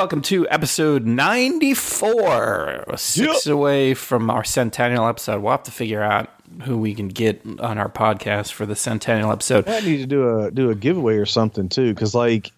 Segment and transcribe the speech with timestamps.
[0.00, 2.84] Welcome to episode 94.
[2.96, 5.42] Six away from our centennial episode.
[5.42, 6.30] We'll have to figure out
[6.62, 9.68] who we can get on our podcast for the centennial episode.
[9.68, 12.50] I need to do a do a giveaway or something too, because like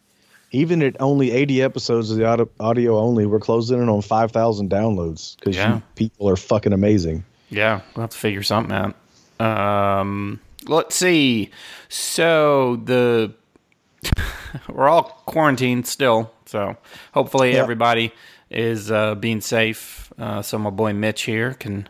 [0.53, 4.71] even at only 80 episodes of the audio, audio only, we're closing in on 5,000
[4.71, 5.81] downloads because Yeah.
[5.97, 7.25] people are fucking amazing.
[7.51, 8.95] Yeah, we'll have to figure something out.
[9.45, 10.39] Um,
[10.69, 11.51] let's see.
[11.89, 13.33] So the
[14.69, 16.77] we're all quarantined still, so
[17.15, 17.63] hopefully Yeah.
[17.63, 18.13] everybody
[18.51, 20.13] is uh, being safe.
[20.19, 21.89] Uh, so my boy Mitch here can.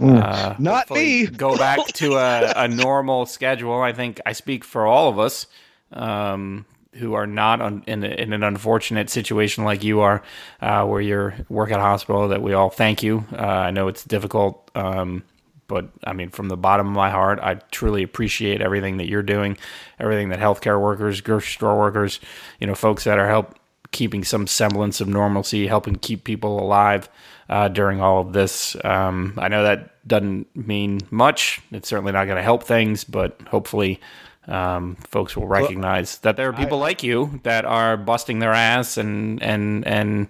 [0.00, 1.26] Uh, Not me.
[1.26, 3.80] go back to a, a normal schedule.
[3.80, 5.46] I think I speak for all of us
[5.92, 10.22] um, who are not on, in, a, in an unfortunate situation like you are,
[10.60, 12.28] uh, where you're work at a hospital.
[12.28, 13.24] That we all thank you.
[13.32, 13.36] Uh,
[13.68, 15.22] I know it's difficult, um,
[15.68, 19.22] but I mean, from the bottom of my heart, I truly appreciate everything that you're
[19.22, 19.56] doing,
[20.00, 22.20] everything that healthcare workers, grocery store workers,
[22.60, 23.54] you know, folks that are help
[23.94, 27.08] keeping some semblance of normalcy, helping keep people alive
[27.48, 28.76] uh, during all of this.
[28.84, 31.60] Um, I know that doesn't mean much.
[31.70, 34.00] It's certainly not going to help things, but hopefully,
[34.46, 38.98] um, folks will recognize that there are people like you that are busting their ass
[38.98, 40.28] and and and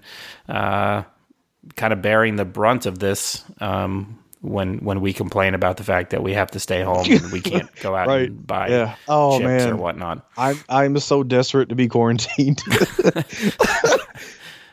[0.48, 1.02] uh,
[1.74, 3.42] kind of bearing the brunt of this.
[3.60, 7.32] Um, when when we complain about the fact that we have to stay home and
[7.32, 8.28] we can't go out Right.
[8.28, 8.96] and buy Yeah.
[9.08, 10.28] Oh, chips or whatnot.
[10.36, 12.60] I'm I'm so desperate to be quarantined.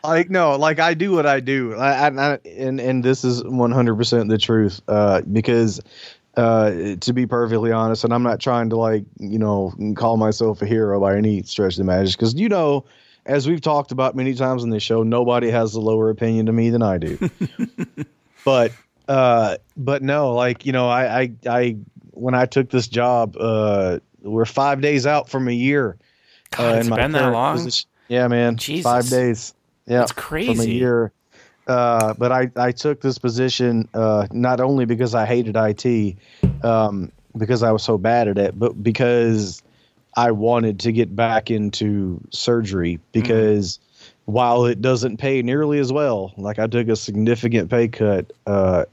[0.04, 3.44] like no, like I do what I do, I, I, I- and and this is
[3.44, 4.82] 100 percent the truth.
[4.88, 5.80] Uh, because
[6.38, 10.62] uh, to be perfectly honest, and I'm not trying to like you know call myself
[10.62, 12.86] a hero by any stretch of the imagination, because you know,
[13.26, 16.54] as we've talked about many times on this show, nobody has a lower opinion to
[16.54, 17.18] me than I do.
[18.46, 18.72] but
[19.12, 21.78] uh, but no, like you know, I I, I
[22.12, 25.98] when I took this job, uh, we're five days out from a year.
[26.52, 27.58] God, uh, it's been that long.
[27.58, 27.90] position.
[28.08, 28.56] Yeah, man.
[28.56, 28.84] Jesus.
[28.84, 29.54] Five days.
[29.86, 31.12] Yeah, That's from a year.
[31.68, 36.18] Uh, but I, I took this position uh, not only because I hated IT,
[36.64, 39.62] um, because I was so bad at it, but because
[40.16, 43.00] I wanted to get back into surgery.
[43.12, 43.80] Because
[44.26, 48.86] while it doesn't pay nearly as well, like I took a significant pay cut, uh,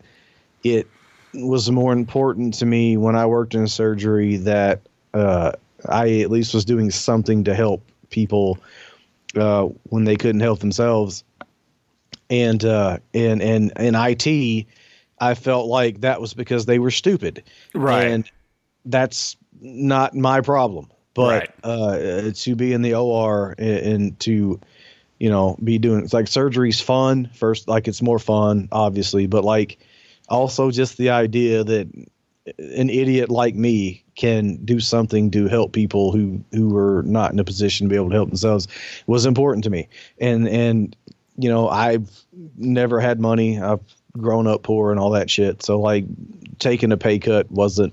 [0.63, 0.89] it
[1.35, 4.81] was more important to me when I worked in surgery that
[5.15, 5.53] uh,
[5.89, 8.59] I at least was doing something to help people
[9.37, 11.25] uh, when they couldn't help themselves.
[12.31, 14.67] And uh, in in in IT,
[15.21, 17.43] I felt like that was because they were stupid,
[17.75, 18.09] Right.
[18.09, 18.31] And
[18.85, 20.91] that's not my problem.
[21.15, 21.51] But Right.
[21.65, 24.61] uh, to be in the OR and, and to
[25.19, 29.45] you know be doing it's like surgery's fun first like it's more fun obviously but
[29.45, 29.79] like
[30.29, 31.89] also just the idea that
[32.59, 37.39] an idiot like me can do something to help people who who are not in
[37.39, 38.69] a position to be able to help themselves
[39.07, 39.89] was important to me.
[40.19, 40.97] And and
[41.37, 42.11] you know i've
[42.57, 43.61] never had money.
[43.61, 43.81] I've
[44.17, 45.63] grown up poor and all that shit.
[45.63, 46.05] So like
[46.59, 47.93] taking a pay cut wasn't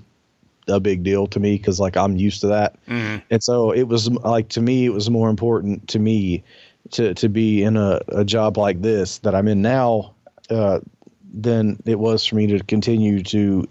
[0.68, 2.74] a big deal to me because like i'm used to that.
[2.86, 3.22] Mhm.
[3.30, 6.42] and so it was like to me it was more important to me
[6.92, 10.14] to to be in a, a job like this that i'm in now
[10.50, 10.80] uh,
[11.32, 13.68] than it was for me to continue to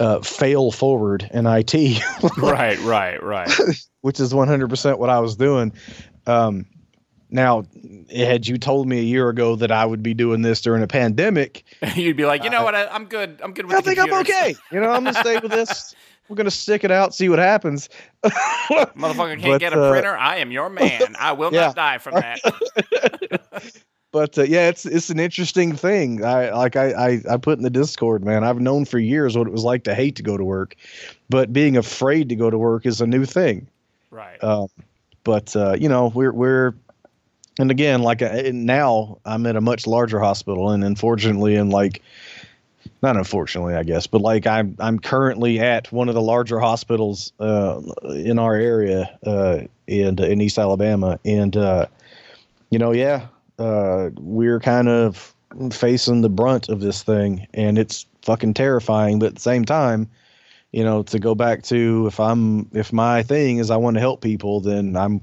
[0.00, 2.02] uh, fail forward in it
[2.38, 3.50] right, right, right.
[4.02, 5.72] which is 100% what i was doing
[6.26, 6.66] um,
[7.30, 7.64] now
[8.14, 10.88] had you told me a year ago that i would be doing this during a
[10.88, 12.74] pandemic You'd be like, you know what?
[12.74, 13.40] I, I'm good.
[13.42, 15.94] I'm good with i think i'm okay you know i'm gonna stay with this
[16.28, 17.88] we're gonna stick it out see what happens
[18.24, 20.16] Motherfucker can't But, get a uh, printer.
[20.16, 21.14] I am your man.
[21.18, 21.66] I will Yeah.
[21.66, 22.40] not die from that.
[24.12, 26.24] but uh, yeah, it's it's an interesting thing.
[26.24, 28.42] I like I, I I put in the Discord, man.
[28.44, 30.74] I've known for years what it was like to hate to go to work,
[31.28, 33.68] but being afraid to go to work is a new thing.
[34.10, 34.42] right.
[34.42, 34.68] Um,
[35.24, 36.74] but uh, you know, we're we're
[37.58, 42.02] and again, like uh, now I'm at a much larger hospital, and unfortunately, and like
[43.06, 47.32] not unfortunately, I guess, but like I'm I'm currently at one of the larger hospitals
[47.38, 51.86] uh, in our area uh, in in East Alabama, and uh,
[52.70, 53.28] you know, yeah,
[53.60, 55.32] uh, we're kind of
[55.70, 59.20] facing the brunt of this thing, and it's fucking terrifying.
[59.20, 60.10] But at the same time,
[60.72, 64.00] you know, to go back to if I'm if my thing is I want to
[64.00, 65.20] help people, then I'm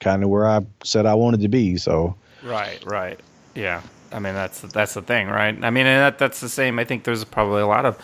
[0.00, 1.78] kind of where I said I wanted to be.
[1.78, 3.18] So Right, right.
[3.54, 3.80] Yeah.
[4.12, 5.56] I mean, that's that's the thing, right?
[5.62, 6.78] I mean, and that that's the same.
[6.78, 7.98] I think there's probably a lot of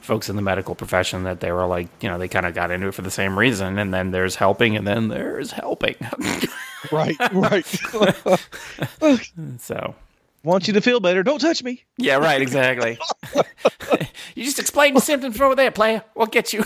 [0.00, 2.70] folks in the medical profession that they were like, you know, they kind of got
[2.70, 5.94] into it for the same reason, and then there's helping, and then there's helping.
[6.92, 7.64] right, right.
[9.58, 9.94] so,
[10.42, 11.22] want you to feel better.
[11.22, 11.82] Don't touch me.
[11.96, 12.98] yeah, right, exactly.
[14.34, 16.04] you just explain the symptoms from over there, player.
[16.14, 16.64] We'll get you.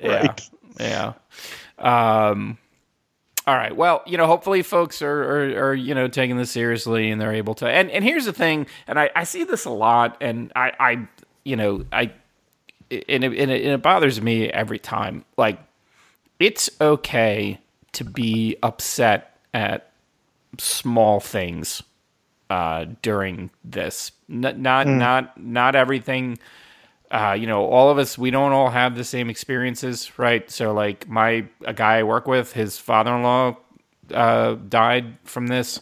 [0.00, 0.50] yeah, Right.
[0.80, 1.12] yeah.
[1.78, 2.56] Um,
[3.48, 3.74] All right.
[3.74, 7.32] Well, you know, hopefully folks are, are, are, you know, taking this seriously and they're
[7.32, 7.66] able to.
[7.66, 11.08] And, and here's the thing, and I, I see this a lot, and I, I
[11.44, 12.12] you know, I,
[12.90, 15.24] and it, and, it, and it bothers me every time.
[15.38, 15.58] Like,
[16.38, 17.58] it's okay
[17.92, 19.92] to be upset at
[20.58, 21.82] small things
[22.50, 24.12] uh, during this.
[24.30, 24.98] N- not, mm.
[24.98, 26.38] not, not everything
[27.10, 30.50] uh, you know, all of us, we don't all have the same experiences, right?
[30.50, 33.56] So, like, my a guy I work with, his father in law
[34.12, 35.80] uh, died from this.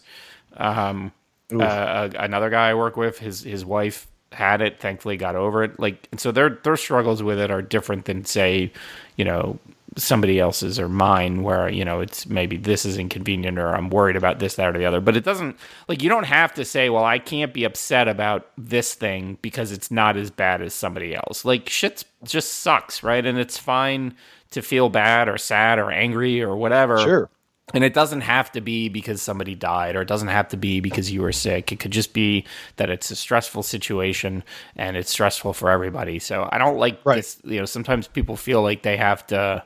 [0.55, 1.11] Um,
[1.53, 5.79] uh, another guy I work with, his his wife had it, thankfully got over it.
[5.79, 8.71] Like, and so their their struggles with it are different than, say,
[9.15, 9.59] you know,
[9.97, 14.15] somebody else's or mine where you know it's maybe this is inconvenient or i'm worried
[14.15, 15.01] about this that or the other.
[15.01, 15.57] But it doesn't
[15.87, 19.71] like you don't have to say well i can't be upset about this thing because
[19.71, 21.43] it's not as bad as somebody else.
[21.45, 23.25] Like shit just sucks right?
[23.25, 24.15] And it's fine
[24.51, 26.97] to feel bad or sad or angry or whatever.
[26.99, 27.29] Sure
[27.73, 30.79] and it doesn't have to be because somebody died, or it doesn't have to be
[30.79, 31.71] because you were sick.
[31.71, 32.45] It could just be
[32.77, 34.43] that it's a stressful situation
[34.75, 36.19] and it's stressful for everybody.
[36.19, 37.17] So I don't like right.
[37.17, 37.41] this.
[37.43, 39.65] You know, sometimes people feel like they have to,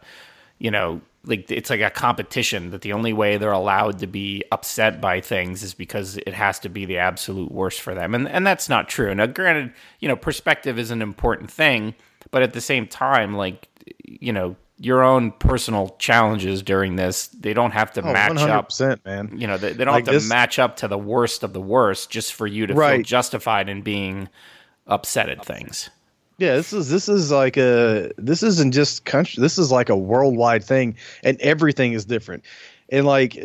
[0.58, 4.44] you know, like it's like a competition that the only way they're allowed to be
[4.52, 8.16] upset by things is because it has to be the absolute worst for them.
[8.16, 9.14] And and that's not true.
[9.14, 11.94] Now granted, you know, perspective is an important thing,
[12.32, 13.68] but at the same time, like,
[14.04, 17.28] you know, your own personal challenges during this.
[17.28, 19.32] They don't have to oh, match 100%, up, man.
[19.38, 21.54] You know, they, they don't like have to this, match up to the worst of
[21.54, 22.98] the worst just for you to right.
[22.98, 24.28] feel justified in being
[24.88, 25.90] upset at things.
[26.40, 29.40] Yeah, this is this is like a this isn't just country.
[29.40, 32.44] This is like a worldwide thing, and everything is different.
[32.90, 33.38] And like,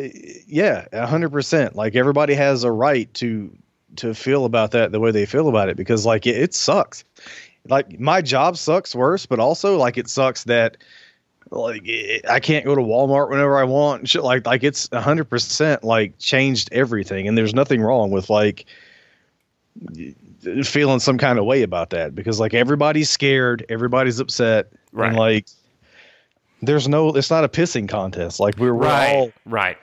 [0.47, 1.77] yeah, hundred percent.
[1.77, 3.55] Like everybody has a right to
[3.97, 7.05] to feel about that the way they feel about it because like it, it sucks.
[7.69, 10.79] Like my job sucks worse, but also like it sucks that
[11.51, 15.25] like eh, I can't go to Walmart whenever I want shit like like it's hundred
[15.25, 18.67] percent like changed everything and there's nothing wrong with like
[20.65, 25.09] feeling some kind of way about that because like everybody's scared, everybody's upset, right.
[25.09, 25.47] and like
[26.63, 28.41] there's no it's not a pissing contest.
[28.41, 29.15] Like we're, we're right.
[29.15, 29.79] all right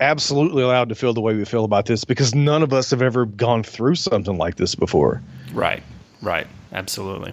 [0.00, 3.02] absolutely allowed to feel the way we feel about this because none of us have
[3.02, 5.22] ever gone through something like this before.
[5.52, 5.82] Right.
[6.22, 6.46] Right.
[6.72, 7.32] Absolutely.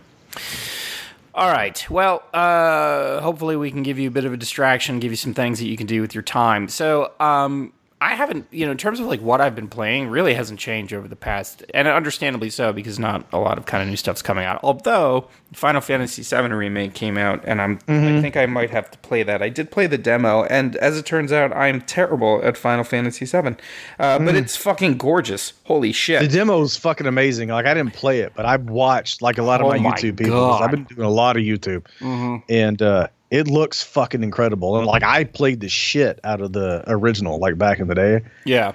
[1.38, 1.88] All right.
[1.88, 5.36] Well, uh, hopefully we can give you a bit of a distraction, give you some
[5.36, 6.68] things that you can do with your time.
[6.68, 10.36] So, um, I haven't, you know, in terms of like what I've been playing, really
[10.36, 13.90] hasn't changed over the past, and understandably so because not a lot of kind of
[13.90, 14.60] new stuff's coming out.
[14.62, 18.18] Although Final Fantasy VII remake came out, and I'm, mm-hmm.
[18.18, 19.42] I think I might have to play that.
[19.42, 23.26] I did play the demo, and as it turns out, I'm terrible at Final Fantasy
[23.26, 24.26] VII, uh, mm.
[24.26, 25.54] but it's fucking gorgeous.
[25.64, 26.22] Holy shit!
[26.22, 27.50] The demo is fucking amazing.
[27.50, 29.90] Like I didn't play it, but I've watched like a lot of oh my, my
[29.92, 30.52] YouTube people.
[30.52, 32.38] I've been doing a lot of YouTube, mm-hmm.
[32.48, 34.78] and uh, it looks fucking incredible.
[34.78, 38.22] And like I played the shit out of the original, like back in the day.
[38.46, 38.74] Yeah.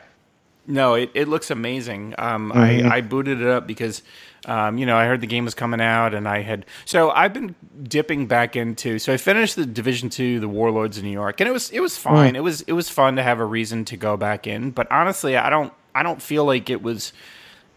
[0.67, 2.15] No, it, it looks amazing.
[2.19, 2.87] Um, mm-hmm.
[2.87, 4.03] I, I booted it up because,
[4.47, 7.33] um, you know, I heard the game was coming out, and I had so I've
[7.33, 9.01] been dipping back into.
[9.01, 11.81] So I finished the Division Two, the Warlords of New York, and it was it
[11.81, 12.35] was fine.
[12.35, 12.37] Mm.
[12.37, 14.71] It was it was fun to have a reason to go back in.
[14.71, 17.13] But honestly, I don't I don't feel like it was,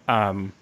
[0.08, 0.54] um,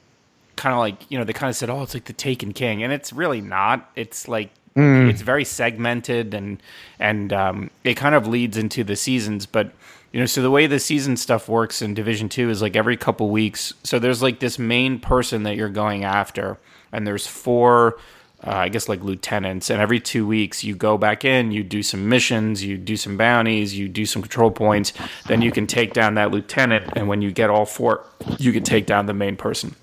[0.55, 2.83] kind of like you know they kind of said, oh, it's like the Taken King,
[2.83, 3.91] and it's really not.
[3.95, 5.09] It's like Mm.
[5.09, 6.61] It's very segmented and
[6.99, 9.45] and um, it kind of leads into the seasons.
[9.45, 9.71] But
[10.11, 12.97] you know, so the way the season stuff works in Division Two is like every
[12.97, 13.73] couple weeks.
[13.83, 16.57] So there's like this main person that you're going after,
[16.91, 17.97] and there's four.
[18.45, 21.81] Uh, I guess like lieutenants, and every two weeks you go back in, you do
[21.81, 24.91] some missions, you do some bounties, you do some control points,
[25.27, 28.05] then you can take down that lieutenant, and when you get all four,
[28.39, 29.75] you can take down the main person.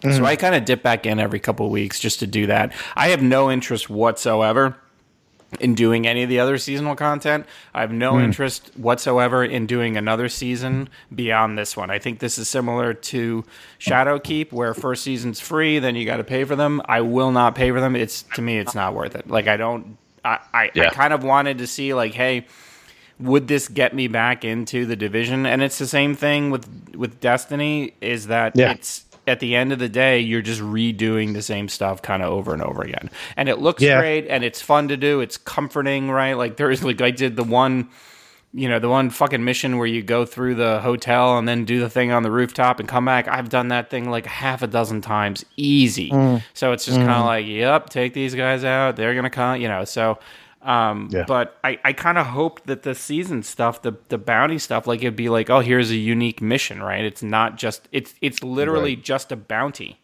[0.00, 0.16] Mm-hmm.
[0.16, 2.72] So I kind of dip back in every couple of weeks just to do that.
[2.94, 4.76] I have no interest whatsoever
[5.60, 7.46] in doing any of the other seasonal content.
[7.72, 8.24] I have no mm.
[8.24, 11.88] interest whatsoever in doing another season beyond this one.
[11.88, 13.44] I think this is similar to
[13.78, 16.82] Shadowkeep, where first season's free, then you got to pay for them.
[16.86, 17.94] I will not pay for them.
[17.94, 19.30] It's to me, it's not worth it.
[19.30, 19.96] Like I don't.
[20.24, 20.88] I I, yeah.
[20.88, 22.46] I kind of wanted to see like, hey.
[23.18, 25.46] Would this get me back into the division?
[25.46, 27.94] And it's the same thing with with Destiny.
[28.02, 28.72] Is that yeah.
[28.72, 32.32] it's at the end of the day, you're just redoing the same stuff kind of
[32.32, 33.10] over and over again.
[33.36, 34.00] And it looks yeah.
[34.00, 35.20] great and it's fun to do.
[35.20, 36.34] It's comforting, right?
[36.34, 37.88] Like there's like I did the one
[38.56, 41.78] you know, the one fucking mission where you go through the hotel and then do
[41.78, 43.28] the thing on the rooftop and come back.
[43.28, 46.10] I've done that thing like half a dozen times, easy.
[46.10, 46.42] Mm.
[46.54, 47.04] So it's just mm.
[47.04, 48.96] kind of like, yep, take these guys out.
[48.96, 49.84] They're gonna come, you know.
[49.84, 50.18] So
[50.66, 51.24] um, yeah.
[51.26, 55.00] But I, I kind of hoped that the season stuff, the the bounty stuff, like
[55.00, 57.04] it'd be like, oh, here's a unique mission, right?
[57.04, 59.04] It's not just it's it's literally right.
[59.04, 60.00] just a bounty.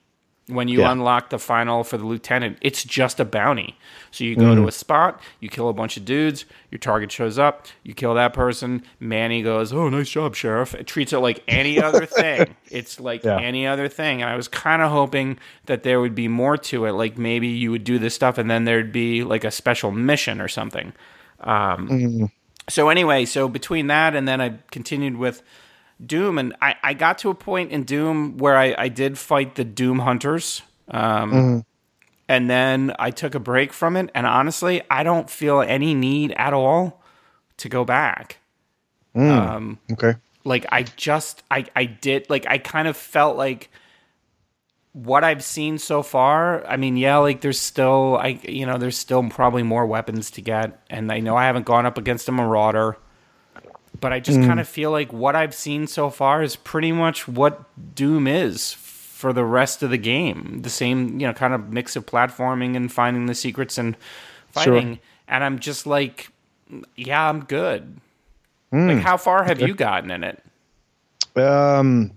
[0.52, 0.92] When you Yeah.
[0.92, 3.76] unlock the final for the lieutenant, it's just a bounty.
[4.11, 7.38] So you go to a spot, you kill a bunch of dudes, your target shows
[7.38, 8.82] up, you kill that person.
[9.00, 12.54] Manny goes, "Oh, nice job, sheriff." It treats it like any other thing.
[12.71, 13.38] It's like Yeah.
[13.38, 16.85] any other thing, and I was kind of hoping that there would be more to
[16.85, 16.92] it.
[16.92, 20.40] Like maybe you would do this stuff, and then there'd be like a special mission
[20.40, 20.92] or something.
[21.40, 22.30] Um,
[22.68, 25.42] So anyway, so between that and then I continued with
[26.06, 29.54] Doom, and I, I got to a point in Doom where I, I did fight
[29.54, 30.62] the Doom Hunters.
[30.88, 31.64] Um,
[32.28, 36.32] And then I took a break from it, and honestly, I don't feel any need
[36.37, 37.02] at all
[37.59, 38.38] to go back.
[39.14, 40.14] Um, Okay.
[40.44, 43.71] like I just I I did like I kind of felt like
[44.94, 46.66] what I've seen so far.
[46.66, 50.40] I mean, yeah, like there's still I you know there's still probably more weapons to
[50.40, 52.97] get, and I know I haven't gone up against a Marauder,
[54.02, 54.71] but I just kind of mm.
[54.71, 57.62] feel like what I've seen so far is pretty much what
[57.94, 60.59] Doom is for the rest of the game.
[60.62, 63.97] The same you know kind of mix of platforming and finding the secrets and
[64.49, 66.30] fighting, and I'm just like,
[66.97, 67.97] yeah, I'm good.
[68.73, 68.97] Mm.
[68.97, 70.42] Like, how far have you gotten in it?
[71.37, 72.11] Um.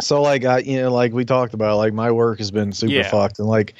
[0.00, 2.94] So like I, you know, like we talked about, like my work has been super
[2.94, 3.10] Yeah.
[3.10, 3.74] fucked, and like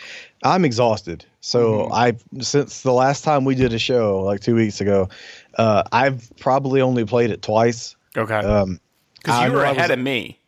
[0.44, 1.24] I'm exhausted.
[1.40, 1.92] So mm-hmm.
[1.92, 5.08] I've since the last time we did a show, like two weeks ago,
[5.56, 7.96] uh, I've probably only played it twice.
[8.16, 8.34] Okay.
[8.34, 8.80] Um,
[9.16, 10.38] Because I you were ahead was- of me.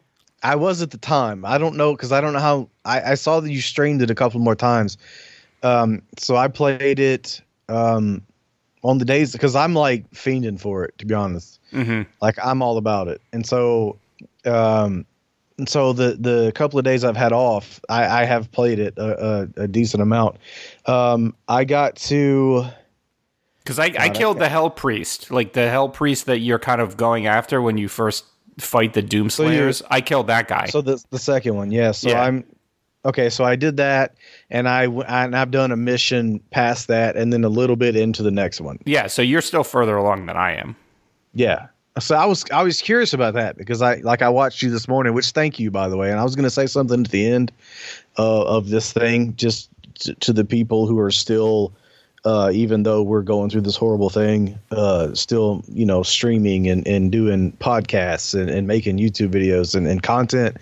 [0.43, 1.45] I was at the time.
[1.45, 2.69] I don't know because I don't know how.
[2.85, 4.97] I, I saw that you streamed it a couple more times.
[5.65, 8.23] Um, so I played it um,
[8.85, 10.97] on the days because I'm like fiending for it.
[10.99, 13.21] To be honest, hmm like I'm all about it.
[13.33, 13.99] And so,
[14.45, 15.05] um,
[15.59, 18.95] and so the the couple of days I've had off, I, I have played it
[18.99, 20.37] a, a, a decent amount.
[20.85, 22.67] Um, I got to
[23.67, 26.97] Because I, I killed the Hell Priest, like the Hell Priest that you're kind of
[26.97, 28.25] going after when you first
[28.59, 29.83] fight the Doom Slayers.
[29.91, 30.67] I killed that guy.
[30.67, 31.91] So the the second one, yeah.
[31.91, 32.23] So Yeah.
[32.23, 32.45] I'm
[33.05, 33.29] okay.
[33.29, 34.15] So I did that,
[34.51, 37.97] and I w- and I've done a mission past that, and then a little bit
[37.97, 38.79] into the next one.
[38.87, 40.77] yeah, so you're still further along than I am.
[41.35, 41.67] Yeah.
[41.99, 44.87] So I was I was curious about that because I like I watched you this
[44.87, 46.11] morning, which thank you by the way.
[46.13, 47.51] And I was going to say something at the end
[48.17, 49.71] uh, of this thing, just
[50.01, 51.73] to, to the people who are still.
[52.27, 56.85] Uh, even though we're going through this horrible thing, uh, still, you know, streaming and,
[56.85, 60.57] and doing podcasts and, and making YouTube videos and, and content,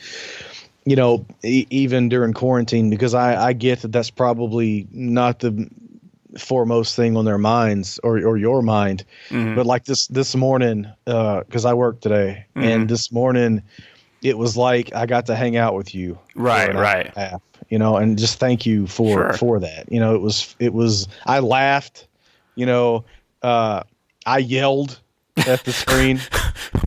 [0.84, 5.66] you know, e- even during quarantine, because I, I get that that's probably not the
[6.36, 9.04] foremost thing on their minds or, or your mind.
[9.30, 9.56] Mhm.
[9.56, 12.62] But like this, this morning, uh, cause I worked today Mhm.
[12.62, 13.62] and this morning
[14.20, 16.18] it was like, I got to hang out with you.
[16.34, 17.10] Right, right.
[17.16, 17.40] half,
[17.74, 19.32] you know, and just thank you for, Sure.
[19.32, 19.90] for that.
[19.90, 22.06] You know, it was, it was, I laughed,
[22.54, 23.04] you know,
[23.42, 23.82] uh,
[24.26, 25.00] I yelled
[25.38, 26.20] at the screen.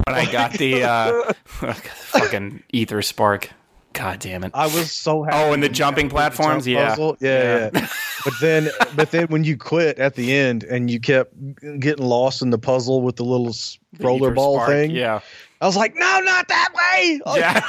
[0.05, 1.33] When I got the uh,
[1.73, 3.49] fucking Ether Spark.
[3.91, 4.51] God damn it.
[4.53, 5.35] I was so happy.
[5.37, 6.65] Oh, and the jumping got the platforms?
[6.65, 7.29] jump Yeah.
[7.29, 7.81] Yeah, Yeah.
[7.81, 7.87] yeah.
[8.23, 11.33] but then, but then when you quit at the end and you kept
[11.81, 14.91] getting lost in the puzzle with the little s- The roller Ether ball Spark, thing,
[14.91, 15.19] Yeah.
[15.59, 17.19] I was like, no, not that way.
[17.35, 17.59] Yeah.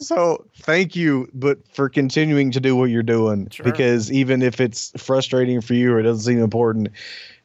[0.00, 3.64] So thank you, but for continuing to do what you're doing, Sure.
[3.64, 6.88] because even if it's frustrating for you or it doesn't seem important,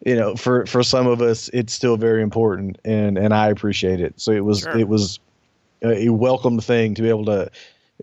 [0.05, 3.99] you know, for for some of us, it's still very important, and and I appreciate
[3.99, 4.19] it.
[4.19, 4.77] So it was Sure.
[4.77, 5.19] it was
[5.83, 7.49] a, welcome thing to be able to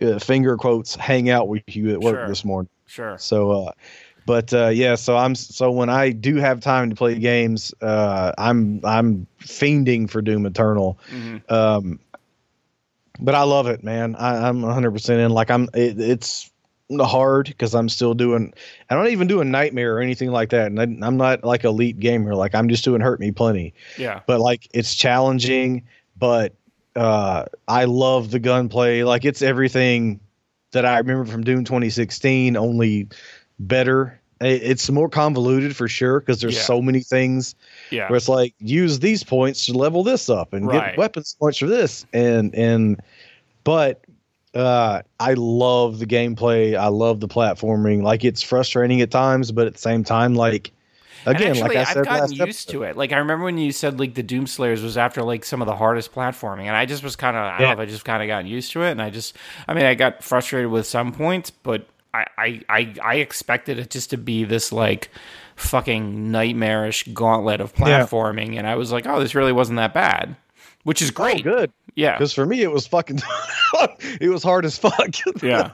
[0.01, 2.29] uh, finger quotes hang out with you at work Sure.
[2.29, 2.71] this morning.
[2.87, 3.17] Sure.
[3.19, 3.73] So, uh,
[4.27, 8.33] but uh, yeah, so I'm so when I do have time to play games, uh,
[8.39, 10.99] I'm I'm fiending for Doom Eternal.
[11.11, 11.51] Mhm.
[11.51, 11.99] Um,
[13.25, 14.17] but I love it, man.
[14.17, 15.31] I, I'm 100 percent in.
[15.31, 16.50] Like I'm, it, it's
[17.00, 18.52] hard because I'm still doing.
[18.91, 21.64] I don't even do a nightmare or anything like that, and I, I'm not like
[21.64, 22.35] elite gamer.
[22.35, 23.75] Like I'm just doing hurt me plenty.
[23.97, 24.21] Yeah.
[24.26, 25.85] But like it's challenging,
[26.19, 26.55] but
[26.97, 29.02] uh, I love the gunplay.
[29.02, 30.21] Like it's everything
[30.73, 33.09] that I remember from Doom 2016, only
[33.59, 34.21] better.
[34.43, 36.63] It- It's more convoluted for sure because there's Yeah.
[36.63, 37.55] so many things
[37.91, 38.09] Yeah.
[38.09, 40.91] where it's like use these points to level this up and Right.
[40.91, 43.01] get weapons points for this and and
[43.65, 44.01] but
[44.55, 46.77] uh I love the gameplay.
[46.77, 48.03] I love the platforming.
[48.03, 50.73] Like it's frustrating at times, but at the same time, like
[51.25, 52.97] again, actually, like I I've gotten used episode, to it.
[52.97, 55.67] Like I remember when you said like the Doom Slayers was after like some of
[55.67, 58.05] the hardest platforming, and I just was kind of I don't know if I just
[58.05, 59.37] kind of gotten used to it, and I just
[59.69, 63.90] I mean I got frustrated with some points, but I I I, I expected it
[63.90, 65.11] just to be this like
[65.57, 67.85] fucking nightmarish gauntlet of Yeah.
[68.07, 70.35] platforming, and I was like, oh, this really wasn't that bad,
[70.85, 71.42] which is oh, great.
[71.45, 71.73] good.
[71.95, 73.21] Yeah, Because for me, it was fucking,
[74.21, 75.11] it was hard as fuck.
[75.42, 75.73] yeah.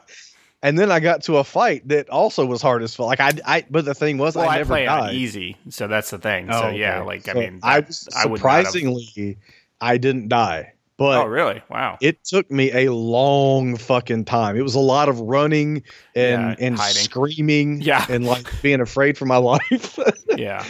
[0.65, 3.07] and then I got to a fight that also was hard as fuck.
[3.07, 5.15] Like I, I, but the thing was, Well, I I, never play on died.
[5.15, 6.49] easy, so that's the thing.
[6.51, 7.07] Oh, so yeah, okay.
[7.07, 9.39] like So I mean, I that- was I would have- surprisingly,
[9.81, 10.73] I didn't die.
[10.99, 11.63] But oh, really?
[11.71, 11.97] Wow.
[12.03, 14.57] it took me a long fucking time.
[14.57, 15.85] It was a lot of running
[16.17, 17.03] and Yeah, and hiding.
[17.03, 18.05] screaming Yeah.
[18.09, 19.97] and like being afraid for my life.
[20.37, 20.65] yeah.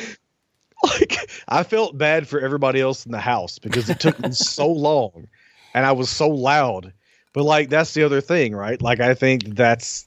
[0.85, 1.17] like
[1.49, 5.27] I felt bad for everybody else in the house because it took me so long
[5.75, 6.93] and I was so loud.
[7.33, 8.81] But like that's the other thing, right?
[8.81, 10.07] Like I think that's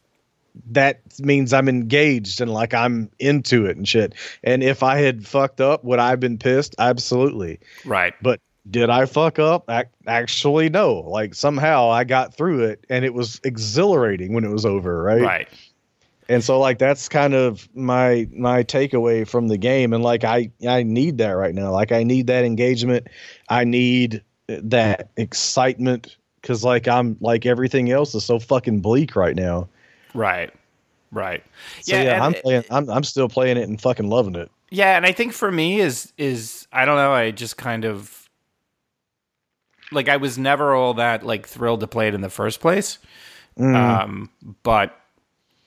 [0.71, 4.13] that means I'm engaged and like I'm into it and shit.
[4.43, 6.75] And if I had fucked up, would I have been pissed?
[6.77, 7.59] Absolutely.
[7.85, 8.13] Right.
[8.21, 9.65] But did I fuck up?
[9.69, 10.95] Ac- Actually, no.
[10.99, 15.21] Like somehow I got through it and it was exhilarating when it was over, right?
[15.21, 15.47] Right.
[16.29, 20.51] And so like that's kind of my my takeaway from the game and like I
[20.67, 21.71] I need that right now.
[21.71, 23.07] Like I need that engagement.
[23.49, 29.35] I need that excitement cuz like I'm like everything else is so fucking bleak right
[29.35, 29.67] now.
[30.13, 30.53] Right.
[31.11, 31.43] Right.
[31.81, 34.49] So yeah, and- I'm playing I'm I'm still playing it and fucking loving it.
[34.69, 38.20] Yeah, and I think for me is is I don't know, I just kind of
[39.91, 42.97] like I was never all that like thrilled to play it in the first place.
[43.57, 44.29] Um
[44.63, 44.97] but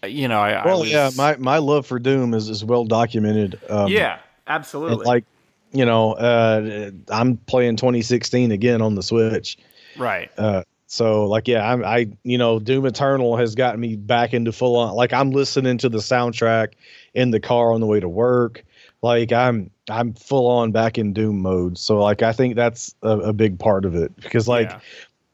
[0.02, 0.64] you know, I, I Mm.
[0.64, 3.61] Well, was, yeah, my my love for Doom is is well documented.
[3.69, 5.04] Um Yeah, absolutely.
[5.07, 5.25] like
[5.73, 9.59] you know, uh I'm playing 2016 again on the Switch.
[9.97, 10.31] right.
[10.38, 14.52] Uh, so like yeah, I'm I you know Doom Eternal has gotten me back into
[14.52, 16.75] full on like I'm listening to the soundtrack
[17.14, 18.64] in the car on the way to work.
[19.02, 21.76] Like I'm I'm full on back in Doom mode.
[21.78, 24.80] So like I think that's a, a big part of it because like Yeah.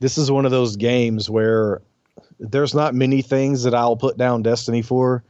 [0.00, 1.80] this is one of those games where
[2.38, 5.22] there's not many things that I'll put down Destiny for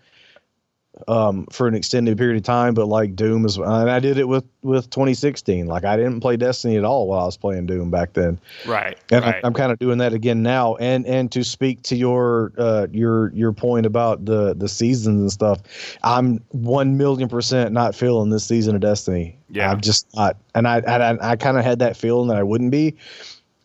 [1.09, 4.29] um for an extended period of time but like Doom is and I did it
[4.29, 7.91] with with 2016 like I didn't play Destiny at all while I was playing Doom
[7.91, 8.99] back then Right.
[9.11, 9.37] and right.
[9.37, 10.77] I, I'm kind of doing that again now.
[10.77, 15.33] And and to speak to your uh, your your point about the the seasons and
[15.33, 15.61] stuff,
[16.03, 19.39] I'm one million percent not feeling this season of Destiny.
[19.49, 19.71] Yeah.
[19.71, 20.37] I'm just not.
[20.55, 22.97] And I and I, I kind of had that feeling that I wouldn't be.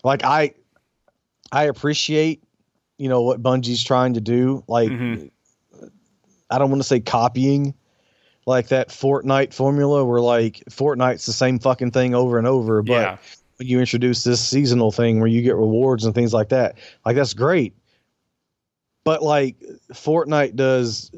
[0.04, 0.54] Like I
[1.52, 2.42] I appreciate
[2.98, 4.64] you know what Bungie's trying to do.
[4.68, 5.32] Like Mhm.
[6.50, 7.74] I don't want to say copying.
[8.48, 12.94] Like that Fortnite formula, where like Fortnite's the same fucking thing over and over, but
[12.94, 13.18] yeah.
[13.58, 16.76] when you introduce this seasonal thing where you get rewards and things like that.
[17.04, 17.74] Like that's great.
[19.04, 19.56] But like
[19.94, 21.10] Fortnite does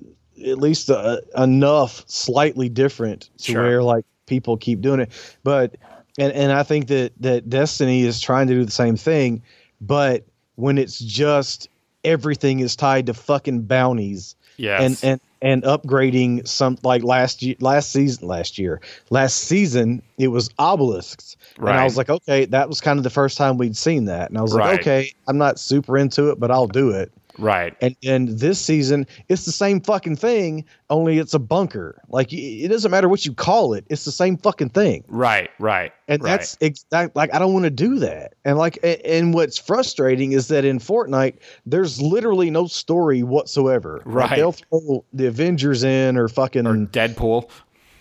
[0.45, 3.63] at least uh, enough slightly different to Sure.
[3.63, 5.11] where like people keep doing it.
[5.43, 5.75] But
[6.17, 9.41] and and I think that that Destiny is trying to do the same thing,
[9.81, 11.69] but when it's just
[12.03, 15.03] everything is tied to fucking bounties Yes.
[15.03, 20.29] and and and upgrading some like last year last season last year last season it
[20.29, 23.77] was obelisks and i was like okay that was kind of the first time we'd
[23.77, 24.71] seen that and i was Right.
[24.71, 27.75] like okay i'm not super into it but i'll do it right.
[27.81, 32.67] and and this season it's the same fucking thing only it's a bunker like it
[32.69, 35.49] doesn't matter what you call it it's the same fucking thing Right.
[35.59, 35.91] Right.
[36.07, 36.31] and right.
[36.31, 38.33] that's exact like I don't want to do that.
[38.45, 44.01] And like and what's frustrating is that in Fortnite there's literally no story whatsoever.
[44.05, 44.35] Like, Right.
[44.37, 47.49] they'll throw the Avengers in or fucking or Deadpool.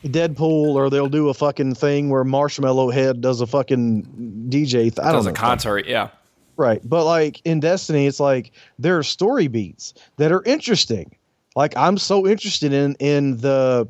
[0.05, 4.99] Deadpool or they'll do a fucking thing where Marshmello Head does a fucking DJ th-
[5.01, 5.31] I don't Does know.
[5.33, 5.87] a concert.
[5.87, 6.09] Yeah.
[6.57, 6.81] Right.
[6.85, 11.15] But like in Destiny, it's like there are story beats that are interesting.
[11.55, 13.89] Like I'm so interested in in the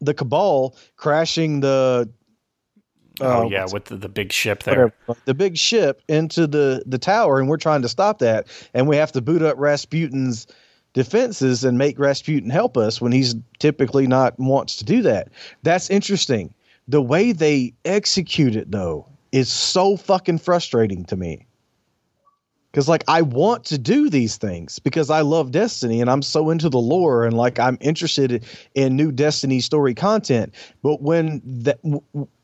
[0.00, 2.08] the cabal crashing the
[3.20, 4.92] Oh, yeah, um, with the, the big ship there.
[5.06, 8.86] whatever, the big ship into the the tower, and we're trying to stop that, and
[8.86, 10.46] we have to boot up Rasputin's
[10.92, 15.30] defenses and make Rasputin help us when he's typically not wants to do that.
[15.64, 16.54] That's interesting.
[16.86, 21.47] The way they execute it though is so fucking frustrating to me.
[22.78, 26.48] Cause like I want to do these things because I love Destiny and I'm so
[26.48, 30.54] into the lore and like I'm interested in new Destiny story content.
[30.80, 31.80] But when that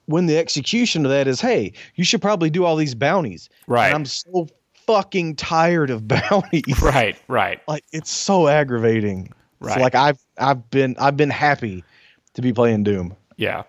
[0.06, 3.48] when the execution of that is, hey, you should probably do all these bounties.
[3.68, 3.86] Right.
[3.86, 4.48] And I'm so
[4.88, 6.82] fucking tired of bounties.
[6.82, 7.16] Right.
[7.28, 7.60] Right.
[7.68, 9.32] Like it's so aggravating.
[9.60, 9.74] Right.
[9.74, 11.84] So like I've I've been I've been happy
[12.32, 13.14] to be playing Doom.
[13.36, 13.62] Yeah,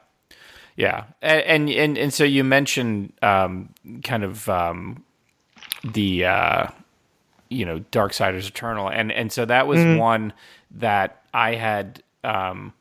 [0.77, 3.69] yeah, and and and, and so you mentioned um,
[4.03, 5.03] kind of um,
[5.93, 6.67] the uh,
[7.49, 10.33] you know Darksiders Eternal, and and so that was one
[10.71, 12.73] that I had um,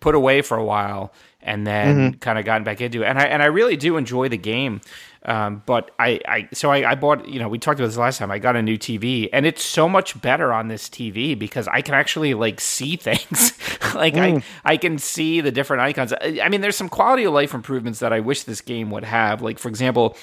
[0.00, 3.06] put away for a while, and then kind of gotten back into, it.
[3.06, 4.80] and I and I really do enjoy the game.
[5.24, 8.18] Um, but I, I, so I, I bought, you know, we talked about this last
[8.18, 8.32] time.
[8.32, 11.80] I got a new TV, and it's so much better on this TV because I
[11.80, 13.52] can actually like see things.
[13.94, 16.12] like I, I can see the different icons.
[16.12, 19.04] I, I mean, there's some quality of life improvements that I wish this game would
[19.04, 19.42] have.
[19.42, 20.16] Like, for example,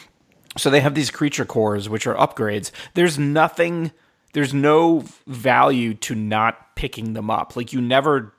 [0.58, 2.72] so they have these creature cores, which are upgrades.
[2.94, 3.92] There's nothing,
[4.34, 7.56] there's no value to not picking them up.
[7.56, 8.34] Like, you never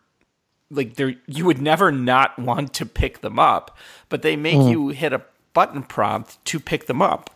[0.71, 3.77] like there you would never not want to pick them up
[4.09, 4.69] but they make hmm.
[4.69, 5.21] you hit a
[5.53, 7.31] button prompt to pick them up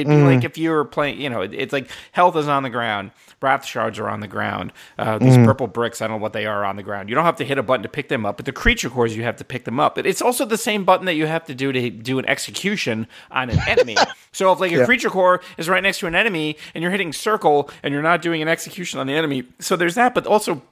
[0.00, 2.70] It'd be like if you were playing, you know, it's like health is on the
[2.70, 3.10] ground,
[3.40, 4.72] wrath shards are on the ground.
[4.98, 7.08] Uh, these purple bricks, I don't know what they are on the ground.
[7.08, 9.16] You don't have to hit a button to pick them up, but the creature cores
[9.16, 9.94] you have to pick them up.
[9.94, 13.06] But it's also the same button that you have to do to do an execution
[13.30, 13.96] on an enemy.
[14.32, 17.12] so if like a creature core is right next to an enemy and you're hitting
[17.12, 20.14] circle and you're not doing an execution on the enemy, so there's that.
[20.14, 20.62] But also,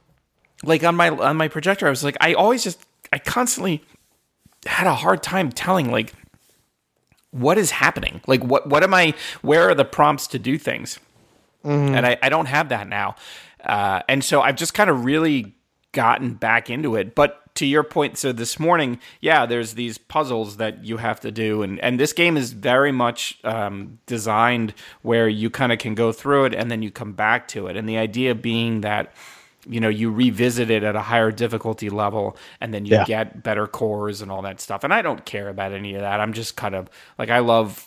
[0.64, 3.82] like on my on my projector, I was like, I always just I constantly
[4.66, 6.12] had a hard time telling like
[7.30, 8.20] what is happening?
[8.26, 10.98] Like what what am i where are the prompts to do things?
[11.94, 13.16] And I, I don't have that now.
[13.62, 15.54] Uh, and so i've just kind of really
[15.92, 17.14] gotten back into it.
[17.14, 21.30] But to your point so this morning yeah there's these puzzles that you have to
[21.30, 21.62] do.
[21.62, 26.12] And and this game is very much um, designed where you kind of can go
[26.12, 27.76] through it and then you come back to it.
[27.76, 29.12] And the idea being that
[29.68, 33.04] you know you revisit it at a higher difficulty level and then you Yeah.
[33.04, 34.82] get better cores and all that stuff.
[34.84, 36.20] And i don't care about any of that.
[36.20, 37.84] I'm just kind of like i love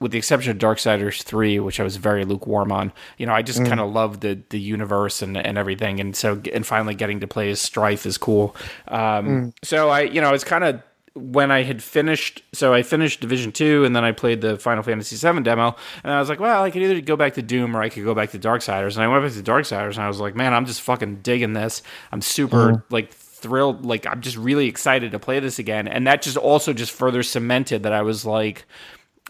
[0.00, 3.42] with the exception of Darksiders 3 which i was very lukewarm on you know i
[3.42, 6.00] just kind of love the the universe and and everything.
[6.00, 8.56] And so and finally getting to play as strife is cool.
[8.88, 10.82] Um so i you know it's kind of
[11.14, 14.82] when I had finished, so I finished Division Two, and then I played the Final
[14.82, 17.76] Fantasy VII demo, and I was like, well, I could either go back to Doom
[17.76, 20.08] or I could go back to Darksiders, and I went back to Darksiders, and I
[20.08, 21.82] was like, man, I'm just fucking digging this.
[22.12, 22.80] I'm super uh-huh.
[22.90, 26.72] like thrilled, like I'm just really excited to play this again, and that just also
[26.72, 28.66] just further cemented that I was like,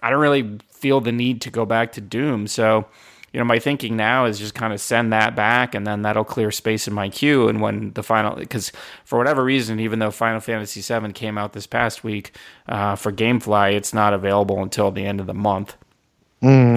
[0.03, 2.87] I don't really feel the need to go back to Doom, so
[3.33, 6.25] you know, my thinking now is just kind of send that back, and then that'll
[6.25, 7.49] clear space in my queue.
[7.49, 8.73] And when the final, because
[9.05, 12.35] for whatever reason, even though Final Fantasy VII came out this past week
[12.69, 15.77] uh, for GameFly, it's not available until the end of the month.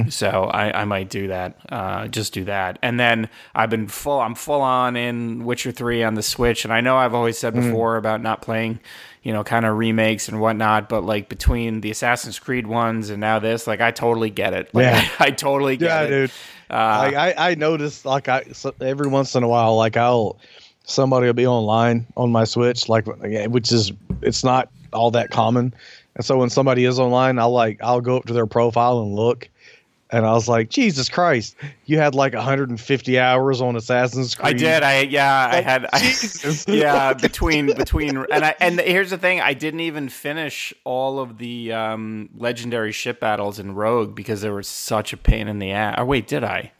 [0.09, 1.55] So I, I might do that.
[1.69, 4.19] Uh, just do that, and then I've been full.
[4.19, 7.53] I'm full on in Witcher Three on the Switch, and I know I've always said
[7.53, 8.79] before about not playing,
[9.23, 10.89] you know, kind of remakes and whatnot.
[10.89, 14.73] But like between the Assassin's Creed ones and now this, like I totally get it.
[14.73, 15.09] Like, Yeah.
[15.19, 16.09] I, totally get it.
[16.09, 16.21] Yeah, it.
[16.21, 16.31] dude.
[16.69, 20.37] Uh, like I, I notice like I so every once in a while like I'll
[20.85, 25.73] somebody will be online on my Switch like which is it's not all that common,
[26.15, 29.15] and so when somebody is online, I'll like I'll go up to their profile and
[29.15, 29.49] look.
[30.11, 34.55] And I was like, Jesus Christ, you had like 150 hours on Assassin's Creed.
[34.55, 34.83] I did.
[34.83, 35.49] I yeah.
[35.51, 35.87] I had.
[35.93, 36.65] I, Jesus.
[36.67, 41.37] yeah, between between and I and here's the thing: I didn't even finish all of
[41.37, 45.71] the um, legendary ship battles in Rogue because they were such a pain in the
[45.71, 45.95] ass.
[45.97, 46.73] Oh wait, did I?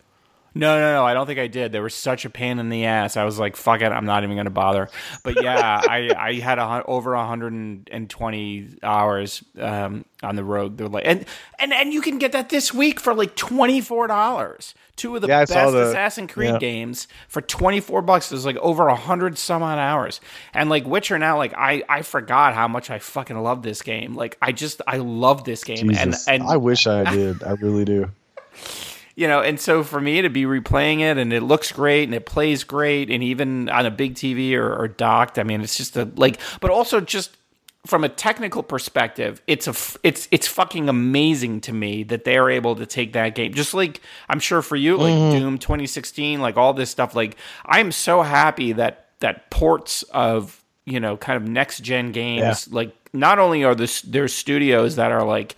[0.53, 1.05] No, no, no.
[1.05, 1.71] I don't think I did.
[1.71, 3.15] They were such a pain in the ass.
[3.15, 4.89] I was like, "Fuck it, I'm not even going to bother."
[5.23, 10.77] But yeah, I I had a, over 120 hours um, on the road.
[10.77, 11.25] They're like, and
[11.59, 14.73] and and you can get that this week for like twenty four dollars.
[14.97, 16.57] Two of the Yeah, best the- Assassin's Creed yeah.
[16.59, 18.29] games for 24 bucks.
[18.29, 20.21] There's like over a hundred some odd hours.
[20.53, 24.13] And like Witcher now, like I, I forgot how much I fucking love this game.
[24.15, 25.89] Like I just, I love this game.
[25.89, 26.27] Jesus.
[26.27, 27.41] And, and I wish I did.
[27.41, 28.11] I really do.
[29.21, 32.15] you know, and so for me to be replaying it and it looks great and
[32.15, 35.77] it plays great and even on a big TV or, or docked, I mean, it's
[35.77, 37.37] just a like, but also just
[37.85, 42.49] from a technical perspective, it's a f- it's it's fucking amazing to me that they're
[42.49, 43.53] able to take that game.
[43.53, 45.37] Just like I'm sure for you, like mm-hmm.
[45.37, 47.15] Doom 2016, like all this stuff.
[47.15, 52.73] Like I'm so happy that that ports of you know kind of next gen games,
[52.73, 55.55] like not only are this there's studios that are like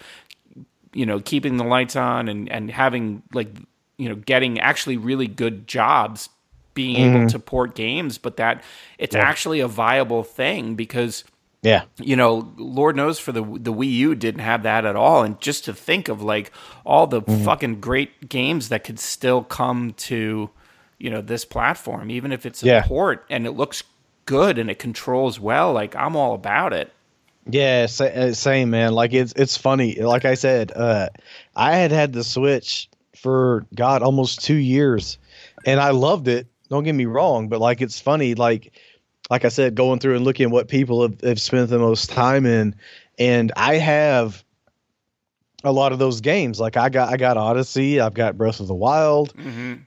[0.94, 3.50] you know keeping the lights on and and having like
[3.98, 6.30] you know getting actually really good jobs
[6.74, 7.28] being able mm-hmm.
[7.28, 8.64] to port games but that
[8.98, 11.24] it's actually a viable thing because
[11.62, 11.84] Yeah.
[11.98, 15.40] you know, Lord knows for the the Wii U didn't have that at all, and
[15.40, 16.52] just to think of like
[16.86, 17.44] all the mm-hmm.
[17.46, 20.50] fucking great games that could still come to,
[20.98, 22.82] you know, this platform, even if it's a Yeah.
[22.86, 23.84] port and it looks
[24.26, 26.92] good and it controls well, like I'm all about it.
[27.50, 28.94] Yeah, uh, same man.
[28.94, 29.96] Like it's it's funny.
[29.96, 31.10] Like I said, uh,
[31.56, 35.18] I had had the Switch for God almost two years,
[35.66, 36.48] and I loved it.
[36.70, 38.36] Don't get me wrong, but like it's funny.
[38.36, 38.74] Like
[39.30, 42.10] like I said, going through and looking at what people have, have spent the most
[42.10, 42.76] time in,
[43.20, 44.44] and I have
[45.66, 46.60] a lot of those games.
[46.60, 49.34] Like I got I got Odyssey, I've got Breath of the Wild,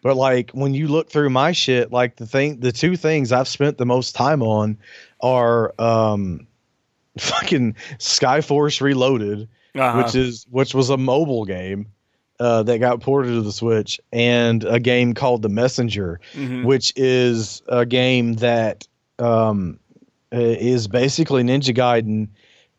[0.03, 3.49] but like when you look through my shit, like the thing, the two things I've
[3.49, 4.79] spent the most time on
[5.21, 6.47] are um
[7.19, 10.03] fucking Sky Force Reloaded, Uh-huh.
[10.03, 11.87] which is which was a mobile game
[12.41, 16.65] uh, that got ported to the Switch, and a game called The Messenger, Mhm.
[16.65, 18.87] which is a game that
[19.19, 19.79] um,
[20.35, 22.29] uh, is basically Ninja Gaiden,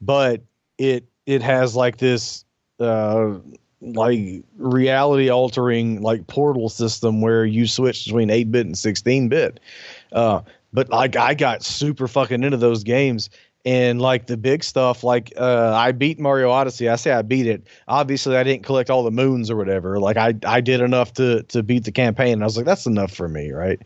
[0.01, 0.41] but
[0.77, 2.45] it it has like this
[2.79, 3.31] uh,
[3.81, 9.59] like reality altering like portal system where you switch between 8 bit and 16 bit.
[10.11, 10.41] Uh,
[10.73, 13.29] but like I got super fucking into those games
[13.67, 17.45] and like the big stuff like uh i beat mario odyssey i say i beat
[17.45, 21.13] it obviously i didn't collect all the moons or whatever like i i did enough
[21.13, 23.81] to to beat the campaign and i was like that's enough for me right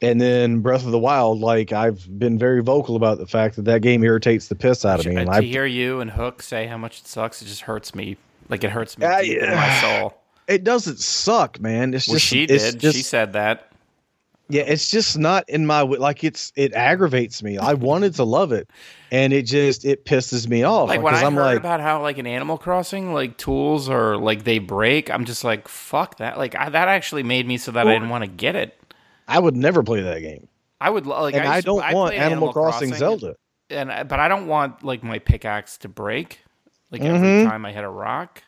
[0.00, 3.62] and then breath of the wild like i've been very vocal about the fact that
[3.62, 6.40] that game irritates the piss out of me and to I, hear you and Hook
[6.40, 8.16] say how much it sucks, it just hurts me.
[8.48, 10.14] Like it hurts me deep in my soul.
[10.48, 12.78] it doesn't suck man it's Well, just she did.
[12.80, 13.69] just, she said that.
[14.50, 15.98] Yeah, it's just not in my way.
[15.98, 17.56] Like it's it aggravates me.
[17.56, 18.68] I wanted to love it,
[19.12, 20.88] and it just it pisses me off.
[20.88, 24.16] Like when I I'm heard like, about how like in Animal Crossing, like tools or
[24.16, 26.36] like they break, I'm just like fuck that.
[26.36, 28.76] Like I, that actually made me so that I didn't want to get it.
[29.28, 30.48] I would never play that game,
[30.80, 31.34] I would like.
[31.34, 33.36] and I, to- don't want played Animal, Crossing, Zelda.
[33.70, 36.40] and I- but I don't want like my pickaxe to break.
[36.90, 37.14] Like Mm-hmm.
[37.24, 38.42] every time I hit a rock.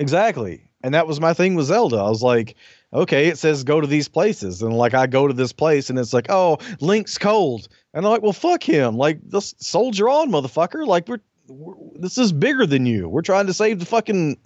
[0.00, 1.96] Exactly, and that was my thing with Zelda.
[1.98, 2.56] I was like,
[2.94, 5.98] okay, it says go to these places, and like I go to this place, and
[5.98, 8.96] it's like, oh, Link's cold, and I'm like, well, fuck him.
[8.96, 10.86] Like, let's soldier on, motherfucker.
[10.86, 13.08] Like we're, we're this is bigger than you.
[13.08, 14.36] We're trying to save the fucking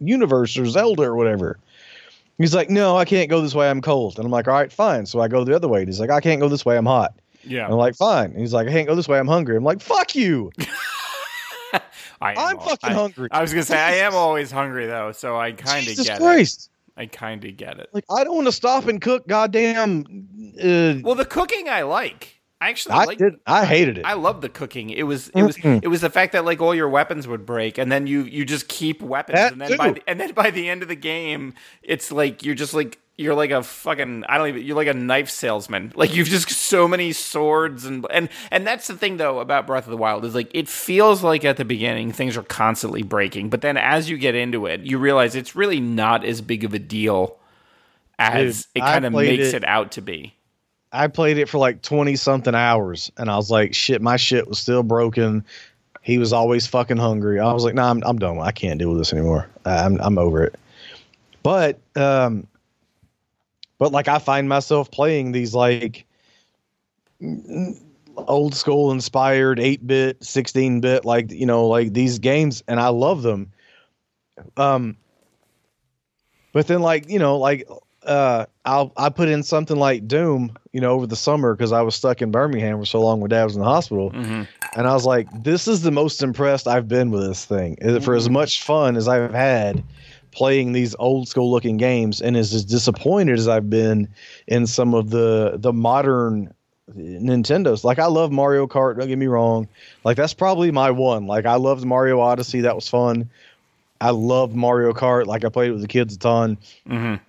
[0.00, 1.58] universe or Zelda or whatever.
[2.38, 3.68] He's like, no, I can't go this way.
[3.68, 4.16] I'm cold.
[4.16, 5.04] And I'm like, all right, fine.
[5.04, 5.80] So I go the other way.
[5.80, 6.78] And he's like, I can't go this way.
[6.78, 7.12] I'm hot.
[7.44, 8.30] Yeah, And I'm like, fine.
[8.30, 9.18] And he's like, I can't go this way.
[9.18, 9.58] I'm hungry.
[9.58, 10.50] I'm like, fuck you.
[12.22, 13.28] I am I'm fucking I- hungry.
[13.30, 16.18] I was gonna say I am always hungry though, so I kind of Jesus get
[16.18, 16.70] Christ.
[16.72, 16.79] it.
[16.96, 17.88] I kind of get it.
[17.92, 20.04] Like, I don't want to stop and cook goddamn.
[20.62, 22.40] Uh, Well, the cooking I like.
[22.60, 23.36] I actually I did.
[23.46, 24.04] I hated it.
[24.04, 24.90] I love the cooking.
[24.90, 27.78] It was it was it was the fact that like all your weapons would break,
[27.78, 30.50] and then you you just keep weapons, That and then by the, and then by
[30.50, 34.38] the end of the game, it's like you're just like you're like a fucking I
[34.38, 35.92] don't even you're like a knife salesman.
[36.00, 39.84] Like you've just so many swords and and and that's the thing though about Breath
[39.84, 43.50] of the Wild is like it feels like at the beginning things are constantly breaking,
[43.50, 46.72] but then as you get into it, you realize it's really not as big of
[46.74, 47.36] a deal
[48.18, 50.34] as Dude, it kind of makes it- it out to be.
[50.92, 54.48] I played it for like 20 something hours and I was like, shit, my shit
[54.48, 55.44] was still broken.
[56.02, 57.38] He was always fucking hungry.
[57.38, 58.38] I was like, nah, I'm, I'm done.
[58.40, 59.46] I can't deal with this anymore.
[59.64, 60.56] I'm, I'm over it.
[61.44, 62.46] But, um,
[63.80, 66.06] but like I find myself playing these like
[68.16, 72.88] old school inspired 8 bit, 16 bit, like, you know, like these games and I
[72.88, 73.52] love them.
[74.56, 74.96] Um,
[76.52, 77.66] but then like, you know, like
[78.04, 81.80] uh I'll I put in something like Doom, you know, over the summer because I
[81.80, 84.46] was stuck in Birmingham for so long when Dad was in the hospital, Mhm.
[84.74, 87.78] and I was like, this is the most impressed I've been with this thing.
[87.82, 89.82] Uh, For as much fun as I've had
[90.32, 94.08] playing these old school looking games, and is as disappointed as I've been
[94.46, 96.52] in some of the the modern
[96.96, 97.84] Nintendos.
[97.84, 98.98] Like I love Mario Kart.
[98.98, 99.68] Don't get me wrong.
[100.04, 101.26] Like that's probably my one.
[101.26, 102.62] Like I loved Mario Odyssey.
[102.62, 103.30] That was fun.
[104.00, 105.26] I loved Mario Kart.
[105.26, 106.56] Like I played it with the kids a ton
[106.88, 107.20] Mhm.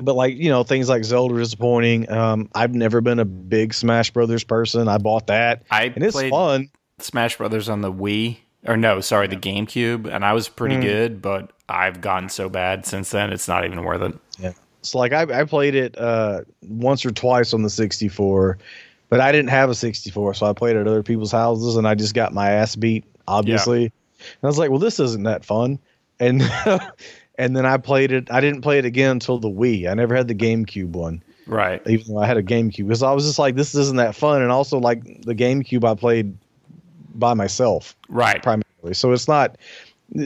[0.00, 2.10] but like you know things like Zelda are disappointing.
[2.10, 4.88] Um, I've never been a big Smash Brothers person.
[4.88, 6.70] I bought that I and it's fun.
[6.98, 10.82] Smash Brothers on the Wii, or no, sorry, the GameCube, and I was pretty Mm.
[10.82, 14.14] good, but I've gotten so bad since then, it's not even worth it.
[14.38, 14.52] Yeah.
[14.82, 18.58] So like I, I played it uh, once or twice on the 64,
[19.08, 21.94] but I didn't have a 64, so I played at other people's houses and I
[21.94, 23.04] just got my ass beat.
[23.28, 23.92] Obviously, and
[24.42, 25.78] I was like, well, this isn't that fun.
[26.18, 26.42] And
[27.38, 28.30] and then I played it.
[28.30, 29.88] I didn't play it again until the Wii.
[29.88, 31.22] I never had the GameCube one.
[31.46, 31.82] Right.
[31.88, 34.42] even though I had a GameCube, because I was just like, this isn't that fun.
[34.42, 36.36] And also, like the GameCube, I played
[37.14, 38.42] by myself Right.
[38.42, 39.56] primarily, so it's not.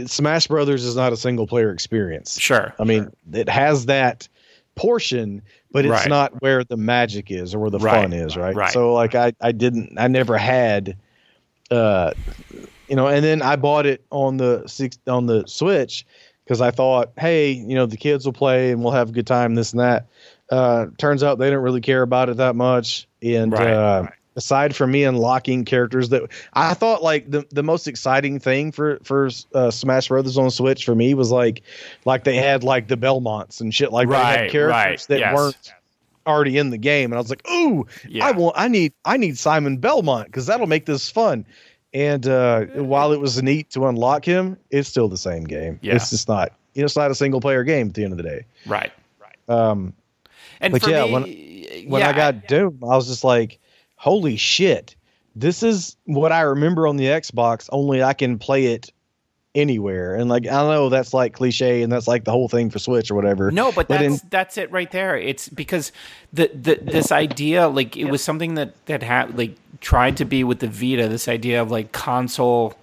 [0.06, 2.38] Smash Brothers is not a single player experience.
[2.40, 2.74] Sure.
[2.78, 4.28] I mean, it has that
[4.74, 6.08] portion, but it's Right.
[6.08, 8.02] not where the magic is or where the Right.
[8.02, 8.54] fun is, right?
[8.56, 8.72] Right.
[8.72, 10.96] So, like, I, I didn't, I never had,
[11.70, 12.12] uh,
[12.88, 16.04] you know, and then I bought it on the six on the Switch
[16.44, 19.26] because I thought, hey, you know, the kids will play and we'll have a good
[19.26, 20.06] time, this and that.
[20.50, 24.12] Uh, turns out they don't really care about it that much, and Right, uh, right.
[24.36, 26.22] Aside from me unlocking characters that
[26.52, 30.84] I thought like the, the most exciting thing for for uh, Smash Brothers on Switch
[30.84, 31.62] for me was like
[32.04, 35.18] like they had like the Belmonts and shit like they Right, had characters right, that
[35.18, 35.34] yes.
[35.34, 35.72] weren't
[36.26, 38.26] already in the game and I was like ooh Yeah.
[38.26, 41.46] I want I need I need Simon Belmont because that'll make this fun
[41.94, 45.94] and uh, while it was neat to unlock him it's still the same game Yeah.
[45.94, 48.16] it's just not you know it's not a single player game at the end of
[48.18, 48.92] the day right.
[49.20, 49.36] Right.
[49.48, 49.94] um
[50.60, 51.22] And But for yeah, me, when-
[51.90, 53.58] when yeah, I got Doom, I was just like,
[54.06, 54.94] holy shit.
[55.34, 58.92] This is what I remember on the Xbox, only I can play it
[59.56, 60.14] anywhere.
[60.14, 63.10] And like I know that's like cliche and that's like the whole thing for Switch
[63.10, 63.50] or whatever.
[63.50, 65.16] No, but But that's in- that's it right there.
[65.16, 65.90] It's because
[66.32, 70.44] the, the this idea, like it was something that that had like tried to be
[70.44, 71.08] with the Vita.
[71.08, 72.74] This idea of like console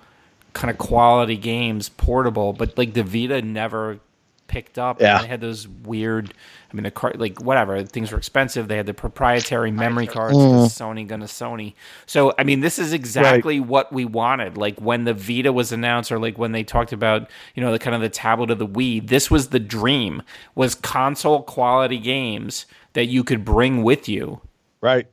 [0.51, 3.99] kind of quality games, portable, but like the Vita never
[4.47, 5.01] picked up.
[5.01, 5.15] Yeah.
[5.15, 6.33] And they had those weird.
[6.71, 8.67] I mean, the car like whatever things were expensive.
[8.67, 10.11] They had the proprietary memory mm.
[10.11, 10.35] cards.
[10.35, 11.73] 'cause Sony gonna Sony.
[12.05, 14.57] So I mean, this is exactly what we wanted.
[14.57, 17.79] Like when the Vita was announced, or like when they talked about you know the
[17.79, 19.07] kind of the tablet of the Wii.
[19.07, 20.23] This was the dream.
[20.55, 24.41] Was console quality games that you could bring with you.
[24.81, 25.07] Right.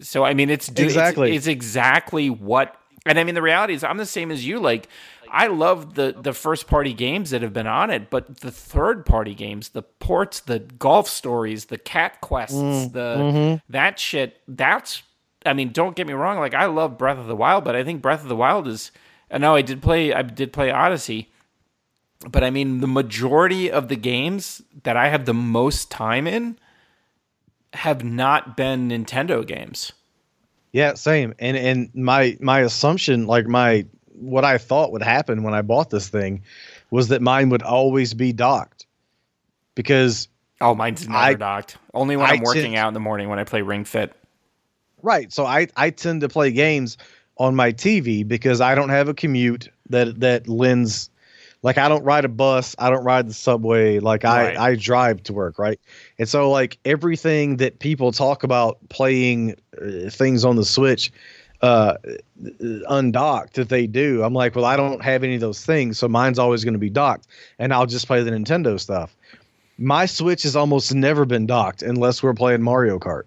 [0.00, 1.34] So I mean, it's do- it's- Exactly.
[1.36, 2.76] It's, exactly what.
[3.04, 4.60] And I mean, the reality is, I'm the same as you.
[4.60, 4.88] Like,
[5.34, 9.06] I love the the first party games that have been on it, but the third
[9.06, 13.72] party games, the ports, the golf stories, the cat quests, Mm, the mm-hmm.
[13.72, 14.40] that shit.
[14.46, 15.02] That's.
[15.44, 16.38] I mean, don't get me wrong.
[16.38, 18.92] Like, I love Breath of the Wild, but I think Breath of the Wild is.
[19.30, 20.12] I know I did play.
[20.12, 21.32] I did play Odyssey.
[22.30, 26.58] But I mean, the majority of the games that I have the most time in
[27.72, 29.92] have not been Nintendo games.
[30.72, 31.34] Yeah, same.
[31.38, 35.90] And and my my assumption, like my what I thought would happen when I bought
[35.90, 36.42] this thing,
[36.90, 38.86] was that mine would always be docked,
[39.74, 40.28] because
[40.60, 41.76] Oh, mine's never I- docked.
[41.94, 44.12] Only when I I'm working tend- out in the morning when I play Ring Fit.
[45.02, 45.32] right.
[45.32, 46.96] So I I tend to play games
[47.38, 51.10] on my TV because I don't have a commute that that lends.
[51.64, 53.98] Like I don't ride a bus, I don't ride the subway.
[54.00, 54.56] Like Right.
[54.56, 55.78] I I drive to work, right?
[56.18, 61.12] And so like everything that people talk about playing uh, things on the Switch
[61.62, 61.94] uh
[62.88, 64.22] undocked that they do.
[64.22, 66.78] I'm like, well, I don't have any of those things, so mine's always going to
[66.80, 69.16] be docked, and I'll just play the Nintendo stuff.
[69.78, 73.24] My Switch has almost never been docked unless we're playing Mario Kart.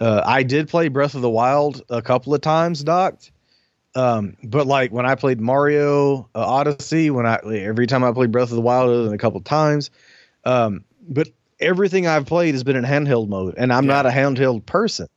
[0.00, 3.30] Uh, I did play Breath of the Wild a couple of times docked,
[3.94, 8.32] um, but like when I played Mario uh, Odyssey, when I every time I played
[8.32, 9.90] Breath of the Wild, other than a couple of times,
[10.44, 11.28] um, but
[11.60, 13.92] everything I've played has been in handheld mode, and I'm Yeah.
[13.94, 15.08] not a handheld person,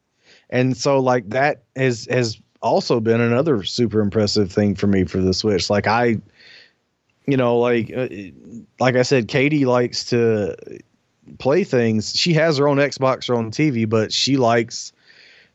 [0.50, 5.20] and so like that has has also been another super impressive thing for me for
[5.20, 5.70] the Switch.
[5.70, 6.18] Like I,
[7.26, 8.08] you know, like uh,
[8.80, 10.56] like I said, Katie likes to
[11.40, 12.16] play things.
[12.16, 14.92] She has her own Xbox, her own TV, but she likes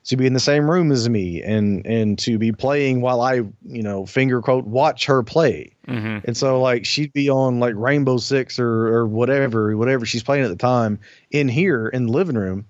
[0.05, 3.35] to be in the same room as me and and to be playing while I,
[3.65, 5.75] you know, finger quote watch her play.
[5.87, 10.23] hmm And so like she'd be on like Rainbow Six or or whatever, whatever she's
[10.23, 10.99] playing at the time
[11.31, 12.67] in here in the living room.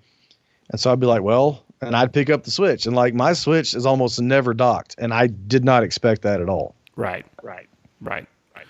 [0.71, 2.87] And so I'd be like, well, and I'd pick up the Switch.
[2.87, 4.95] And like my Switch is almost never docked.
[4.99, 6.75] And I did not expect that at all.
[6.97, 7.69] Right, right,
[8.01, 8.67] right, right.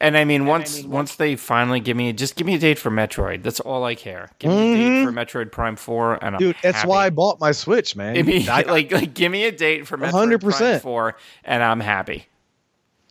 [0.00, 2.90] And I mean, once once they finally give me just give me a date for
[2.90, 3.42] Metroid.
[3.42, 4.30] That's all I care.
[4.38, 5.06] Give me a date mm-hmm.
[5.06, 6.88] for Metroid Prime Four, and I'm Dude, that's happy.
[6.88, 8.16] why I bought my Switch, man.
[8.16, 10.80] I mean, I, like, like, give me a date for Metroid Prime 100%.
[10.80, 12.26] Four, and I'm happy.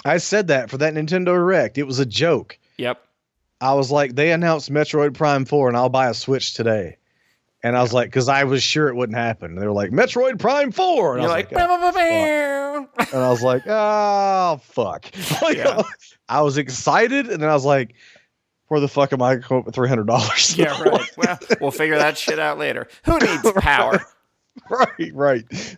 [0.06, 1.78] I said that for that Nintendo Direct.
[1.78, 2.58] It was a joke.
[2.78, 3.02] Yep.
[3.62, 6.98] I was like, they announced Metroid Prime 4 and I'll buy a Switch today.
[7.66, 9.56] And I was like, because I was sure it wouldn't happen.
[9.56, 11.14] They were like, Metroid Prime 4.
[11.14, 15.06] And You're I was like, like, oh, and I was like, oh fuck.
[15.42, 15.82] Like, Yeah.
[16.28, 17.94] I was excited, and then I was like,
[18.68, 20.58] where the fuck am I going with three hundred dollars?
[20.58, 21.10] yeah, right.
[21.18, 22.88] Well, we'll figure that shit out later.
[23.06, 24.04] Who needs power?
[24.70, 25.78] right, right.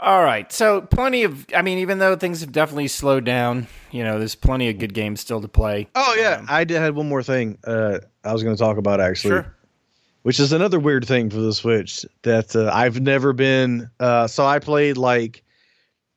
[0.00, 0.50] All right.
[0.52, 4.34] So plenty of I mean, even though things have definitely slowed down, you know, there's
[4.36, 5.88] plenty of good games still to play.
[5.94, 7.58] Oh yeah, Um, I did had one more thing.
[7.64, 9.54] Uh, I was going to talk about actually, Sure.
[10.22, 13.90] which is another weird thing for the Switch that uh, I've never been.
[13.98, 15.42] Uh, so I played like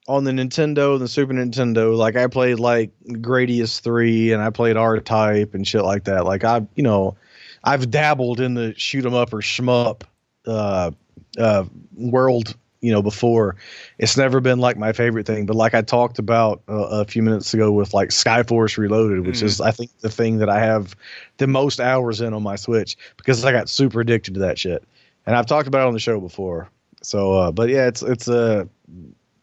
[0.07, 1.95] on the Nintendo and the Super Nintendo.
[1.97, 6.25] Like I played like Gradius three, and I played R Type and shit like that.
[6.25, 7.15] Like I, you know,
[7.63, 10.03] I've dabbled in the shoot 'em up or shmup
[10.45, 10.91] uh,
[11.39, 11.63] uh,
[11.95, 12.55] world.
[12.81, 13.55] You know, before
[13.99, 17.21] it's never been like my favorite thing, but like I talked about uh, a few
[17.21, 19.43] minutes ago with like Sky Force Reloaded, which Mm.
[19.43, 20.95] is I think the thing that I have
[21.37, 24.83] the most hours in on my Switch because I got super addicted to that shit,
[25.27, 26.69] and I've talked about it on the show before.
[27.03, 28.67] So, uh, but yeah, it's it's a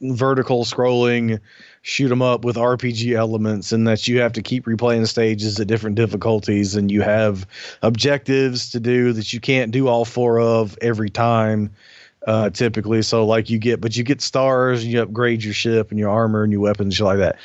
[0.00, 1.38] vertical scrolling
[1.82, 5.68] shoot 'em up with RPG elements, and that you have to keep replaying stages at
[5.68, 7.46] different difficulties, and you have
[7.82, 11.70] objectives to do that you can't do all four of every time.
[12.26, 15.90] Uh, typically, so like you get, but you get stars, and you upgrade your ship
[15.90, 17.38] and your armor and your weapons, and shit like that.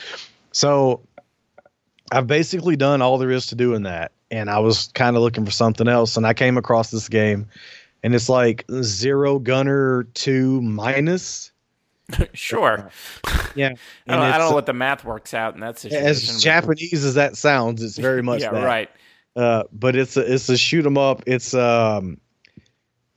[0.51, 1.01] So
[2.11, 5.21] I've basically done all there is to do in that, and I was kind of
[5.21, 7.47] looking for something else, and I came across this game,
[8.03, 11.51] and it's like Zero Gunner Two minus.
[12.33, 12.89] sure.
[13.55, 16.07] Yeah, I don't, and I don't know what the math works out in that situation.
[16.07, 18.65] as Japanese as that sounds, it's very much yeah, that.
[18.65, 18.89] right.
[19.35, 21.21] Uh, but it's a it's a shoot 'em up.
[21.27, 22.17] It's um,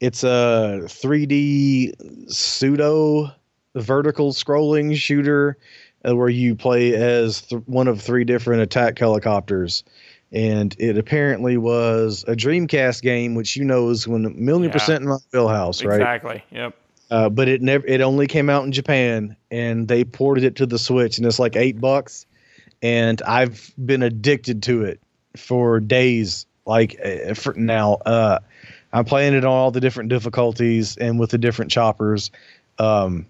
[0.01, 3.31] it's a 3D pseudo
[3.75, 5.57] vertical scrolling shooter
[6.09, 9.85] uh, where you play as th- one of three different attack helicopters.
[10.33, 14.73] And it apparently was a Dreamcast game, which you know is one million Yeah.
[14.73, 16.01] percent in my wheelhouse, right?
[16.01, 16.45] Exactly.
[16.51, 16.75] Yep.
[17.11, 20.67] Uh, but it never it only came out in Japan and they ported it to
[20.67, 22.27] the Switch and it's like eight bucks
[22.83, 25.01] and I've been addicted to it
[25.37, 26.47] for days.
[26.67, 28.41] Like uh, for now, uh,
[28.97, 32.31] I'm playing it on all the different difficulties and with the different choppers.
[32.79, 33.27] Um,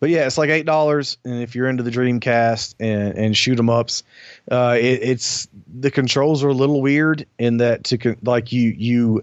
[0.00, 3.56] but yeah, it's like eight dollars, and if you're into the Dreamcast and and shoot
[3.56, 4.02] 'em ups,
[4.50, 9.22] uh, it, it's the controls are a little weird in that to like you you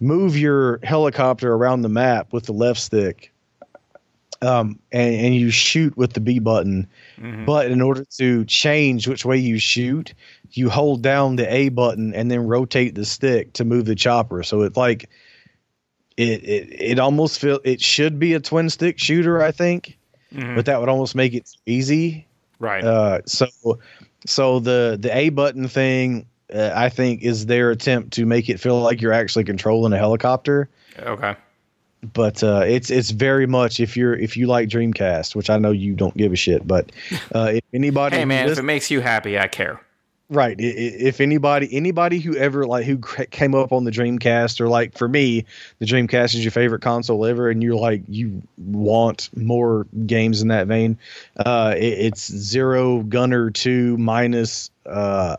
[0.00, 3.30] move your helicopter around the map with the left stick,
[4.44, 6.86] um, and, and you shoot with the B button.
[7.20, 7.46] Mhm.
[7.46, 10.12] But in order to change which way you shoot,
[10.52, 14.42] you hold down the A button and then rotate the stick to move the chopper.
[14.42, 15.08] So it's like
[16.16, 19.96] it it it almost feel it should be a twin stick shooter, I think,
[20.34, 20.54] Mhm.
[20.56, 22.26] but that would almost make it easy.
[22.60, 22.84] right.
[22.84, 23.46] Uh, so
[24.26, 28.60] so the the A button thing, uh, I think, is their attempt to make it
[28.60, 30.68] feel like you're actually controlling a helicopter.
[31.00, 31.34] okay.
[32.12, 35.70] But uh, it's it's very much if you're if you like Dreamcast, which I know
[35.70, 36.92] you don't give a shit, but
[37.34, 39.80] uh, if anybody Hey man, if it makes you happy, I care.
[40.30, 40.56] Right.
[40.58, 42.98] I- i- If anybody, anybody who ever like who
[43.30, 45.44] came up on the Dreamcast, or like for me,
[45.80, 50.48] the Dreamcast is your favorite console ever, and you're like you want more games in
[50.48, 50.98] that vein.
[51.36, 54.70] Uh, it, it's Zero Gunner Two minus.
[54.86, 55.36] Uh,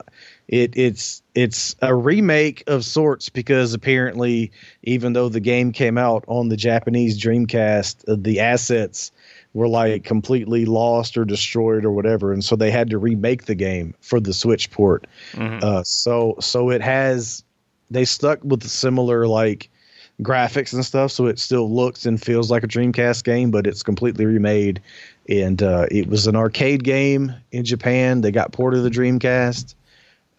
[0.47, 4.51] it it's it's a remake of sorts because apparently,
[4.83, 9.11] even though the game came out on the Japanese Dreamcast, uh, the assets
[9.53, 13.55] were like completely lost or destroyed or whatever, and so they had to remake the
[13.55, 15.07] game for the Switch port.
[15.33, 15.63] Mhm.
[15.63, 17.43] Uh, so so it has
[17.89, 19.69] they stuck with the similar like
[20.21, 23.83] graphics and stuff, so it still looks and feels like a Dreamcast game, but it's
[23.83, 24.81] completely remade.
[25.27, 28.21] And uh, it was an arcade game in Japan.
[28.21, 29.73] They got ported to the Dreamcast,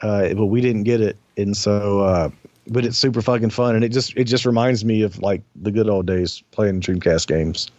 [0.02, 2.00] uh, but we didn't get it, and so.
[2.00, 2.30] Uh,
[2.68, 5.70] but it's super fucking fun, and it just it just reminds me of like the
[5.70, 7.70] good old days playing Dreamcast games.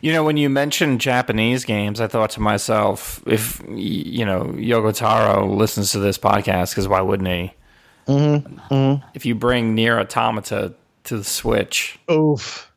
[0.00, 4.94] You know, when you mentioned Japanese games, I thought to myself, if you know Yoko
[4.96, 7.52] Taro listens to this podcast, because why wouldn't he?
[8.06, 9.06] Mm-hmm.
[9.14, 10.72] If you bring NieR Automata
[11.04, 12.70] to the Switch, Oof.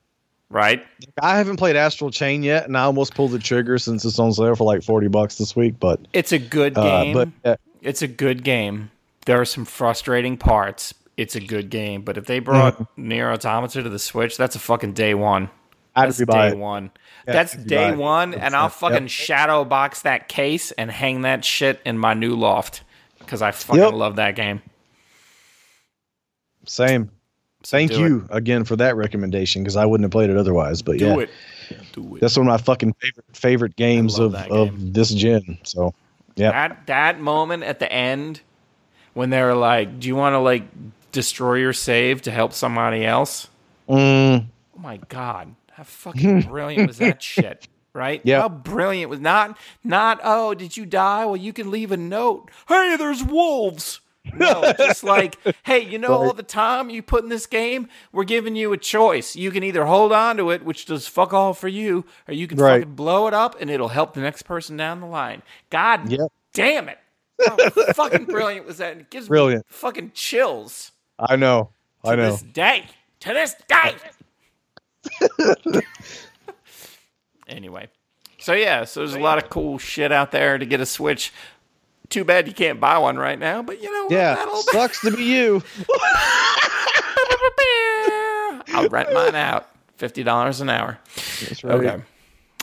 [0.50, 0.84] right?
[1.22, 4.34] I haven't played Astral Chain yet, and I almost pulled the trigger since it's on
[4.34, 5.80] sale for like forty bucks this week.
[5.80, 7.14] But It's a good uh, game.
[7.14, 8.92] but uh, it's a good game.
[9.26, 10.94] There are some frustrating parts.
[11.18, 13.12] It's a good game, but if they brought mm-hmm.
[13.12, 15.50] NieR Automata to the Switch, that's a fucking day one.
[15.96, 16.58] I'd That's day it.
[16.58, 16.92] one.
[17.26, 17.98] Yeah, That's day it.
[17.98, 18.72] one, and I'll Yep.
[18.74, 22.84] fucking shadow box that case and hang that shit in my new loft
[23.18, 23.94] because I fucking Yep.
[23.94, 24.62] love that game.
[26.68, 27.10] Same.
[27.66, 30.82] Thank do you again for that recommendation because I wouldn't have played it otherwise.
[30.84, 31.30] But Do yeah, it.
[31.94, 32.22] Do it.
[32.22, 35.58] that's one of my fucking favorite favorite games of that of this gen.
[35.64, 35.94] So
[36.38, 38.42] yeah, That that moment at the end
[39.14, 40.64] when they were like, "Do you want to like
[41.12, 43.48] destroy your save to help somebody else?"
[43.90, 47.68] mm, Oh my god, how fucking brilliant was that shit?
[47.94, 48.22] Right?
[48.24, 48.42] Yeah.
[48.42, 51.26] How brilliant was not not oh, did you die?
[51.26, 52.50] Well, you can leave a note.
[52.68, 54.02] Hey, there's wolves.
[54.34, 58.24] No, just like, hey, you know, all the time you put in this game, we're
[58.24, 59.36] giving you a choice.
[59.36, 62.48] You can either hold on to it, which does fuck all for you, or you
[62.48, 62.82] can Right.
[62.82, 65.42] fucking blow it up and it'll help the next person down the line.
[65.70, 66.32] God Yep.
[66.54, 67.00] damn it.
[67.46, 67.56] How
[67.94, 68.98] fucking brilliant was that?
[68.98, 69.66] It gives Brilliant.
[69.66, 71.70] me fucking chills I know,
[72.04, 72.32] I know.
[72.32, 72.86] this day.
[73.22, 73.96] To this day.
[77.48, 77.88] anyway,
[78.40, 81.34] so yeah, so there's a lot of cool shit out there to get a Switch.
[82.10, 84.12] Too bad you can't buy one right now, but you know what?
[84.14, 85.62] Yeah, That'll- sucks to be you.
[88.74, 89.68] I'll rent mine out.
[89.97, 90.99] Fifty dollars an hour.
[91.16, 91.74] That's right.
[91.76, 92.03] Okay.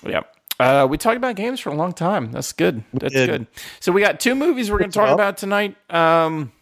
[0.07, 0.37] Yep.
[0.61, 2.31] Uh, we talked about games for a long time.
[2.31, 2.85] That's good.
[2.93, 3.47] That's good.
[3.81, 5.15] So we got two movies we're going to talk Well.
[5.15, 5.77] about tonight.
[5.93, 6.53] Um,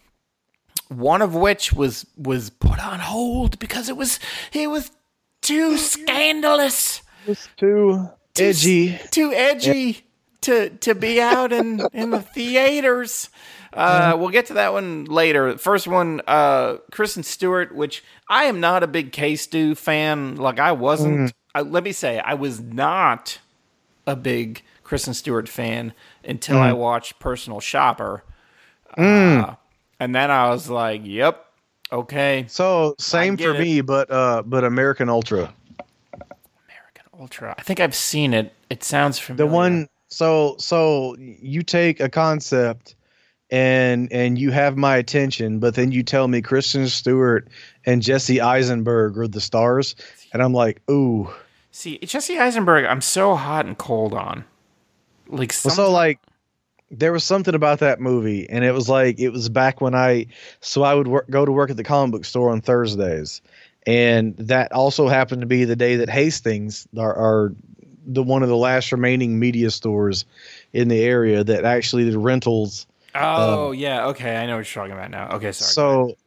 [0.87, 4.19] one of which was was put on hold because it was
[4.51, 4.91] it was
[5.41, 8.09] too scandalous, It's too
[8.39, 8.97] edgy.
[9.11, 10.03] too edgy
[10.43, 13.29] to to be out in in the theaters.
[13.73, 15.57] Uh, we'll get to that one later.
[15.57, 20.35] First one, uh, Kristen Stewart, which I am not a big K Stew fan.
[20.35, 21.33] Like I wasn't.
[21.55, 23.39] I, let me say, I was not
[24.05, 28.23] a big Kristen Stewart fan until I watched Personal Shopper.
[28.95, 29.55] Uh,
[29.99, 31.43] and then I was like, "Yep,
[31.91, 33.59] okay." So same for it.
[33.59, 35.53] me, but uh, but American Ultra.
[36.13, 37.55] American Ultra.
[37.57, 38.53] I think I've seen it.
[38.69, 39.49] It sounds familiar.
[39.49, 42.95] the one so so you take a concept
[43.49, 47.47] and and you have my attention but then you tell me kristen stewart
[47.85, 49.95] and jesse eisenberg are the stars
[50.31, 51.29] and i'm like ooh
[51.75, 54.45] See, Jesse Eisenberg, I'm so hot and cold on.
[55.27, 56.19] Like, well, so like
[56.91, 60.27] there was something about that movie and it was like it was back when i
[60.59, 63.41] so i would work, go to work at the comic book store on thursdays
[63.87, 67.55] and that also happened to be the day that hastings our, our
[68.05, 70.25] the one of the last remaining media stores
[70.73, 72.87] in the area that actually did rentals.
[73.15, 75.29] Oh yeah, okay, I know what you're talking about now.
[75.35, 75.71] Okay, sorry.
[75.73, 76.17] So,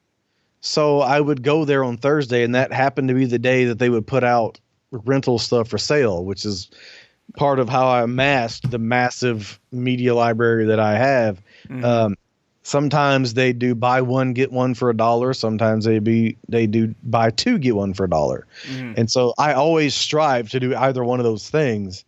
[0.61, 3.79] so I would go there on Thursday, and that happened to be the day that
[3.79, 4.61] they would put out
[4.91, 6.71] rental stuff for sale, which is
[7.37, 11.43] part of how I amassed the massive media library that I have.
[11.69, 11.85] Mhm.
[11.85, 12.17] Um,
[12.67, 15.33] sometimes they do buy one get one for a dollar.
[15.33, 18.47] Sometimes they be they do buy two get one for a dollar.
[18.69, 18.99] Mhm.
[18.99, 22.05] And so I always strive to do either one of those things.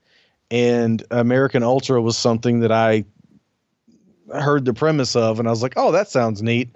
[0.51, 3.05] And American Ultra was something that I
[4.33, 6.71] heard the premise of, and I was like, "Oh, that sounds neat."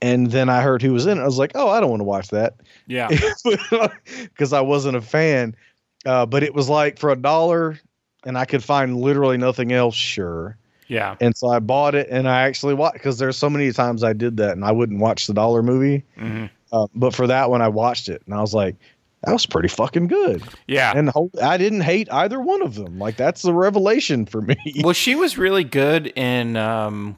[0.00, 1.22] And then I heard who was in it.
[1.22, 2.54] I was like, "Oh, I don't want to watch that,"
[2.86, 3.08] yeah,
[4.22, 5.56] because I wasn't a fan.
[6.04, 7.80] Uh, but it was like for a dollar,
[8.24, 9.96] and I could find literally nothing else.
[9.96, 10.56] Sure.
[10.88, 11.16] Yeah.
[11.20, 14.12] And so I bought it, and I actually watched because there's so many times I
[14.12, 16.04] did that, and I wouldn't watch the dollar movie.
[16.18, 16.50] Mhm.
[16.72, 18.74] Uh, but for that one, I watched it, and I was like,
[19.22, 20.92] "That was pretty fucking good." Yeah.
[20.96, 21.10] and
[21.42, 22.98] I didn't hate either one of them.
[22.98, 24.56] Like that's the revelation for me.
[24.82, 27.16] well, she was really good in um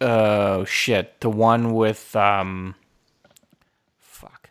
[0.00, 2.74] oh shit, the one with um
[3.98, 4.50] fuck.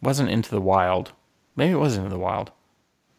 [0.00, 1.12] Wasn't Into the Wild.
[1.56, 2.50] Maybe it was Into the Wild.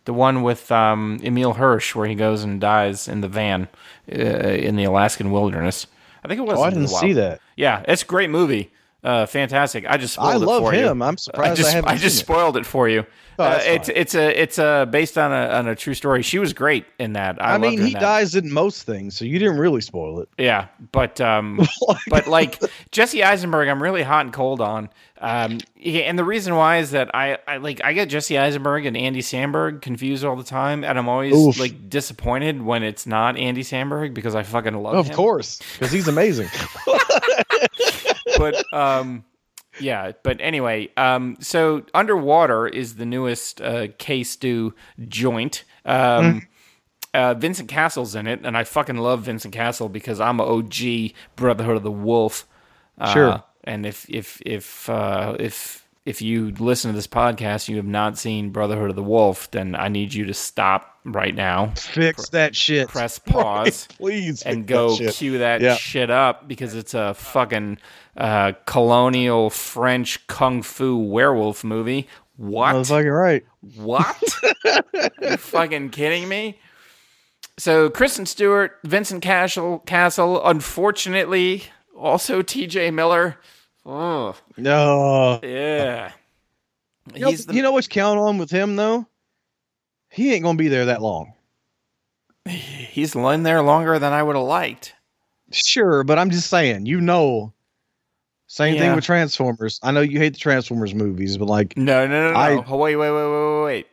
[0.05, 3.67] The one with um Emile Hirsch where he goes and dies in the van
[4.11, 5.87] uh, in the Alaskan wilderness.
[6.23, 7.39] I think it was Oh, I didn't see that.
[7.55, 8.71] Yeah, it's a great movie.
[9.03, 9.85] Uh, fantastic.
[9.87, 10.99] I just spoiled I it love for him.
[10.99, 11.05] You.
[11.05, 12.25] I'm surprised I I just haven't I just seen it.
[12.25, 13.05] spoiled it for you.
[13.39, 13.97] Oh, uh, it's fine.
[13.97, 16.21] it's a it's a based on a on a true story.
[16.21, 17.41] She was great in that.
[17.41, 20.19] I, I, mean, her in he dies in most things, so you didn't really spoil
[20.21, 20.29] it.
[20.37, 21.59] Yeah, but um,
[22.09, 24.89] but like Jesse Eisenberg, I'm really hot and cold on.
[25.19, 28.95] Um, and the reason why is that I, I like I get Jesse Eisenberg and
[28.95, 31.59] Andy Samberg confused all the time, and I'm always Oof.
[31.59, 34.99] like disappointed when it's not Andy Samberg because I fucking love him.
[34.99, 35.15] Of him.
[35.15, 36.49] course, because he's amazing.
[38.37, 39.23] but um,
[39.79, 40.11] yeah.
[40.23, 44.73] But anyway, um, so Underwater is the newest uh, K Stew
[45.07, 45.63] joint.
[45.85, 46.47] Um,
[47.13, 51.11] uh, Vincent Cassel's in it, and I fucking love Vincent Cassel because I'm a OG
[51.35, 52.47] Brotherhood of the Wolf.
[52.97, 53.43] Uh, Sure.
[53.65, 58.17] And if if if uh, if if you listen to this podcast, you have not
[58.17, 62.55] seen Brotherhood of the Wolf, then I need you to stop right now, Fix that
[62.57, 62.89] shit.
[62.89, 65.75] press pause, Please, and go that cue that Yeah.
[65.75, 67.77] shit up because it's a fucking
[68.17, 72.07] uh, colonial French kung fu werewolf movie.
[72.37, 72.75] What?
[72.75, 73.45] Motherfucking right.
[73.75, 74.17] What?
[75.21, 76.59] you fucking kidding me?
[77.57, 81.63] So Kristen Stewart, Vincent Cassel, Cassel, unfortunately,
[81.95, 82.89] also T.J.
[82.91, 83.37] Miller.
[83.85, 85.39] Oh No.
[85.43, 86.13] yeah,
[87.13, 89.05] You know, the, you know what's count on with him though?
[90.09, 91.33] He ain't gonna be there that long.
[92.47, 94.95] he's in there longer than I would have liked.
[95.51, 97.53] Sure, but I'm just saying, you know.
[98.53, 98.81] Same Yeah.
[98.81, 99.79] thing with Transformers.
[99.81, 102.37] I know you hate the Transformers movies, but like No, no, no, no.
[102.39, 103.87] I- Oh, wait, wait, wait, wait, wait, wait.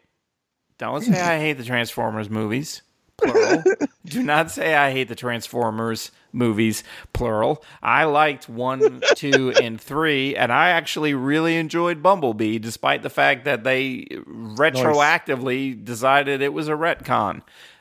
[0.76, 2.82] Don't say I hate the Transformers movies.
[3.16, 3.62] Plural.
[4.04, 6.84] Do not say I hate the Transformers movies.
[7.14, 7.64] Plural.
[7.82, 13.46] I liked one, two, and three, and I actually really enjoyed Bumblebee, despite the fact
[13.46, 17.40] that they retroactively decided it was a retcon.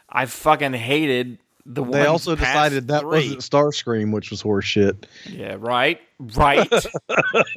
[0.10, 1.40] I fucking hated
[1.72, 3.09] the they also decided that three.
[3.36, 5.05] wasn't Starscream, which was horseshit.
[5.30, 6.01] Yeah, right,
[6.36, 6.67] right.
[6.70, 6.86] fucking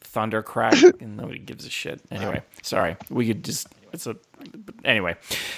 [0.00, 2.00] Thunder crack, and nobody gives a shit.
[2.10, 2.96] Anyway, sorry.
[3.10, 3.68] We could just.
[3.92, 4.16] It's a.
[4.84, 5.16] Anyway,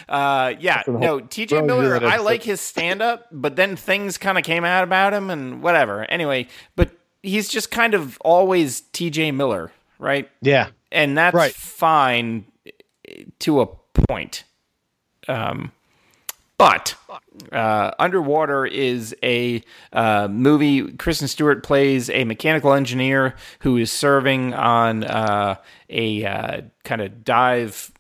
[0.09, 0.83] uh, yeah.
[0.87, 1.63] No, T.J.
[1.63, 1.97] Miller.
[2.05, 5.63] I like his stand up, but then things kind of came out about him and
[5.63, 6.05] whatever.
[6.05, 6.47] Anyway,
[6.77, 6.91] but
[7.23, 9.33] he's just kind of always T.J.
[9.33, 10.29] Miller, right?
[10.43, 10.69] Yeah.
[10.93, 11.53] and that's Right.
[11.53, 12.47] fine
[13.41, 13.67] to a
[14.09, 14.45] point.
[15.31, 15.73] Um,
[16.59, 16.95] but
[17.53, 19.63] uh, Underwater is a
[19.95, 20.93] uh, movie.
[20.93, 25.57] Kristen Stewart plays a mechanical engineer who is serving on uh,
[25.89, 27.93] a uh, kind of dive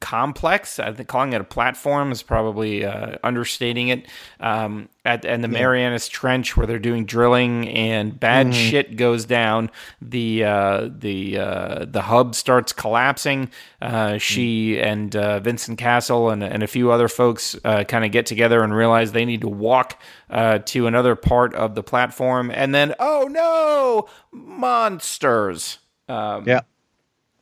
[0.00, 0.78] complex.
[0.78, 4.06] I think calling it a platform is probably uh, understating it.
[4.40, 9.70] Um, at and the Marianas Trench where they're doing drilling and bad shit goes down.
[10.02, 13.50] The uh, the uh, the hub starts collapsing.
[13.80, 18.10] Uh, she and uh, Vincent Cassel and and a few other folks uh, kind of
[18.10, 22.50] get together and realize they need to walk uh, to another part of the platform.
[22.50, 25.78] And then oh no, monsters.
[26.08, 26.60] Yeah.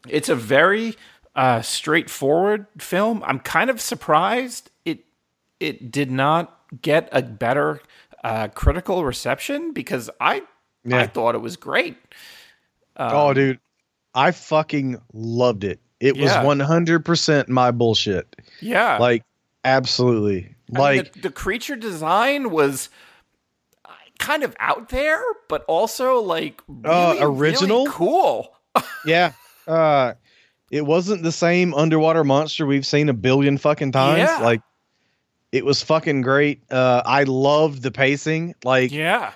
[0.06, 0.96] It's a very
[1.36, 3.22] uh, straightforward film.
[3.26, 5.04] I'm kind of surprised it
[5.60, 7.80] it did not get a better
[8.22, 10.42] uh, critical reception because I
[10.90, 11.96] I thought it was great.
[12.96, 13.58] oh, dude.
[14.14, 15.80] I fucking loved it.
[15.98, 16.44] It was Yeah.
[16.44, 18.36] 100% my bullshit.
[18.60, 19.24] Yeah, Like,
[19.64, 20.54] absolutely.
[20.72, 22.90] I mean, Like, the, the creature design was
[23.84, 26.74] uh, kind of out there, but also like Uh,
[27.16, 27.86] really, really original?
[27.86, 28.54] cool.
[29.06, 29.32] yeah.
[29.66, 30.12] Uh,
[30.74, 34.18] it wasn't the same underwater monster we've seen a billion fucking times.
[34.18, 34.38] Yeah.
[34.38, 34.60] Like
[35.52, 36.62] it was fucking great.
[36.70, 38.54] Uh, I loved the pacing.
[38.64, 39.32] Like Yeah.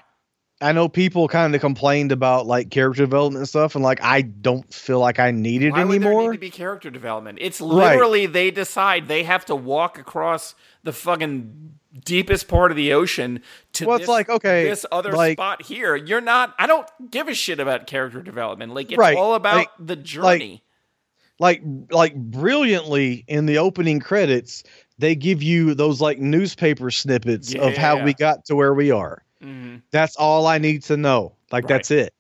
[0.60, 4.22] I know people kind of complained about like character development and stuff, and like I
[4.22, 6.32] don't feel like I need it Why would there need anymore.
[6.32, 7.38] to be character development?
[7.40, 7.92] It's Right.
[7.92, 11.74] literally they decide they have to walk across the fucking
[12.04, 13.40] deepest part of the ocean
[13.74, 15.94] to Well, it's this, like, okay, this other like- spot here.
[15.94, 16.54] You're not.
[16.58, 18.74] I don't give a shit about character development.
[18.74, 20.50] Like it's Right, all about like- the journey.
[20.50, 20.62] like
[21.38, 24.64] like like brilliantly in the opening credits,
[24.98, 29.22] they give you those like newspaper snippets of how we got to where we are.
[29.42, 29.82] Mhm.
[29.90, 31.32] That's all I need to know.
[31.52, 31.68] Like Right.
[31.76, 32.12] that's it.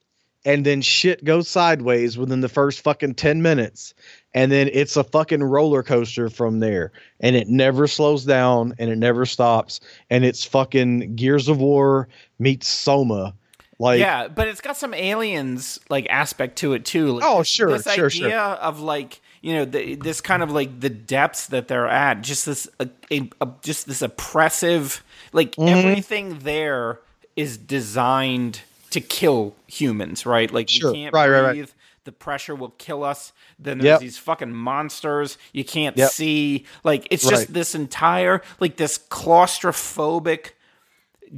[0.44, 3.92] And then shit goes sideways within the first fucking 10 minutes.
[4.34, 6.92] And then it's a fucking roller coaster from there.
[7.20, 9.80] And it never slows down and it never stops.
[10.10, 12.08] And it's fucking Gears of War
[12.38, 13.34] meets Soma.
[13.78, 17.12] Like yeah, but it's got some aliens like aspect to it too.
[17.12, 18.32] Like, Oh, sure, this sure, idea sure.
[18.38, 22.44] of like you know the, this kind of like the depths that they're at, just
[22.46, 23.28] this uh, a,
[23.62, 25.68] just this oppressive like Mm-hmm.
[25.78, 26.98] everything there
[27.36, 30.50] is designed to kill humans, right?
[30.52, 31.52] Like Sure, we can't right, right, right.
[31.52, 31.70] breathe.
[32.02, 33.32] The pressure will kill us.
[33.60, 34.00] Then there's Yep.
[34.00, 36.10] these fucking monsters you can't Yep.
[36.10, 36.64] see.
[36.82, 37.30] Like it's Right.
[37.32, 40.50] just this entire like this claustrophobic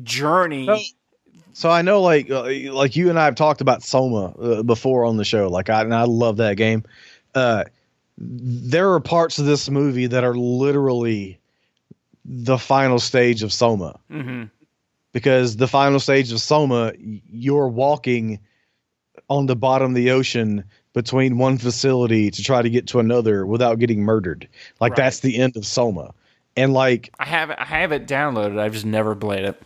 [0.02, 0.66] journey.
[0.66, 0.78] No.
[1.52, 5.04] So I know, like, uh, like you and I have talked about Soma uh, before
[5.04, 5.48] on the show.
[5.48, 6.84] Like, I and I love that game.
[7.34, 7.64] Uh,
[8.18, 11.38] there are parts of this movie that are literally
[12.24, 14.44] the final stage of Soma, hmm
[15.12, 18.38] because the final stage of Soma, you're walking
[19.28, 23.44] on the bottom of the ocean between one facility to try to get to another
[23.44, 24.48] without getting murdered.
[24.80, 24.96] Like Right.
[24.98, 26.12] that's the end of Soma,
[26.56, 28.58] and like I have I have it downloaded.
[28.58, 29.60] I've just never played it.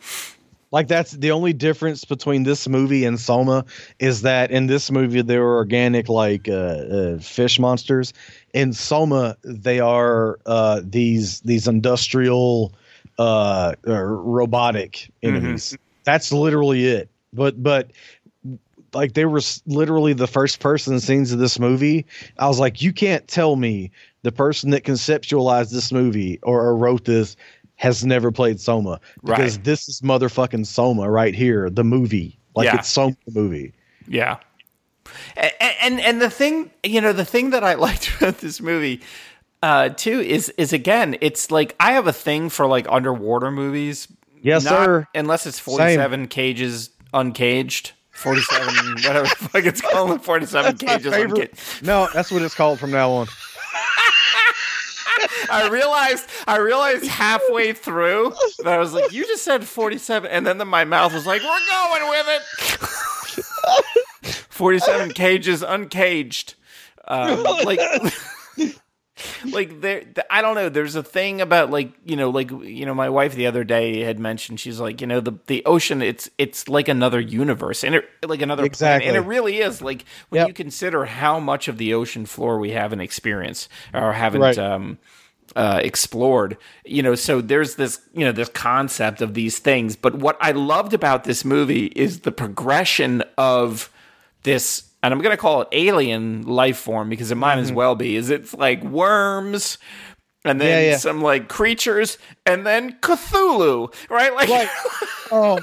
[0.74, 3.64] Like that's the only difference between this movie and Soma
[4.00, 8.12] is that in this movie there are organic like uh, uh, fish monsters.
[8.54, 12.72] In Soma they are uh, these these industrial
[13.20, 15.78] uh, uh, robotic enemies.
[16.02, 17.08] That's literally it.
[17.32, 17.92] But but
[18.92, 22.04] like they were literally the first person scenes of this movie.
[22.36, 23.92] I was like, you can't tell me
[24.24, 27.36] the person that conceptualized this movie or, or wrote this
[27.76, 29.64] has never played Soma because Right.
[29.64, 32.38] this is motherfucking Soma right here, the movie.
[32.54, 32.76] Like Yeah.
[32.76, 33.72] it's Soma the movie.
[34.06, 34.36] Yeah.
[35.36, 35.52] And,
[35.82, 39.00] and and the thing, you know, the thing that I liked about this movie
[39.62, 44.08] uh too is is again, it's like I have a thing for like underwater movies.
[44.42, 45.06] Yes, Not- sir.
[45.14, 47.92] Unless it's 47 cages uncaged.
[48.12, 51.82] 47 whatever the fuck it's called 47 My cages uncaged.
[51.82, 53.26] No, that's what it's called from now on.
[55.54, 60.46] I realized I realized halfway through that I was like, you just said 47 and
[60.46, 62.42] then the, my mouth was like, we're going with it.
[64.50, 66.54] 47 cages uncaged.
[67.06, 67.80] Um, like
[69.52, 72.94] like there I don't know, there's a thing about like, you know, like you know,
[72.94, 76.30] my wife the other day had mentioned she's like, you know, the the ocean it's
[76.38, 79.06] it's like another universe and it like another Exactly.
[79.06, 79.16] planet.
[79.16, 80.48] And it really is like when Yep.
[80.48, 84.58] you consider how much of the ocean floor we haven't experienced or haven't Right.
[84.58, 84.98] um
[85.56, 86.56] uh, explored.
[86.84, 89.96] You know, so there's this, you know, this concept of these things.
[89.96, 93.90] But what I loved about this movie is the progression of
[94.42, 97.94] this, and I'm going to call it alien life form because it might as well
[97.94, 98.16] be.
[98.16, 99.78] Is it's like worms.
[100.46, 100.84] And then Mm-hmm.
[100.84, 100.96] Yeah, yeah.
[100.98, 104.34] some like creatures, and then Cthulhu, right?
[104.34, 104.68] Like, Right.
[105.32, 105.58] Oh.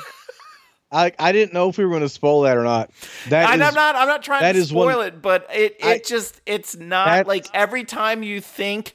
[0.92, 2.90] I, I didn't know if we were going to spoil that or not.
[3.30, 5.78] That and is- I'm not I'm not trying to is one- spoil it, but it
[5.80, 8.94] it I- just it's not like every time you think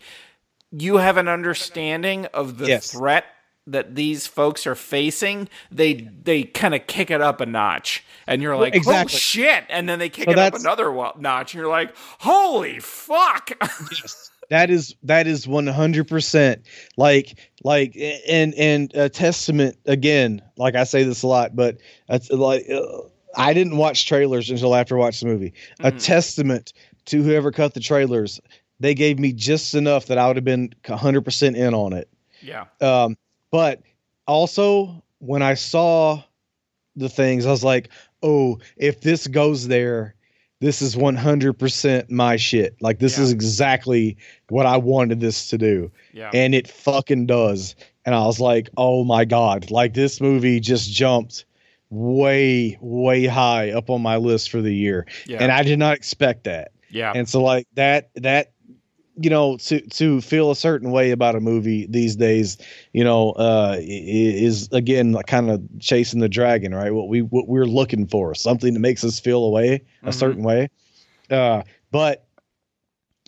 [0.79, 2.91] you have an understanding of the Yes.
[2.93, 3.25] threat
[3.69, 8.41] that these folks are facing, they they kind of kick it up a notch, and
[8.41, 9.19] you're like, oh exactly.
[9.19, 13.51] shit, and then they kick So it up another notch, and you're like, holy fuck,
[13.91, 16.63] yes, that is that is 100%
[16.97, 17.97] like like
[18.29, 22.99] and and a testament again like i say this a lot but it's like uh,
[23.37, 25.53] i didn't watch trailers until after I watched the movie.
[25.81, 26.73] A testament
[27.07, 28.41] to whoever cut the trailers
[28.81, 32.09] they gave me just enough that i would have been 100% in on it
[32.43, 33.17] yeah, um,
[33.51, 33.83] but
[34.27, 36.23] also when I saw
[36.95, 37.89] the things, I was like,
[38.23, 40.15] oh, if this goes there,
[40.61, 42.77] this is 100% my shit.
[42.81, 43.25] Like, this Yeah.
[43.25, 44.17] is exactly
[44.49, 45.91] what I wanted this to do.
[46.13, 47.75] yeah, And it fucking does.
[48.05, 49.71] And I was like, oh my God.
[49.71, 51.47] Like, this movie just jumped
[51.91, 55.07] way, way high up on my list for the year.
[55.27, 58.53] yeah, And I did not expect that yeah, and so like that that
[59.19, 62.59] you know to to feel a certain way about a movie these days
[62.93, 67.49] you know uh is again like kind of chasing the dragon right what we what
[67.49, 70.15] we're looking for something that makes us feel a way a Mhm.
[70.15, 70.69] certain way
[71.31, 72.25] uh but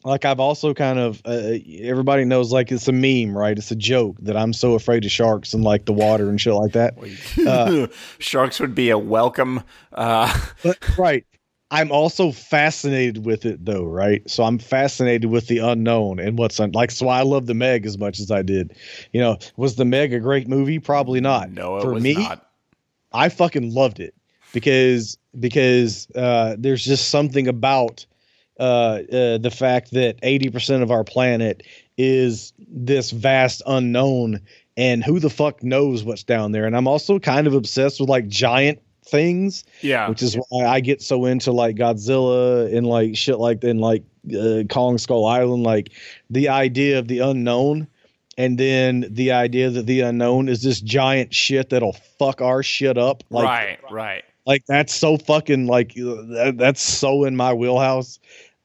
[0.05, 3.59] like I've also kind of uh, everybody knows like it's a meme, right?
[3.59, 6.55] It's a joke that I'm so afraid of sharks and like the water and shit
[6.55, 6.95] like that.
[7.47, 9.61] Uh, Sharks would be a welcome.
[9.93, 10.33] Uh,
[10.63, 11.27] but, right.
[11.71, 14.29] I'm also fascinated with it though, right?
[14.29, 16.91] So I'm fascinated with the unknown and what's un- like.
[16.91, 18.75] So I love the Meg as much as I did.
[19.13, 20.79] You know, was the Meg a great movie?
[20.79, 21.51] Probably not.
[21.51, 22.51] No, for me, not.
[23.13, 24.15] I fucking loved it
[24.53, 28.07] because because uh, there's just something about
[28.59, 31.63] uh, uh, the fact that 80% of our planet
[31.97, 34.41] is this vast unknown
[34.77, 38.09] and who the fuck knows what's down there and i'm also kind of obsessed with
[38.09, 43.17] like giant things yeah which is why i get so into like godzilla and like
[43.17, 44.03] shit like and like
[44.39, 45.91] uh, kong skull island like
[46.31, 47.87] the idea of the unknown
[48.37, 52.99] and then the idea that the unknown is this giant shit that'll fuck our shit
[52.99, 58.19] up like right right like that's so fucking like that, that's so in my wheelhouse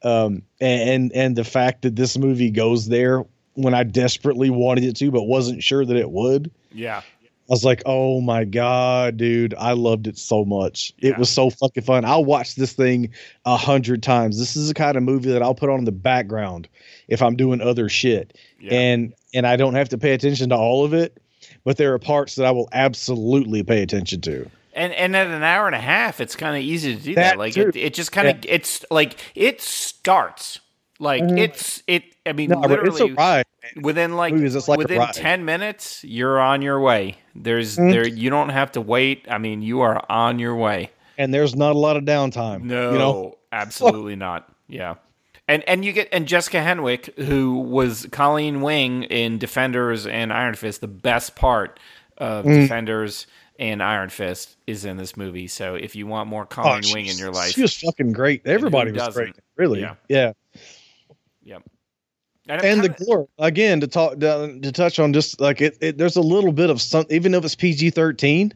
[0.04, 3.24] um, and and the fact that this movie goes there
[3.54, 6.50] when I desperately wanted it to, but wasn't sure that it would.
[6.72, 7.02] Yeah.
[7.48, 10.94] I was like, oh my god, dude, I loved it so much.
[10.98, 11.10] Yeah.
[11.10, 12.06] It was so fucking fun.
[12.06, 13.10] I'll watch this thing
[13.44, 14.38] a hundred times.
[14.38, 16.68] This is the kind of movie that I'll put on in the background
[17.08, 18.72] if I'm doing other shit, yeah.
[18.72, 21.20] and and I don't have to pay attention to all of it,
[21.64, 24.50] but there are parts that I will absolutely pay attention to.
[24.72, 27.32] And and at an hour and a half, it's kind of easy to do that.
[27.32, 27.38] that.
[27.38, 28.54] Like it, it, just kind of yeah.
[28.54, 30.60] it's like it starts
[30.98, 31.38] like mm-hmm.
[31.38, 32.04] it's it.
[32.24, 33.14] I mean, no, literally
[33.76, 37.18] within like, like within ten minutes, you're on your way.
[37.34, 37.90] There's mm-hmm.
[37.90, 39.26] there you don't have to wait.
[39.28, 40.90] I mean, you are on your way.
[41.18, 42.62] And there's not a lot of downtime.
[42.62, 43.38] No, you know?
[43.52, 44.52] absolutely not.
[44.68, 44.96] Yeah.
[45.46, 50.54] And and you get and Jessica Henwick, who was Colleen Wing in Defenders and Iron
[50.54, 51.78] Fist, the best part
[52.16, 52.62] of mm.
[52.62, 53.26] Defenders
[53.58, 55.46] and Iron Fist is in this movie.
[55.46, 58.46] So if you want more Colleen oh, Wing in your life, she was fucking great.
[58.46, 59.22] Everybody was doesn't?
[59.22, 59.36] great.
[59.56, 60.32] Really, yeah, yeah.
[61.42, 61.62] Yep.
[62.48, 65.98] And, and the gore again to talk to, to touch on just like it, it,
[65.98, 68.52] There's a little bit of some, even if it's PG thirteen.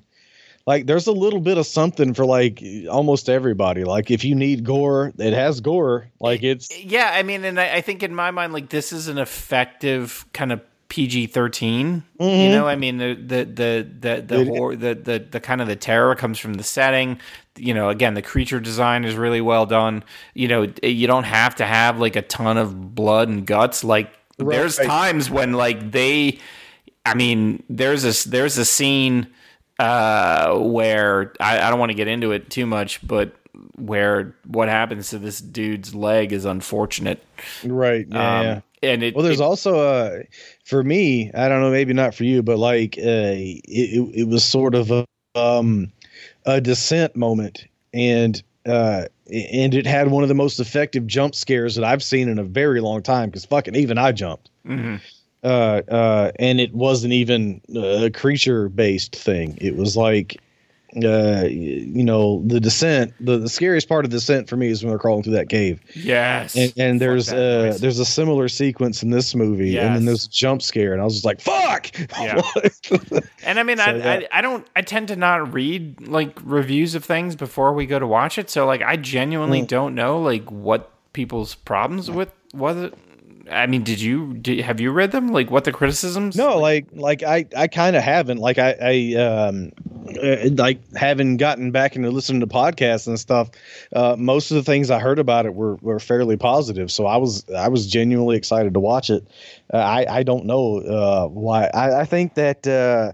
[0.67, 3.85] Like there's a little bit of something for like almost everybody.
[3.85, 6.11] Like if you need gore, it has gore.
[6.21, 7.13] Like it's yeah.
[7.15, 10.53] I mean, and I, I think in my mind, like this is an effective kind
[10.53, 12.25] of PG 13 mm-hmm.
[12.25, 15.69] You know, I mean the the the the the, horror, the the the kind of
[15.69, 17.19] the terror comes from the setting.
[17.59, 20.05] You know, again, the creature design is really well done.
[20.35, 23.85] You know, you don't have to have like a ton of blood and guts.
[23.85, 24.57] Like right.
[24.57, 26.39] there's times when like they,
[27.05, 29.29] I mean, there's a there's a scene
[29.79, 33.35] uh, where I, I don't want to get into it too much, but
[33.77, 37.23] where what happens to this dude's leg is unfortunate.
[37.65, 38.07] Right.
[38.09, 38.39] Yeah.
[38.39, 38.61] Um, yeah.
[38.81, 40.23] And it, well, there's it, also a
[40.65, 41.33] for me.
[41.35, 44.91] I don't know, maybe not for you, but like uh, it, it was sort of
[44.91, 45.05] a
[45.35, 45.93] um,
[46.47, 51.75] a descent moment, and uh, and it had one of the most effective jump scares
[51.75, 53.29] that I've seen in a very long time.
[53.29, 54.51] Because fucking even I jumped.
[54.67, 54.97] Mm-hmm.
[55.43, 59.57] Uh, uh, and it wasn't even a creature based thing.
[59.61, 60.41] It was like
[60.97, 63.13] uh, you know, the descent.
[63.21, 65.49] The, the scariest part of the descent for me is when they're crawling through that
[65.49, 65.81] cave.
[65.95, 69.85] Yes, and, and there's uh, there's a similar sequence in this movie, yes.
[69.85, 72.41] and then there's a jump scare, and I was just like, "Fuck!" Yeah.
[73.45, 74.15] and I mean, so, I.
[74.15, 77.99] I I don't I tend to not read like reviews of things before we go
[77.99, 79.67] to watch it, so like I genuinely mm.
[79.67, 82.95] don't know like what people's problems with was it
[83.51, 85.29] I mean, did you did, have you read them?
[85.29, 86.37] Like, what the criticisms?
[86.37, 88.39] No, like like I I kind of haven't.
[88.39, 89.73] Like I I um
[90.23, 93.51] uh, like having gotten back into listening to podcasts and stuff.
[93.95, 96.91] Uh, most of the things I heard about it were were fairly positive.
[96.91, 99.27] So I was I was genuinely excited to watch it.
[99.73, 101.67] Uh, I I don't know uh, why.
[101.67, 102.67] I I think that.
[102.67, 103.13] Uh,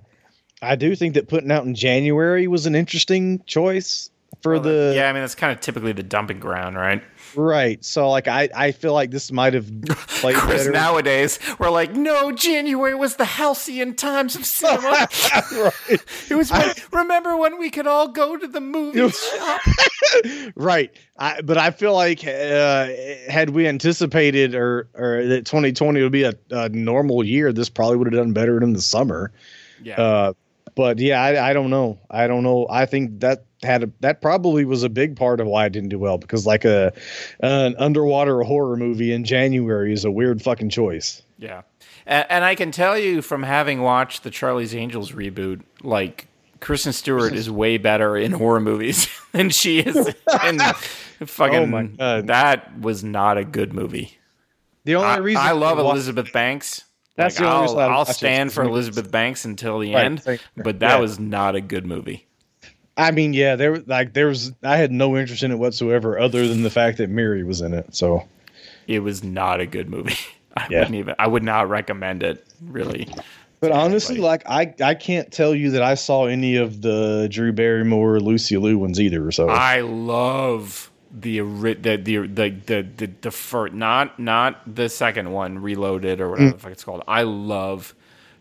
[0.63, 4.11] I do think that putting out in January was an interesting choice
[4.43, 4.93] for well, the.
[4.97, 7.03] Yeah, I mean that's kind of typically the dumping ground, right?
[7.37, 7.85] Right.
[7.85, 12.33] So like I, I feel like this might have played Chris, nowadays we're like, no,
[12.33, 15.09] January was the halcyon times of cinema.
[15.53, 15.71] right.
[16.31, 19.61] It was when, I, remember when we could all go to the movie shop.
[20.55, 20.91] right.
[21.19, 22.89] I, but I feel like uh,
[23.29, 27.97] had we anticipated or or that 2020 would be a, a normal year, this probably
[27.99, 29.33] would have done better in the summer.
[29.83, 30.01] Yeah.
[30.01, 30.33] Uh,
[30.75, 31.99] but yeah, I, I don't know.
[32.11, 32.67] I don't know.
[32.69, 35.89] I think that had a, that probably was a big part of why I didn't
[35.89, 36.93] do well because like a
[37.41, 41.23] an underwater horror movie in January is a weird fucking choice.
[41.39, 41.63] Yeah,
[42.07, 46.29] and, and I can tell you from having watched the Charlie's Angels reboot, like
[46.61, 50.59] Kristen Stewart is way better in horror movies than she is in
[51.27, 51.97] fucking.
[51.99, 54.19] Oh that was not a good movie.
[54.85, 56.85] The only I, reason I love Elizabeth Banks.
[57.17, 60.81] That's like, the only I'll, I'll stand for Elizabeth Banks until the right, end, but
[60.81, 61.01] that yeah.
[61.01, 62.27] was not a good movie.
[62.97, 66.47] I mean, yeah, there like there was I had no interest in it whatsoever, other
[66.47, 67.95] than the fact that Miri was in it.
[67.95, 68.27] So,
[68.87, 70.15] it was not a good movie.
[70.57, 70.79] I Yeah.
[70.81, 71.15] wouldn't even.
[71.19, 72.45] I would not recommend it.
[72.63, 73.09] Really.
[73.61, 77.51] But honestly, like I, I can't tell you that I saw any of the Drew
[77.53, 79.33] Barrymore, Lucy Liu ones either.
[79.33, 85.33] So I love the the the the the the, the fir- not not the second
[85.33, 86.31] one, Reloaded or Mm.
[86.31, 87.03] whatever the fuck it's called.
[87.09, 87.95] I love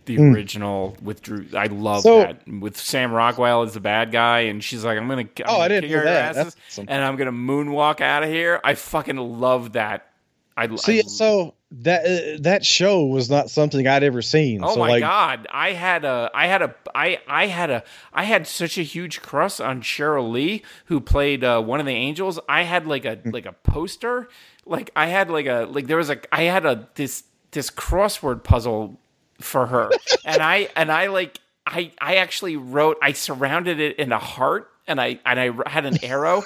[0.05, 1.45] the original with Drew.
[1.55, 5.07] I love So- that with Sam Rockwell as the bad guy, and she's like, "I'm
[5.07, 6.35] gonna, I'm Oh, I gonna didn't kick know your that.
[6.37, 6.85] asses, awesome.
[6.89, 10.07] and I'm gonna moonwalk out of here." I fucking love that.
[10.55, 14.63] I see, I, so that uh, that show was not something I'd ever seen.
[14.63, 15.47] Oh so my like, god!
[15.51, 17.83] I had a, I had a, I, I had a,
[18.13, 21.93] I had such a huge crush on Cheryl Lee, who played uh, one of the
[21.93, 22.39] angels.
[22.47, 24.29] I had like a, like a poster,
[24.67, 28.43] like I had like a, like there was a, I had a this this crossword
[28.43, 28.99] puzzle
[29.43, 29.91] for her,
[30.25, 34.69] and I and I like I I actually wrote, I surrounded it in a heart,
[34.87, 36.43] and I and I had an arrow.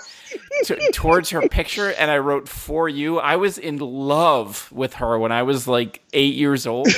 [0.65, 3.17] to, towards her picture and I wrote for you.
[3.19, 6.89] I was in love with her when I was like eight years old.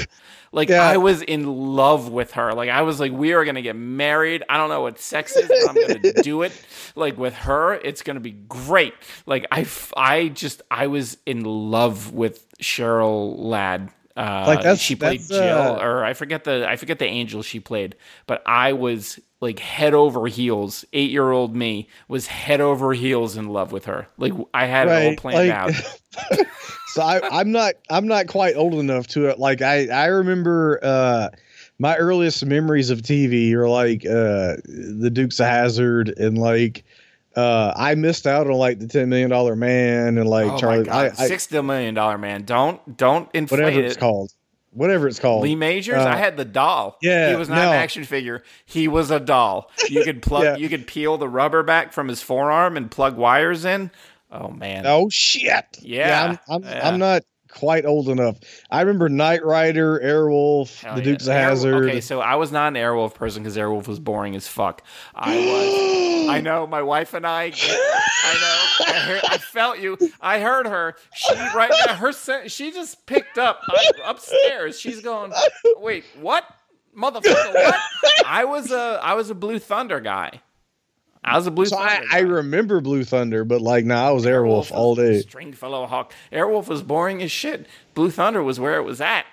[0.51, 0.81] Like Yeah.
[0.81, 2.53] I was in love with her.
[2.53, 4.43] Like I was like, we are gonna get married.
[4.49, 6.51] I don't know what sex is, but I'm gonna do it.
[6.95, 8.95] Like with her, it's gonna be great.
[9.27, 13.91] Like I I just, I was in love with Cheryl Ladd.
[14.19, 17.05] Uh, Like, that's- she played that's, Jill, uh, or I forget the, I forget the
[17.05, 17.95] angel she played,
[18.27, 20.83] but I was like head over heels.
[20.91, 24.07] Eight year old me was head over heels in love with her.
[24.17, 25.75] Like I had it all Right, planned like-
[26.35, 26.47] out.
[26.87, 29.39] so I, I'm not I'm not quite old enough to it.
[29.39, 31.29] Like I I remember uh,
[31.77, 36.83] my earliest memories of TV are like uh, the Dukes of Hazzard and like
[37.39, 40.89] uh, I missed out on like the Ten Million Dollar Man and like oh Charlie
[40.89, 42.43] I, I, six million dollar man.
[42.43, 43.85] Don't don't inflate whatever it.
[43.85, 44.31] it's called,
[44.71, 45.43] whatever it's called.
[45.43, 46.97] Lee Majors, Uh, I had the doll.
[47.01, 47.69] yeah, he was not no.
[47.69, 48.43] an action figure.
[48.65, 49.71] He was a doll.
[49.89, 50.55] You could plug, Yeah.
[50.57, 53.91] you could peel the rubber back from his forearm and plug wires in.
[54.31, 55.65] Oh man, Oh shit!
[55.81, 56.87] Yeah, I'm I'm, yeah.
[56.87, 58.37] I'm not quite old enough.
[58.69, 61.05] I remember Knight Rider, Airwolf, Hell the yeah.
[61.05, 61.89] Dukes of Hazzard.
[61.89, 64.83] Okay, so I was not an Airwolf person because Airwolf was boring as fuck.
[65.15, 66.29] I was.
[66.29, 67.45] I know my wife and I.
[67.45, 68.85] I know.
[68.87, 69.97] I, heard, I felt you.
[70.21, 70.95] I heard her.
[71.13, 71.95] She right now.
[71.95, 72.13] Her
[72.47, 74.79] she just picked up I, upstairs.
[74.79, 75.33] She's going.
[75.77, 76.43] Wait, what,
[76.95, 77.53] motherfucker?
[77.53, 77.75] What?
[78.25, 80.41] I was a I was a Blue Thunder guy.
[81.29, 82.05] I was a Blue So Thunder.
[82.11, 85.21] I, I remember Blue Thunder, but like, nah, I was Airwolf all day.
[85.21, 86.13] Stringfellow Hawke.
[86.31, 87.67] Airwolf was boring as shit.
[87.93, 89.25] Blue Thunder was where it was at.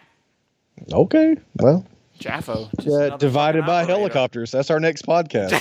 [0.92, 1.86] Okay, well,
[2.20, 2.68] JAFO.
[2.80, 3.98] yeah, divided by operator.
[3.98, 4.50] helicopters.
[4.50, 5.50] That's our next podcast.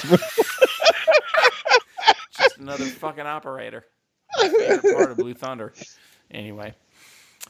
[2.37, 3.85] Just another fucking operator.
[4.37, 5.73] My favorite part of Blue Thunder.
[6.31, 6.73] Anyway,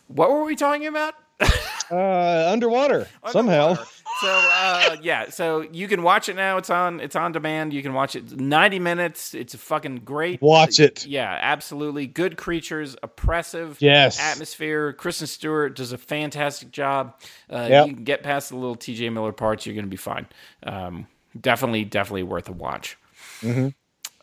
[0.08, 1.16] what were we talking about?
[1.92, 3.76] uh, underwater, somehow.
[4.22, 6.58] So uh, yeah, so you can watch it now.
[6.58, 7.00] It's on.
[7.02, 7.74] It's on demand.
[7.74, 8.40] You can watch it.
[8.40, 9.34] Ninety minutes.
[9.34, 10.42] It's a fucking great.
[10.42, 11.06] Watch it.
[11.06, 12.08] Yeah, absolutely.
[12.08, 14.20] Good creatures, oppressive Yes.
[14.20, 14.94] atmosphere.
[14.94, 17.16] Kristen Stewart does a fantastic job.
[17.52, 17.88] Uh, Yep.
[17.88, 20.28] You can get past the little TJ Miller parts, you're going to be fine.
[20.64, 21.08] Um,
[21.40, 22.98] definitely, definitely worth a watch.
[23.42, 23.68] Mm-hmm.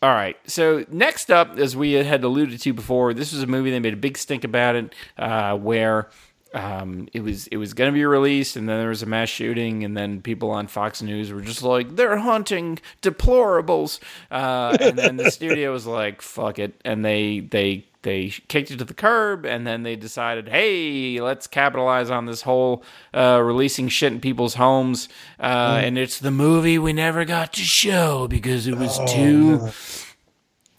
[0.01, 0.37] All right.
[0.47, 3.93] So next up, as we had alluded to before, this was a movie they made
[3.93, 6.09] a big stink about it, uh, where
[6.53, 9.29] um, it was it was going to be released, and then there was a mass
[9.29, 13.99] shooting, and then people on Fox News were just like, "They're hunting deplorables,"
[14.31, 18.77] uh, and then the studio was like, "Fuck it," and they they they kicked it
[18.77, 22.83] to the curb, and then they decided, "Hey, let's capitalize on this whole
[23.13, 27.61] uh, releasing shit in people's homes," uh, and it's the movie we never got to
[27.61, 29.69] show because it was too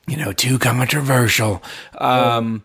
[0.06, 1.62] you know, too controversial.
[1.96, 2.62] Um,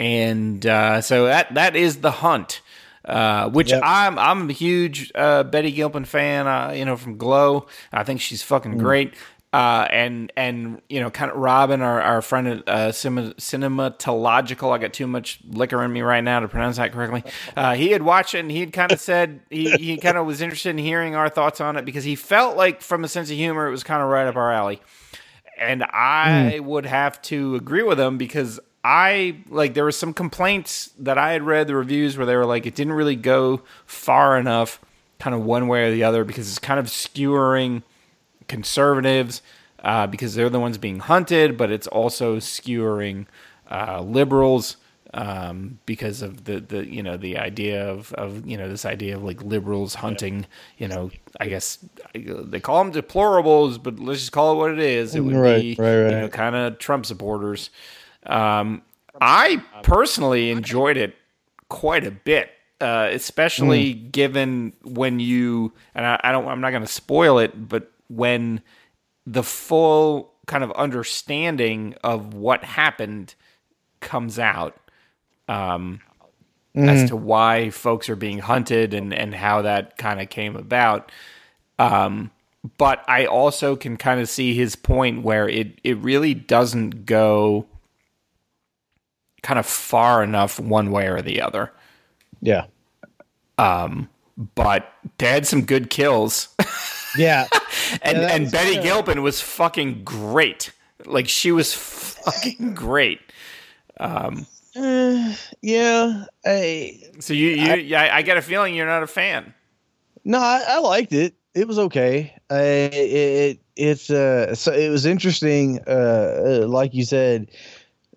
[0.00, 2.62] and uh, so that that is the hunt,
[3.04, 3.82] uh, which Yep.
[3.84, 6.46] I'm I'm a huge uh, Betty Gilpin fan.
[6.46, 9.12] Uh, you know, from Glow, I think she's fucking great.
[9.52, 14.72] Uh, and and you know, kind of Robin, our our friend at uh, cinema, cinematological.
[14.72, 17.22] I got too much liquor in me right now to pronounce that correctly.
[17.54, 20.24] Uh, he had watched it, and he had kind of said he he kind of
[20.24, 23.30] was interested in hearing our thoughts on it because he felt like, from a sense
[23.30, 24.80] of humor, it was kind of right up our alley
[25.60, 30.90] and I would have to agree with him because I like there were some complaints
[30.98, 34.38] that I had read the reviews where they were like it didn't really go far
[34.38, 34.80] enough,
[35.18, 37.82] kind of one way or the other because it's kind of skewering
[38.48, 39.42] conservatives
[39.84, 43.26] uh, because they're the ones being hunted, but it's also skewering
[43.70, 44.76] uh, liberals
[45.12, 49.16] um, because of the, the you know the idea of, of you know this idea
[49.16, 50.46] of like liberals hunting
[50.78, 51.10] you know
[51.40, 51.78] I guess
[52.14, 55.14] they call them deplorables, but let's just call it what it is.
[55.14, 56.10] It would Right, be right, right.
[56.12, 57.70] you know kind of Trump supporters.
[58.26, 58.82] Um,
[59.20, 61.14] I personally enjoyed it
[61.68, 62.50] quite a bit,
[62.80, 66.46] uh, especially given when you and I, I don't.
[66.46, 68.62] I'm not going to spoil it, but when
[69.26, 73.34] the full kind of understanding of what happened
[74.00, 74.76] comes out,
[75.48, 76.00] um,
[76.74, 81.12] as to why folks are being hunted and and how that kind of came about.
[81.78, 82.30] Um,
[82.76, 87.66] but I also can kind of see his point where it it really doesn't go
[89.42, 91.72] kind of far enough one way or the other.
[92.40, 92.64] Yeah.
[93.58, 94.08] Um,
[94.54, 96.48] But they had some good kills.
[97.18, 97.48] Yeah.
[98.02, 98.80] and Yeah, and Betty.
[98.80, 100.70] Gilpin was fucking great.
[101.06, 103.20] Like she was fucking great.
[104.76, 106.24] Uh, yeah.
[106.46, 109.52] I, So you, you yeah, I get a feeling you're not a fan.
[110.24, 111.34] no, I, I liked it.
[111.54, 112.32] It was okay.
[112.48, 115.80] I, it, it it's uh so it was interesting.
[115.88, 117.50] Uh, uh like you said,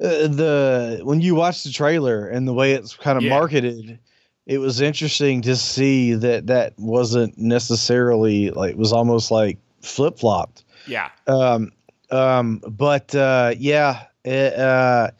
[0.04, 3.30] uh, the when you watch the trailer and the way it's kind of Yeah.
[3.30, 4.00] marketed,
[4.46, 10.20] it was interesting to see that that wasn't necessarily like it was almost like flip
[10.20, 10.64] flopped.
[10.86, 11.10] Yeah.
[11.28, 11.72] um
[12.12, 15.12] um but uh yeah it, uh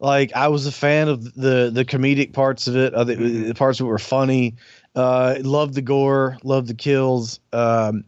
[0.00, 3.54] like i was a fan of the the comedic parts of it uh, the, the
[3.54, 4.54] parts that were funny
[4.94, 8.04] uh loved the gore loved the kills um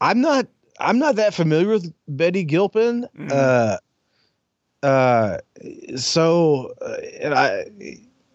[0.00, 0.46] i'm not
[0.80, 3.30] i'm not that familiar with betty gilpin Mhm.
[3.30, 3.76] uh
[4.86, 5.38] uh
[5.96, 7.66] so uh, and i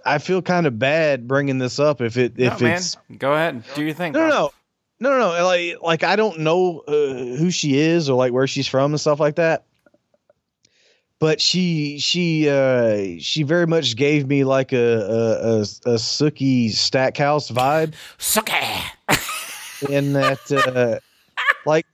[0.05, 2.77] i feel kind of bad bringing this up if it if no, man.
[2.77, 3.53] it's Go ahead.
[3.55, 4.15] And do you think?
[4.15, 4.51] no, no,
[4.99, 5.45] no, no, no.
[5.45, 6.91] Like, like I don't know uh,
[7.37, 9.65] who she is or like where she's from and stuff like that.
[11.19, 16.71] But she, she, uh, she very much gave me like a a, a, a Sookie
[16.71, 19.89] Stackhouse vibe Suck it.
[19.89, 20.99] in that, uh,
[21.65, 21.85] like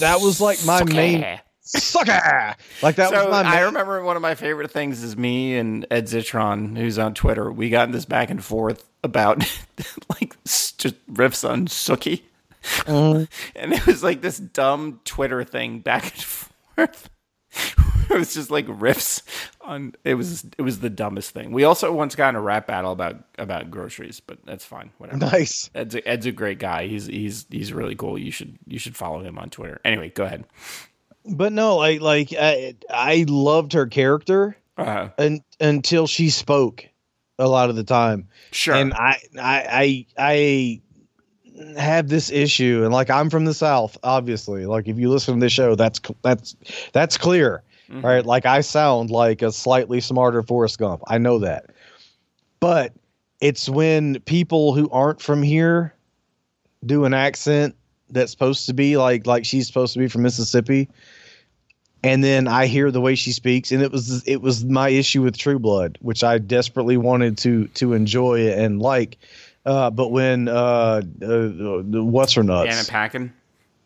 [0.00, 1.38] that was like my main
[1.70, 2.54] sucker.
[2.82, 3.56] Like that so was my.
[3.56, 7.50] I remember one of my favorite things is me and Ed Zitron, who's on Twitter.
[7.50, 9.38] We got in this back and forth about
[10.10, 12.22] like just riffs on Sookie,
[12.62, 13.28] Mhm.
[13.56, 17.10] and it was like this dumb Twitter thing back and forth.
[18.10, 19.22] it was just like riffs
[19.60, 19.94] on.
[20.04, 21.52] It was it was the dumbest thing.
[21.52, 24.90] We also once got in a rap battle about about groceries, but that's fine.
[24.98, 25.18] Whatever.
[25.18, 25.70] Nice.
[25.74, 26.86] Ed's a, Ed's a great guy.
[26.88, 28.18] He's he's he's really cool.
[28.18, 29.80] You should you should follow him on Twitter.
[29.84, 30.44] Anyway, go ahead.
[31.24, 36.88] But no, like, like I, I loved her character Uh, un, until she spoke
[37.38, 38.28] a lot of the time.
[38.52, 38.74] sure.
[38.74, 40.80] And I, I, I,
[41.76, 44.64] I have this issue, and like I'm from the South, obviously.
[44.66, 46.56] Like if you listen to this show, that's that's
[46.92, 48.02] that's clear, Mhm.
[48.04, 48.24] right?
[48.24, 51.02] Like I sound like a slightly smarter Forrest Gump.
[51.08, 51.66] I know that,
[52.60, 52.92] but
[53.40, 55.94] it's when people who aren't from here
[56.86, 57.74] do an accent
[58.10, 60.88] that's supposed to be like like she's supposed to be from Mississippi.
[62.04, 65.22] And then I hear the way she speaks, and it was it was my issue
[65.22, 69.18] with True Blood, which I desperately wanted to to enjoy and like.
[69.66, 71.48] Uh, but when uh, uh,
[72.02, 72.74] what's her nuts?
[72.74, 73.32] Anna Paquin.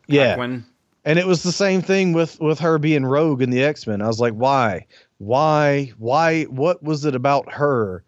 [0.07, 0.63] yeah, Paquin.
[1.03, 4.01] and it was the same thing with with her being Rogue in the X Men.
[4.01, 4.85] I was like, why,
[5.17, 6.43] why, why?
[6.43, 8.03] What was it about her?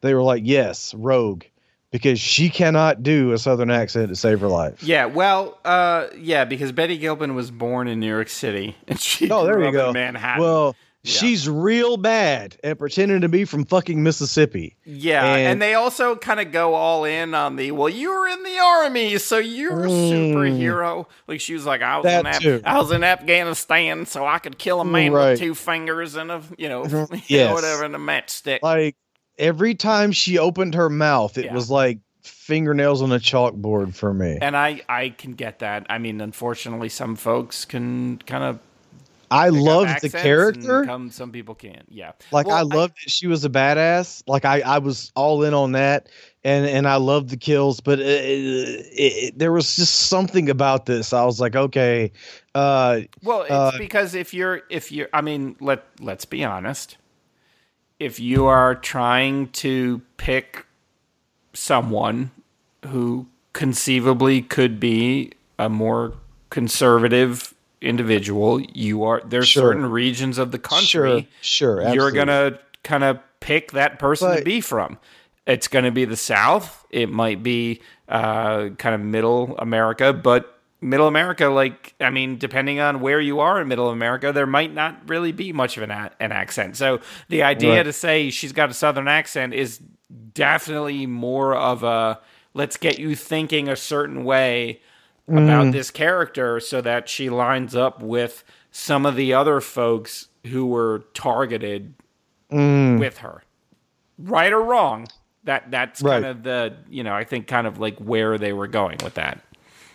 [0.00, 1.44] They were like, yes, Rogue,
[1.94, 4.82] because she cannot do a Southern accent to save her life.
[4.82, 9.30] Yeah, well, uh, yeah, because Betty Gilpin was born in New York City, and she
[9.30, 9.86] Oh, there you up go.
[9.90, 10.42] in Manhattan.
[10.42, 10.74] Well,
[11.04, 11.12] Yeah.
[11.20, 14.74] she's real bad at pretending to be from fucking Mississippi.
[14.84, 18.26] yeah, and, and- they also kind of go all in on the well, you were
[18.26, 20.32] in the army, so you're a Mm.
[20.34, 21.06] superhero.
[21.28, 24.58] Like she was like, I was in Af- I was in Afghanistan, so I could
[24.58, 25.30] kill a man Right.
[25.30, 26.84] with two fingers and a you know,
[27.28, 28.58] you know, whatever and a matchstick.
[28.62, 28.96] Like
[29.38, 31.54] every time she opened her mouth, it Yeah.
[31.54, 34.38] was like fingernails on a chalkboard for me.
[34.40, 35.86] and I I can get that.
[35.90, 38.58] I mean, unfortunately, some folks can kind of
[39.30, 40.84] I loved the character.
[40.84, 41.86] Come, some people can't.
[41.88, 44.22] Yeah, Like Well, I loved that she was a badass.
[44.28, 46.08] Like I, I was all in on that,
[46.44, 47.80] and and I loved the kills.
[47.80, 51.12] But it, it, it, there was just something about this.
[51.12, 52.12] I was like, okay,
[52.54, 56.96] uh, Well, it's Uh, because if you're if you're I mean, let let's be honest.
[58.00, 60.66] If you are trying to pick
[61.52, 62.30] someone
[62.86, 66.14] who conceivably could be a more
[66.50, 69.70] conservative individual, you are there's Sure.
[69.72, 74.42] certain regions of the country sure, sure, you're gonna kind of pick that person to
[74.42, 74.98] be from.
[75.46, 76.86] It's gonna be the South.
[76.90, 80.53] It might be uh, kind of Middle America, but
[80.84, 84.72] Middle America, like I mean, depending on where you are in Middle America, there might
[84.74, 86.76] not really be much of an a- an accent.
[86.76, 87.82] So the idea Right.
[87.84, 89.80] to say she's got a Southern accent is
[90.34, 92.20] definitely more of a
[92.52, 94.80] let's get you thinking a certain way
[95.28, 95.44] Mm.
[95.44, 100.66] about this character so that she lines up with some of the other folks who
[100.66, 101.94] were targeted
[102.52, 102.98] Mm.
[102.98, 103.42] with her.
[104.18, 105.06] Right or wrong,
[105.44, 106.14] that that's Right.
[106.22, 109.14] kind of the, you know, I think kind of like where they were going with
[109.14, 109.40] that.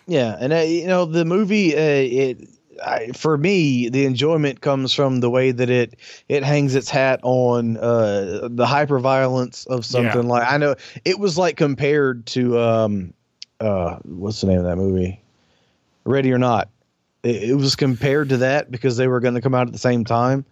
[0.10, 1.76] Yeah, and uh, you know the movie.
[1.76, 2.50] Uh, it
[2.84, 7.20] I, for me, the enjoyment comes from the way that it it hangs its hat
[7.24, 10.28] on uh, the hyper violence of something Yeah.
[10.28, 13.14] like I know it was like compared to um,
[13.60, 15.22] uh, what's the name of that movie?
[16.06, 16.70] Ready or Not.
[17.22, 19.80] It, it was compared to that because they were going to come out at the
[19.80, 20.44] same time.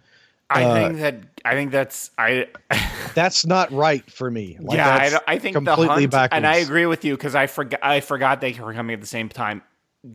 [0.49, 2.47] I Uh, think that I think that's I.
[3.15, 4.57] That's not right for me.
[4.61, 6.37] Like, yeah, I, I think the completely hunt, backwards.
[6.37, 9.07] and I agree with you because I forgot I forgot they were coming at the
[9.07, 9.63] same time.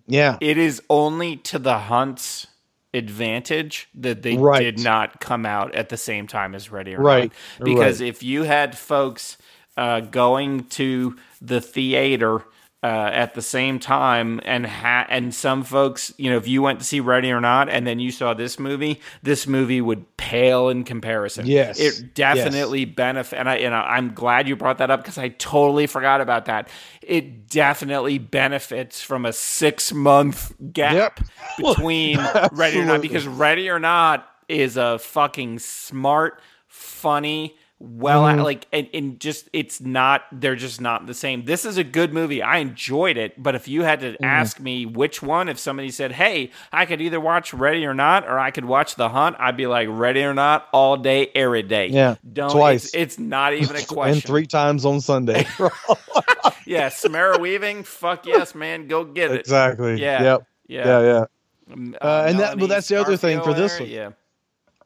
[0.06, 2.46] Yeah, It is only to the hunt's
[2.94, 4.60] advantage that they Right.
[4.60, 7.64] did not come out at the same time as Ready or Right, Not.
[7.64, 8.08] Because right.
[8.08, 9.36] if you had folks
[9.76, 12.42] uh, going to the theater
[12.82, 16.80] uh, at the same time, and ha- and some folks, you know, if you went
[16.80, 20.68] to see Ready or Not, and then you saw this movie, this movie would pale
[20.68, 21.46] in comparison.
[21.46, 25.28] Yes, it definitely benefit, and I and I'm glad you brought that up because I
[25.28, 26.68] totally forgot about that.
[27.02, 31.28] It definitely benefits from a six month gap Yep.
[31.58, 32.18] between
[32.52, 38.42] Ready or Not because Ready or Not is a fucking smart, funny, well, Mm-hmm.
[38.42, 40.22] like, and, and just it's not.
[40.30, 41.44] They're just not the same.
[41.44, 42.40] This is a good movie.
[42.40, 46.12] I enjoyed it, but if you had to ask me which one, if somebody said,
[46.12, 49.56] "Hey, I could either watch Ready or Not or I could watch The Hunt," I'd
[49.56, 52.50] be like, "Ready or Not all day, every day." Yeah, don't.
[52.52, 52.84] twice.
[52.84, 54.12] It's, it's not even a question.
[54.14, 55.44] and three times on Sunday.
[56.66, 57.82] Yeah, Samara Weaving.
[57.82, 58.86] Fuck yes, man.
[58.86, 59.40] Go get it.
[59.40, 60.00] exactly.
[60.00, 60.22] Yeah.
[60.22, 60.46] Yep.
[60.68, 60.84] Yeah.
[60.86, 61.00] Yeah.
[61.02, 61.24] Yeah.
[61.72, 63.88] Um, Uh, and that- well, that's the other thing for this one.
[63.88, 64.10] Yeah.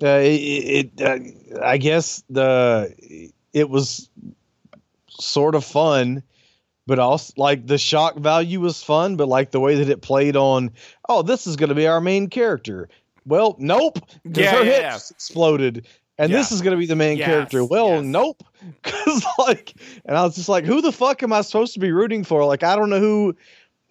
[0.02, 2.94] Uh, it, it uh, I guess the
[3.52, 4.10] it was
[5.08, 6.22] sort of fun,
[6.86, 10.36] but also like the shock value was fun, but like the way that it played
[10.36, 10.72] on,
[11.08, 12.88] oh, this is going to be our main character.
[13.24, 15.14] Well, nope, because Yeah, her yeah, hips yeah.
[15.14, 15.86] exploded,
[16.18, 17.64] and this is going to be the main Yes, character.
[17.64, 18.04] Well, yes.
[18.04, 18.42] nope,
[18.82, 19.72] because like,
[20.04, 22.44] and I was just like, who the fuck am I supposed to be rooting for?
[22.44, 23.36] Like, I don't know who.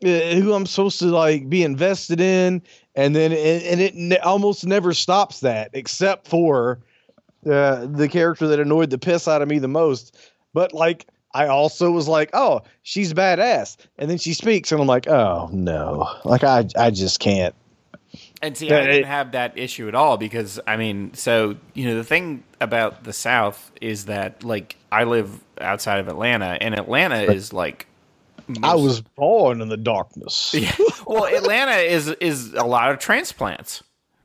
[0.05, 2.61] Uh, who I'm supposed to like be invested in,
[2.95, 6.79] and then and, and it ne- almost never stops that, except for
[7.45, 10.17] uh, the character that annoyed the piss out of me the most.
[10.53, 14.87] But like, I also was like, oh, she's badass, and then she speaks, and I'm
[14.87, 17.53] like, oh no, like I I just can't.
[18.41, 21.95] And see, I didn't have that issue at all because I mean, so you know,
[21.95, 27.21] the thing about the South is that like I live outside of Atlanta, and Atlanta
[27.23, 27.87] is like.
[28.63, 30.53] I was born in the darkness.
[30.57, 30.71] Yeah.
[31.07, 33.83] Well, Atlanta is is a lot of transplants.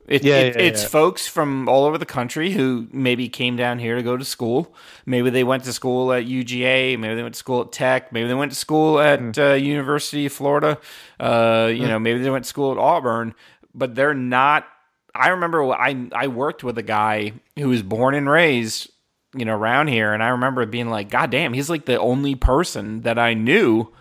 [0.08, 0.88] It, Yeah, it- yeah, it's yeah.
[0.88, 4.74] folks from all over the country who maybe came down here to go to school.
[5.06, 6.98] Maybe they went to school at UGA.
[6.98, 8.12] Maybe they went to school at Tech.
[8.12, 9.30] Maybe they went to school at Hmm.
[9.40, 10.78] uh, University of Florida.
[11.20, 13.34] Uh, you know, maybe they went to school at Auburn.
[13.74, 14.66] But they're not.
[15.14, 18.90] I remember I I worked with a guy who was born and raised,
[19.36, 22.34] you know, around here, and I remember being like, God damn, he's like the only
[22.34, 23.92] person that I knew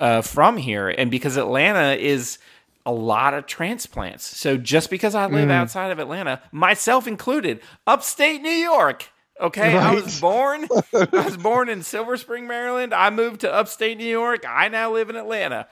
[0.00, 2.38] uh, from here, and because Atlanta is
[2.84, 4.24] a lot of transplants.
[4.24, 9.10] So just because I live outside of Atlanta, myself included, upstate New York.
[9.40, 10.66] Okay, I was born.
[10.94, 12.94] I was born in Silver Spring, Maryland.
[12.94, 14.44] I moved to upstate New York.
[14.48, 15.66] I now live in Atlanta.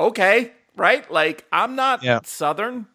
[0.00, 1.08] Okay, right?
[1.10, 2.20] Like I'm not Yeah.
[2.24, 2.86] Southern,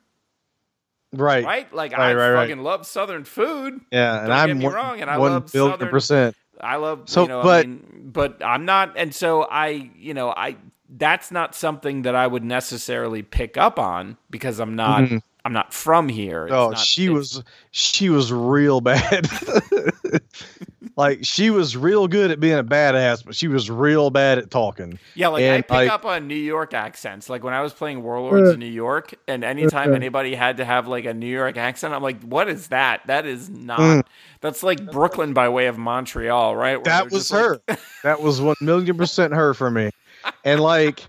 [1.14, 1.44] right.
[1.46, 1.74] right?
[1.74, 2.48] Like Right, I right, right.
[2.48, 3.80] fucking love Southern food.
[3.92, 6.36] Yeah, and Don't I'm get me one, wrong, and I one love billion Southern- percent.
[6.62, 10.14] I love So, you know, I but- mean, but I'm not, and so I, you
[10.14, 10.58] know, I
[10.96, 15.18] that's not something that I would necessarily pick up on because I'm not, mm-hmm.
[15.46, 16.46] I'm not from here.
[16.46, 19.28] It's Oh, not- she it's- was she was real bad.
[20.96, 24.52] like she was real good at being a badass, but she was real bad at
[24.52, 25.00] talking.
[25.16, 27.30] yeah, like I pick like- up on New York accents.
[27.30, 30.88] Like when I was playing Warlords in New York, and anytime anybody had to have
[30.88, 33.02] like a New York accent, I'm like, what is that?
[33.08, 33.80] That is not.
[33.80, 34.04] Mm.
[34.42, 36.78] That's like Brooklyn by way of Montreal, right?
[36.78, 37.78] Where That was just like- her.
[38.04, 39.90] that was one million percent her for me.
[40.46, 41.06] And like,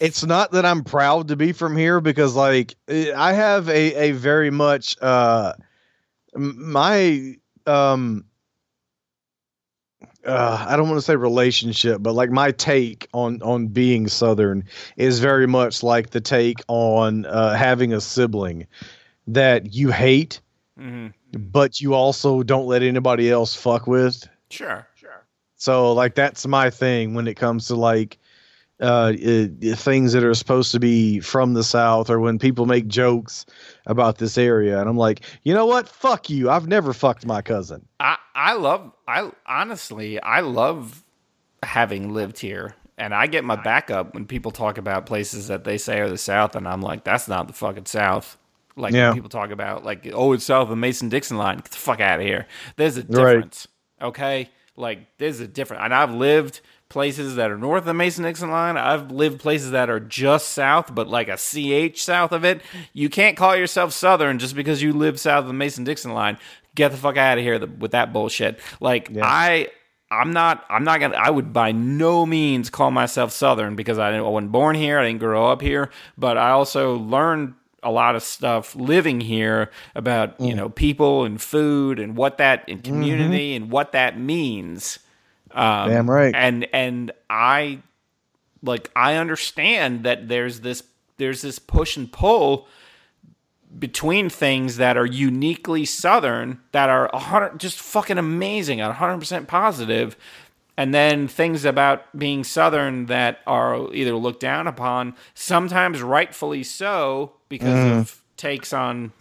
[0.00, 3.94] it's not that I'm proud to be from here because like eh, I have a
[3.94, 5.52] a very much uh
[6.34, 7.34] my
[7.66, 8.24] um
[10.24, 14.64] uh, I don't want to say relationship, but like my take on on being Southern
[14.96, 18.66] is very much like the take on uh, having a sibling
[19.26, 20.40] that you hate,
[20.78, 21.12] Mhm.
[21.32, 24.28] but you also don't let anybody else fuck with.
[24.50, 25.26] Sure, sure.
[25.56, 28.18] So like that's my thing when it comes to like
[28.80, 32.86] uh, uh, things that are supposed to be from the South or when people make
[32.88, 33.44] jokes
[33.86, 35.88] about this area, and I'm like, you know what?
[35.88, 36.50] Fuck you.
[36.50, 37.84] I've never fucked my cousin.
[38.00, 41.02] I I love I honestly I love
[41.62, 42.74] having lived here.
[43.00, 46.18] And I get my backup when people talk about places that they say are the
[46.18, 48.36] South, and I'm like, that's not the fucking South.
[48.74, 49.12] Like Yeah.
[49.12, 51.58] people talk about like, oh, it's south of the Mason Dixon line.
[51.58, 52.46] Get the fuck out of here.
[52.76, 53.34] There's a Right.
[53.34, 53.68] difference,
[54.02, 54.50] okay?
[54.76, 58.50] Like there's a difference, and I've lived places that are north of the Mason Dixon
[58.50, 58.76] line.
[58.76, 62.62] I've lived places that are just south, but like a CH south of it.
[62.92, 66.38] You can't call yourself Southern just because you live south of the Mason Dixon line.
[66.74, 68.60] Get the fuck out of here with that bullshit.
[68.80, 69.68] Like I.
[70.10, 70.64] I'm not.
[70.70, 71.16] I'm not gonna.
[71.16, 74.98] I would by no means call myself Southern because I, didn't I wasn't born here.
[74.98, 75.90] I didn't grow up here.
[76.16, 77.52] But I also learned
[77.82, 80.56] a lot of stuff living here about you mm.
[80.56, 82.90] know people and food and what that and mm-hmm.
[82.90, 84.98] community and what that means.
[85.52, 86.34] Um, Damn right.
[86.34, 87.80] And and I
[88.62, 90.82] like I understand that there's this
[91.16, 92.68] there's this push and pull
[93.78, 100.16] between things that are uniquely southern that are 100 just fucking amazing and 100% positive
[100.76, 107.32] and then things about being southern that are either looked down upon sometimes rightfully so
[107.50, 109.12] because of takes on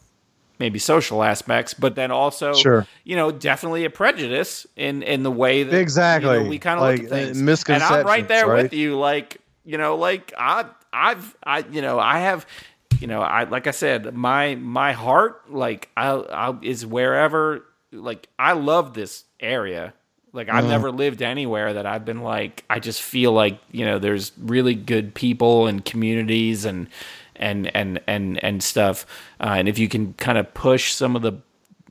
[0.59, 2.87] maybe social aspects but then also Sure.
[3.03, 6.37] you know definitely a prejudice in in the way that Exactly.
[6.37, 8.63] you know, we kind of Like, look at things and i'm right there right?
[8.63, 12.45] with you like you know like i i've i you know i have
[12.99, 18.27] you know i like i said my my heart like i, I is wherever like
[18.39, 19.93] i love this area
[20.33, 20.67] like i've uh-huh.
[20.67, 24.73] never lived anywhere that i've been like i just feel like you know there's really
[24.75, 26.87] good people and communities and
[27.39, 29.05] and and and and stuff
[29.39, 31.33] uh, and if you can kind of push some of the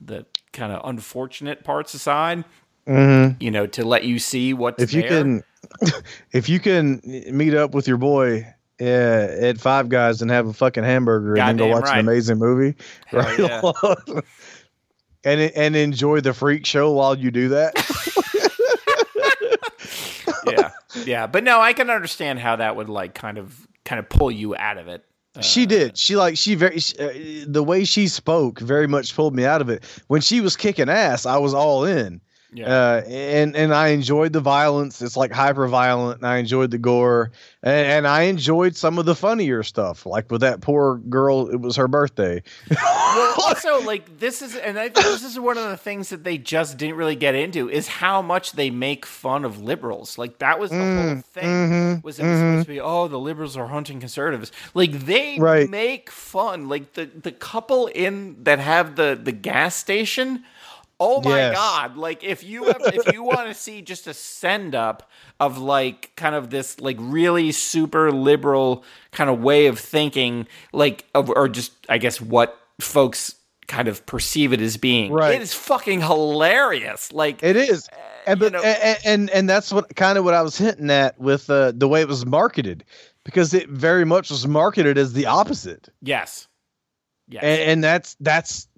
[0.00, 2.44] the kind of unfortunate parts aside
[2.86, 4.84] you know to let you see what's Mm-hmm.
[4.84, 5.22] if you there.
[5.22, 5.42] can
[6.32, 7.00] if you can
[7.32, 8.46] meet up with your boy
[8.80, 11.94] uh, at Five Guys and have a fucking hamburger and then go watch right.
[11.94, 13.38] an amazing movie, Hell right?
[13.38, 14.20] yeah.
[15.24, 17.72] and and enjoy the freak show while you do that.
[20.46, 20.70] yeah,
[21.06, 24.30] yeah, but no, I can understand how that would like kind of kind of pull
[24.30, 25.04] you out of it.
[25.42, 25.98] She did.
[25.98, 29.60] She like she very she, uh, the way she spoke very much pulled me out
[29.60, 29.84] of it.
[30.08, 32.20] When she was kicking ass, I was all in.
[32.52, 35.02] Yeah, Uh, and and I enjoyed the violence.
[35.02, 37.30] It's like hyper violent, and I enjoyed the gore,
[37.62, 41.48] and, and I enjoyed some of the funnier stuff, like with that poor girl.
[41.48, 42.42] It was her birthday.
[42.70, 46.24] well, also like this is, and I think this is one of the things that
[46.24, 50.16] they just didn't really get into is how much they make fun of liberals.
[50.16, 51.44] Like that was the Mm, whole thing.
[51.44, 52.80] mm-hmm, was it was supposed to be?
[52.80, 54.52] Oh, the liberals are hunting conservatives.
[54.72, 55.68] Like they Right.
[55.68, 56.68] make fun.
[56.68, 60.44] Like the the couple in that have the the gas station.
[60.98, 61.54] Oh my Yes.
[61.54, 61.96] god!
[61.96, 66.12] Like if you have, if you want to see just a send up of like
[66.16, 68.82] kind of this like really super liberal
[69.12, 73.34] kind of way of thinking, like of, or just I guess what folks
[73.66, 75.12] kind of perceive it as being.
[75.12, 75.34] Right.
[75.34, 77.12] It is fucking hilarious.
[77.12, 77.88] Like It is,
[78.26, 80.90] and you but know- and, and and that's what kind of what I was hinting
[80.90, 82.84] at with uh, the way it was marketed,
[83.24, 85.88] because it very much was marketed as the opposite.
[86.00, 86.46] yes,
[87.28, 88.68] yes, and, and that's that's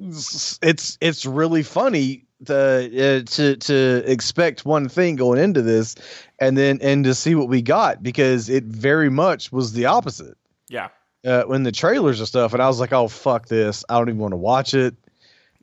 [0.62, 5.95] it's it's really funny to uh, to to expect one thing going into this
[6.39, 10.37] and then and to see what we got because it very much was the opposite.
[10.69, 10.89] Yeah,
[11.25, 13.85] uh, when the trailers and stuff and I was like oh fuck this.
[13.89, 14.95] I don't even want to watch it.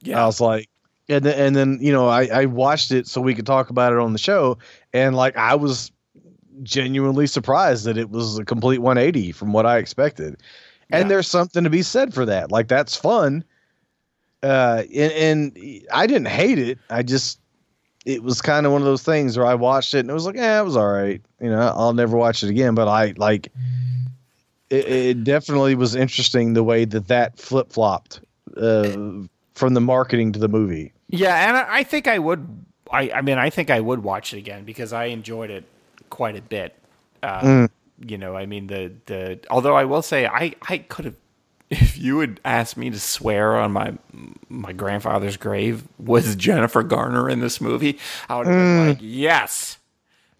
[0.02, 0.22] Yeah.
[0.22, 0.70] I was like
[1.08, 3.94] and then, and then you know I, I watched it so we could talk about
[3.94, 4.58] it on the show
[4.94, 5.92] and like I was
[6.64, 10.38] genuinely surprised that it was a complete 180 from what I expected
[10.92, 11.08] and Yeah.
[11.08, 13.44] there's something to be said for that like that's fun
[14.44, 15.12] uh and,
[15.58, 15.58] and
[15.94, 17.40] I didn't hate it I just
[18.06, 20.26] it was kind of one of those things where I watched it and it was
[20.26, 23.14] like yeah it was all right you know I'll never watch it again but I
[23.18, 23.52] like
[24.70, 28.22] it, it definitely was interesting the way that that flip flopped
[28.58, 28.92] uh,
[29.54, 30.92] from the marketing to the movie.
[31.08, 32.66] Yeah, and I, I think I would.
[32.92, 35.66] I, I mean, I think I would watch it again because I enjoyed it
[36.10, 36.76] quite a bit.
[37.22, 37.70] Uh, Mm.
[38.00, 39.40] You know, I mean, the the.
[39.50, 41.16] Although I will say, I I could have,
[41.70, 43.94] if you had asked me to swear on my
[44.50, 48.00] my grandfather's grave was Jennifer Garner in this movie,
[48.30, 49.78] I would have been like, yes,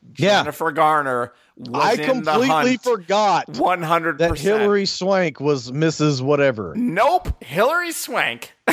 [0.06, 0.20] Mm.
[0.20, 0.44] Yeah.
[0.44, 4.38] Jennifer Garner was I completely forgot One hundred that.
[4.38, 6.22] Hilary Swank was Mrs.
[6.22, 6.74] Whatever.
[6.76, 8.54] Nope, Hilary Swank.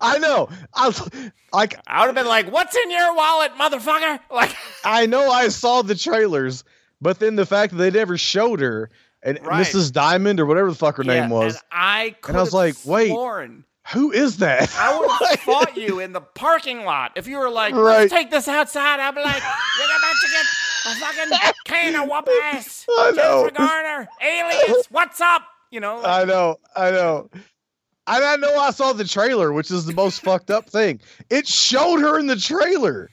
[0.00, 0.48] I know.
[0.74, 1.08] I was
[1.52, 4.54] like, I would have been like, "What's in your wallet, motherfucker?" Like.
[4.84, 6.64] I know I saw the trailers,
[7.00, 8.90] but then the fact that they never showed her
[9.22, 9.66] and Right.
[9.66, 9.92] Mrs.
[9.92, 13.08] Diamond or whatever the fuck her name was, And I could I was like, wait.
[13.08, 14.70] sworn who is that?
[14.76, 18.00] I would have fought you in the parking lot if you were like, Right.
[18.00, 19.00] let's take this outside.
[19.00, 20.46] I'd be like, you're about to get
[20.84, 20.94] a
[21.40, 22.86] fucking can of whoop ass.
[22.88, 23.42] I know.
[23.44, 25.42] Jennifer Garner, Alias, what's up?
[25.70, 27.28] You know, I know, I know.
[28.06, 31.00] And I know I saw the trailer, which is the most fucked up thing.
[31.28, 33.10] It showed her in the trailer.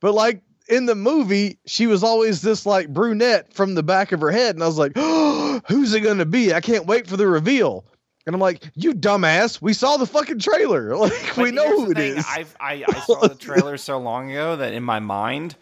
[0.00, 4.20] But like in the movie, she was always this like brunette from the back of
[4.20, 4.54] her head.
[4.56, 6.54] And I was like, oh, who's it gonna be?
[6.54, 7.84] I can't wait for the reveal.
[8.26, 10.94] And I'm like, you dumbass, we saw the fucking trailer.
[10.96, 12.26] Like But we know who it thing, is.
[12.28, 15.56] I've, I I saw the trailer so long ago that in my mind,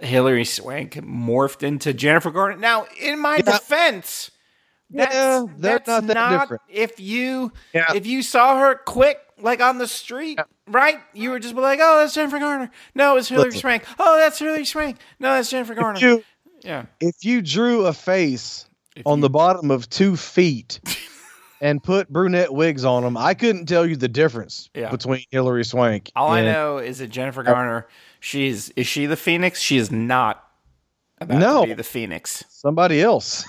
[0.00, 2.56] Hilary Swank morphed into Jennifer Garner.
[2.56, 3.52] Now, in my Yeah.
[3.58, 4.30] defense,
[4.90, 6.62] that's, Yeah, they're that's not that different.
[6.68, 7.92] if you Yeah.
[7.94, 10.38] if you saw her quick like on the street,
[10.68, 10.98] right?
[11.12, 13.60] You were just be like, "Oh, that's Jennifer Garner." No, it's Hilary Listen.
[13.60, 13.84] Swank.
[13.98, 14.98] Oh, that's Hilary Swank.
[15.18, 15.96] No, that's Jennifer Garner.
[15.96, 16.24] If you,
[16.62, 16.84] yeah.
[17.00, 20.78] if you drew a face If on you- the bottom of two feet
[21.60, 24.90] and put brunette wigs on them, I couldn't tell you the difference Yeah.
[24.90, 26.12] between Hilary Swank.
[26.14, 27.86] All I know is that Jennifer Garner,
[28.20, 29.60] she's is she the Phoenix?
[29.60, 30.43] She is not
[31.24, 31.60] about No.
[31.62, 32.44] to be the Phoenix.
[32.48, 33.44] somebody else.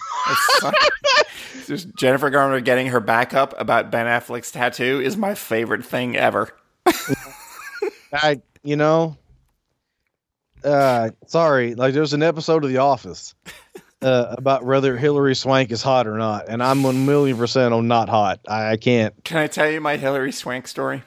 [1.67, 6.15] Just Jennifer Garner getting her back up about Ben Affleck's tattoo is my favorite thing
[6.15, 6.49] ever.
[8.13, 9.17] I, you know,
[10.63, 11.75] uh, sorry.
[11.75, 13.33] Like there's an episode of The Office
[14.01, 17.73] uh, about whether Hilary Swank is hot or not, and I'm a one million percent
[17.73, 18.39] on not hot.
[18.47, 19.13] I, I can't.
[19.23, 21.03] Can I tell you my Hilary Swank story?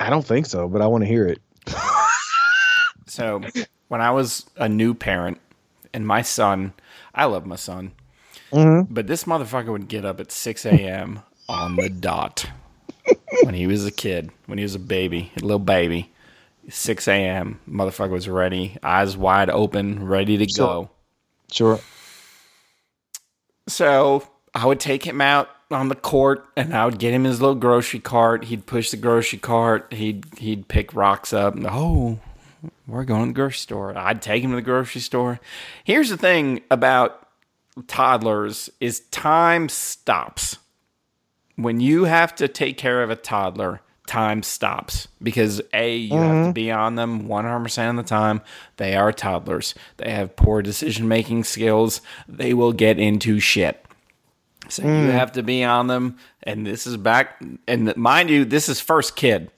[0.00, 1.40] I don't think so, but I want to hear it.
[3.06, 3.40] So,
[3.88, 5.38] when I was a new parent
[5.94, 6.74] and my son,
[7.14, 7.92] I love my son,
[8.52, 8.88] Mhm.
[8.90, 11.20] but this motherfucker would get up at 6 a.m.
[11.48, 12.50] on the dot
[13.44, 16.10] when he was a kid, when he was a baby, a little baby.
[16.68, 17.60] 6 a.m.
[17.68, 20.66] Motherfucker was ready, eyes wide open, ready to Sure.
[20.66, 20.90] go.
[21.52, 21.78] Sure.
[23.68, 27.40] So I would take him out on the court and I would get him his
[27.40, 28.44] little grocery cart.
[28.44, 29.92] He'd push the grocery cart.
[29.92, 31.54] He'd he'd pick rocks up.
[31.54, 32.18] And, oh,
[32.86, 33.96] we're going to the grocery store.
[33.96, 35.40] I'd take him to the grocery store.
[35.84, 37.28] Here's the thing about
[37.86, 40.58] toddlers is time stops.
[41.56, 46.30] When you have to take care of a toddler, time stops because a you have
[46.30, 46.52] to mm-hmm.
[46.52, 48.42] be on them 100% of the time.
[48.76, 49.74] They are toddlers.
[49.96, 52.00] They have poor decision making skills.
[52.28, 53.84] They will get into shit.
[54.68, 55.10] So you mm.
[55.10, 59.16] have to be on them and this is back and mind you this is first
[59.16, 59.50] kid.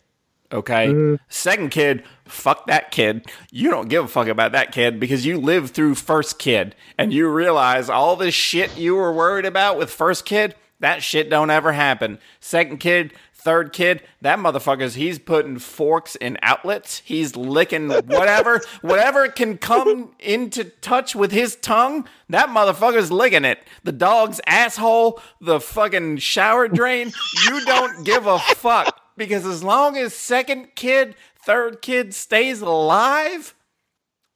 [0.53, 0.89] Okay.
[0.89, 1.19] Mm.
[1.29, 3.27] Second kid, fuck that kid.
[3.51, 7.13] You don't give a fuck about that kid because you lived through first kid and
[7.13, 11.51] you realize all this shit you were worried about with first kid, that shit don't
[11.51, 12.19] ever happen.
[12.39, 17.01] Second kid, third kid, that motherfucker's he's putting forks in outlets.
[17.05, 22.09] He's licking whatever, whatever can come into touch with his tongue.
[22.29, 23.61] That motherfucker's licking it.
[23.85, 27.13] The dog's asshole, the fucking shower drain.
[27.45, 33.55] You don't give a fuck because as long as second kid, third kid stays alive,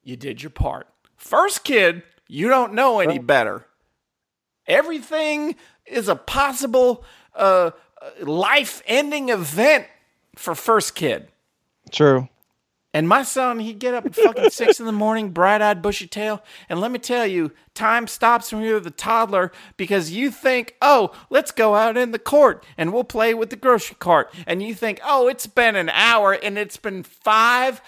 [0.02, 0.88] you did your part.
[1.16, 3.66] First kid, you don't know any better.
[4.66, 7.04] Everything is a possible
[7.34, 7.72] uh,
[8.22, 9.86] life ending event
[10.36, 11.28] for first kid.
[11.90, 12.28] True.
[12.92, 16.08] And my son, he'd get up at fucking six in the morning, bright eyed, bushy
[16.08, 16.42] tail.
[16.68, 21.12] And let me tell you, time stops when you're the toddler because you think, oh,
[21.30, 24.34] let's go out in the court and we'll play with the grocery cart.
[24.46, 27.80] And you think, oh, it's been an hour and it's been five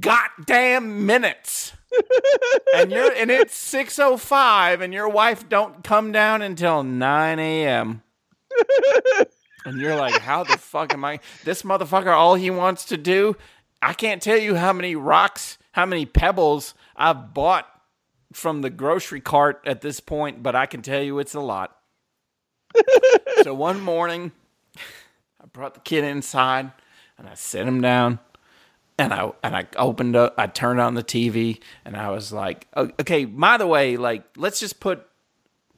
[0.00, 1.74] goddamn minutes.
[2.74, 7.38] and you're and it's six oh five and your wife don't come down until nine
[7.38, 8.02] AM.
[9.64, 11.20] And you're like, how the fuck am I?
[11.44, 13.36] This motherfucker, all he wants to do,
[13.82, 17.68] I can't tell you how many rocks, how many pebbles I've bought
[18.32, 21.76] from the grocery cart at this point, but I can tell you it's a lot.
[23.42, 24.30] so one morning,
[25.40, 26.70] I brought the kid inside
[27.18, 28.20] and I set him down
[28.98, 32.68] and I and I opened up, I turned on the TV and I was like,
[32.74, 35.06] oh, okay, by the way, like let's just put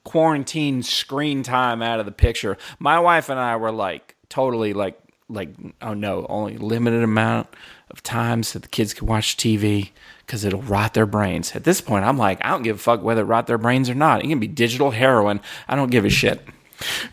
[0.03, 2.57] quarantine screen time out of the picture.
[2.77, 4.99] My wife and I were like totally like
[5.29, 5.49] like
[5.81, 7.47] oh no, only limited amount
[7.89, 9.89] of times that the kids can watch TV
[10.25, 11.55] because it'll rot their brains.
[11.55, 13.89] At this point, I'm like, I don't give a fuck whether it rot their brains
[13.89, 14.23] or not.
[14.23, 15.41] It can be digital heroin.
[15.67, 16.41] I don't give a shit.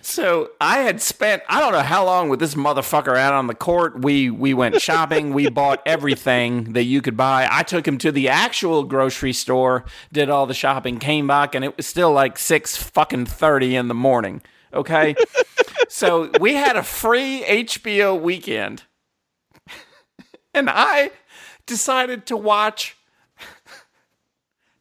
[0.00, 3.54] So I had spent I don't know how long with this motherfucker out on the
[3.54, 4.02] court.
[4.02, 5.32] We we went shopping.
[5.32, 7.46] we bought everything that you could buy.
[7.50, 11.64] I took him to the actual grocery store, did all the shopping, came back, and
[11.64, 14.42] it was still like six fucking thirty in the morning.
[14.74, 15.14] Okay,
[15.92, 18.84] so we had a free HBO weekend,
[20.54, 21.10] and I
[21.66, 22.96] decided to watch.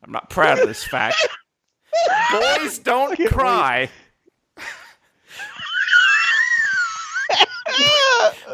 [0.01, 1.27] I'm not proud of this fact.
[2.31, 3.89] Boys don't cry.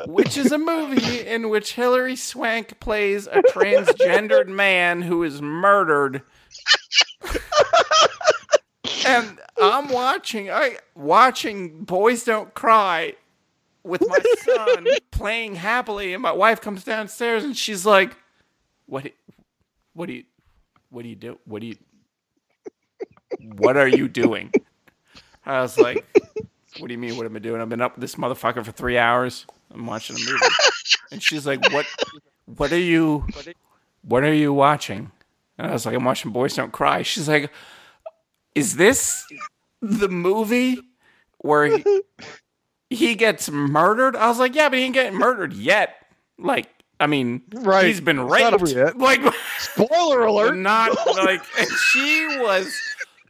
[0.07, 6.23] which is a movie in which Hilary Swank plays a transgendered man who is murdered.
[9.07, 13.15] And I'm watching I watching Boys Don't Cry
[13.83, 18.15] with my son playing happily and my wife comes downstairs and she's like
[18.85, 19.11] what
[19.93, 20.23] what do you
[20.89, 21.75] what do you do what do you
[23.39, 24.51] what are you doing?
[25.45, 26.05] I was like
[26.79, 27.61] what do you mean what am I doing?
[27.61, 29.45] I've been up with this motherfucker for 3 hours.
[29.73, 30.45] I'm watching a movie.
[31.11, 31.85] And she's like what
[32.45, 33.25] what are you
[34.03, 35.11] what are you watching?
[35.57, 37.01] And I was like, I'm watching Boys Don't Cry.
[37.01, 37.51] She's like,
[38.57, 39.25] Is this
[39.81, 40.79] the movie
[41.39, 42.01] where he,
[42.89, 44.15] he gets murdered?
[44.15, 45.95] I was like, Yeah, but he ain't getting murdered yet.
[46.39, 46.69] Like,
[46.99, 47.85] I mean, Right.
[47.85, 48.73] he's been raped.
[48.97, 49.21] Like,
[49.59, 50.55] Spoiler alert.
[50.55, 52.73] not like, and she was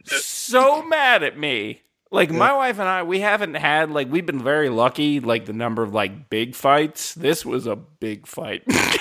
[0.06, 1.82] so mad at me.
[2.10, 5.20] Like my wife and I, we haven't had like we've been very lucky.
[5.20, 7.14] Like the number of like big fights.
[7.14, 8.98] This was a big fight, and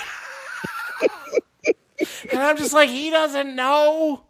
[2.42, 4.26] I'm just like, he doesn't know.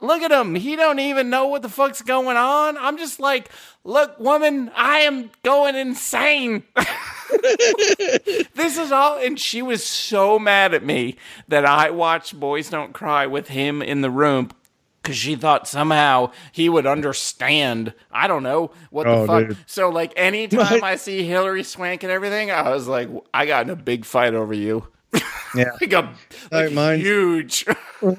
[0.00, 0.54] Look at him.
[0.54, 2.76] He don't even know what the fuck's going on.
[2.78, 3.50] I'm just like,
[3.84, 6.62] look, woman, I am going insane.
[8.54, 11.16] this is all and she was so mad at me
[11.48, 14.50] that I watched Boys Don't Cry with him in the room
[15.02, 17.94] because she thought somehow he would understand.
[18.12, 19.48] I don't know what the Oh, fuck.
[19.48, 19.56] dude.
[19.66, 23.70] So like anytime I see Hilary Swank and everything, I was like, I got in
[23.70, 24.86] a big fight over you.
[25.54, 25.72] Yeah.
[25.80, 26.14] like a
[26.52, 27.64] Like like huge.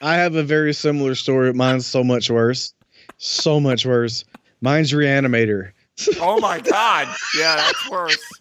[0.00, 1.52] I have a very similar story.
[1.52, 2.74] Mine's so much worse.
[3.18, 4.24] So much worse.
[4.60, 5.72] Mine's Reanimator.
[6.20, 7.08] oh my god.
[7.38, 8.40] Yeah, that's worse.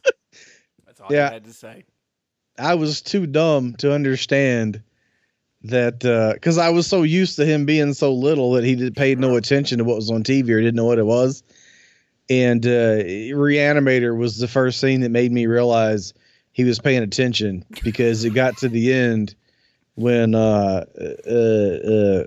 [0.86, 1.30] That's all Yeah.
[1.30, 1.84] I had to say.
[2.58, 4.82] I was too dumb to understand
[5.64, 6.00] that
[6.36, 9.36] because I was so used to him being so little that he did, paid no
[9.36, 11.44] attention to what was on TV or didn't know what it was.
[12.30, 13.04] And uh,
[13.34, 16.14] Reanimator was the first scene that made me realize
[16.54, 19.36] he was paying attention because it got to the end
[19.96, 22.26] when uh, uh, uh,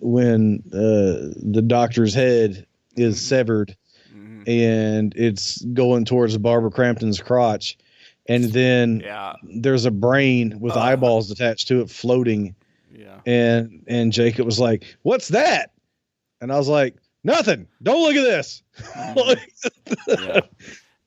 [0.00, 2.66] when uh, the doctor's head
[2.96, 3.76] is severed
[4.14, 4.46] Mhm.
[4.48, 7.78] and it's going towards Barbara Crampton's crotch.
[8.28, 9.34] And then Yeah.
[9.42, 10.80] there's a brain with Uh.
[10.80, 12.54] eyeballs attached to it floating
[12.96, 13.20] Yeah.
[13.26, 15.72] and and Jacob was like what's that
[16.40, 18.62] and I was like nothing don't look at this
[18.96, 19.24] yeah.
[19.86, 20.40] P- Yeah,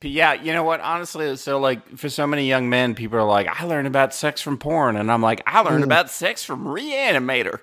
[0.10, 0.80] you know what?
[0.82, 4.42] Honestly, so like for so many young men, people are like, "I learned about sex
[4.42, 5.88] from porn," and I'm like, "I learned Mm.
[5.88, 7.60] about sex from Reanimator."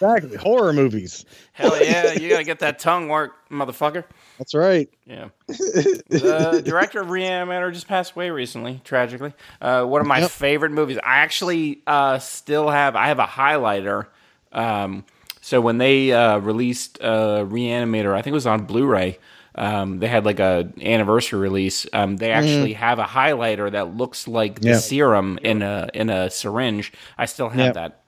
[0.00, 4.04] exactly horror movies Hell yeah, you gotta get that tongue work, motherfucker.
[4.38, 5.28] that's right Yeah.
[5.48, 9.32] The director of Reanimator just passed away recently, tragically.
[9.60, 10.30] Uh, one of my Yep.
[10.30, 10.98] favorite movies.
[10.98, 12.94] I actually uh, still have.
[12.96, 14.06] I have a highlighter.
[14.52, 15.04] Um,
[15.48, 19.18] so when they uh, released uh, Reanimator, I think it was on Blu-ray.
[19.54, 21.86] Um, they had like a anniversary release.
[21.94, 26.28] Um, they actually have a highlighter that looks like the serum in a in a
[26.28, 26.92] syringe.
[27.16, 27.74] I still have Yep.
[27.74, 28.02] that.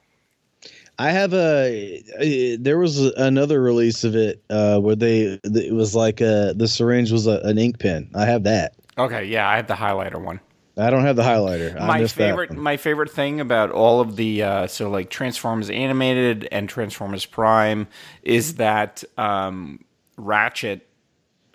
[0.99, 5.95] I have a uh, there was another release of it uh where they it was
[5.95, 9.55] like uh the syringe was a, an ink pen I have that Okay, yeah, I
[9.55, 10.39] have the highlighter one.
[10.81, 14.43] I don't have the highlighter I my favorite my favorite thing about all of the
[14.43, 17.87] uh, so like Transformers animated and Transformers Prime
[18.23, 19.83] is that um,
[20.17, 20.87] Ratchet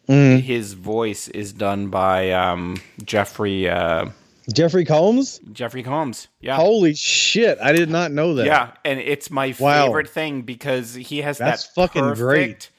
[0.09, 0.41] Mm.
[0.41, 4.07] his voice is done by um, Jeffrey uh,
[4.55, 6.29] Jeffrey Combs Jeffrey Combs.
[6.41, 6.55] Yeah.
[6.55, 9.87] holy shit I did not know that Yeah, and it's my Wow.
[9.87, 12.71] favorite thing because he has That's that fucking perfect, great.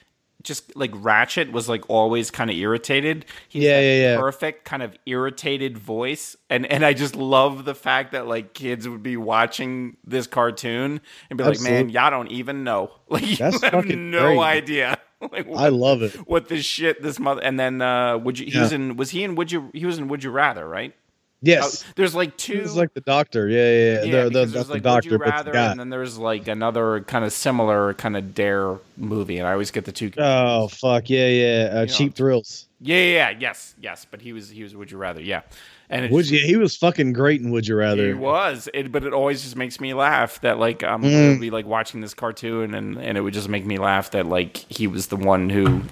[0.48, 3.26] Just like Ratchet was like always kind of irritated.
[3.48, 4.16] He's Yeah, yeah, yeah.
[4.18, 8.88] Perfect kind of irritated voice, and and I just love the fact that like kids
[8.88, 11.92] would be watching this cartoon and be like, "Man, Absolutely.
[11.92, 12.90] y'all don't even know.
[13.10, 14.38] Like you That's have no great.
[14.40, 14.98] idea."
[15.32, 18.46] Like, what, I love it what this shit this mother and then uh would you
[18.46, 18.60] he Yeah.
[18.62, 20.94] was in was he in would you he was in would you rather right
[21.40, 24.04] yes Oh, there's like two was like the doctor yeah yeah, yeah.
[24.04, 27.00] yeah, the, the, there's the doctor Would You but the and then there's like another
[27.02, 30.10] kind of similar kind of dare movie, and I always get the two.
[30.18, 31.68] Oh fuck yeah yeah!
[31.72, 31.86] Uh, know.
[31.86, 32.66] cheap thrills.
[32.80, 35.42] yeah, yeah, yeah, yes, yes, but he was he was Would You Rather, yeah,
[35.90, 36.44] and it's, Would you?
[36.44, 38.06] He was fucking great in Would You Rather.
[38.08, 41.28] He was, it, but it always just makes me laugh that like I'm Mm.
[41.28, 44.26] gonna be like watching this cartoon, and and it would just make me laugh that
[44.26, 45.82] like he was the one who,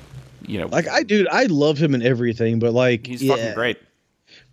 [0.46, 3.54] you know, Like I, dude, I love him in everything, but like, he's yeah, fucking
[3.54, 3.78] great.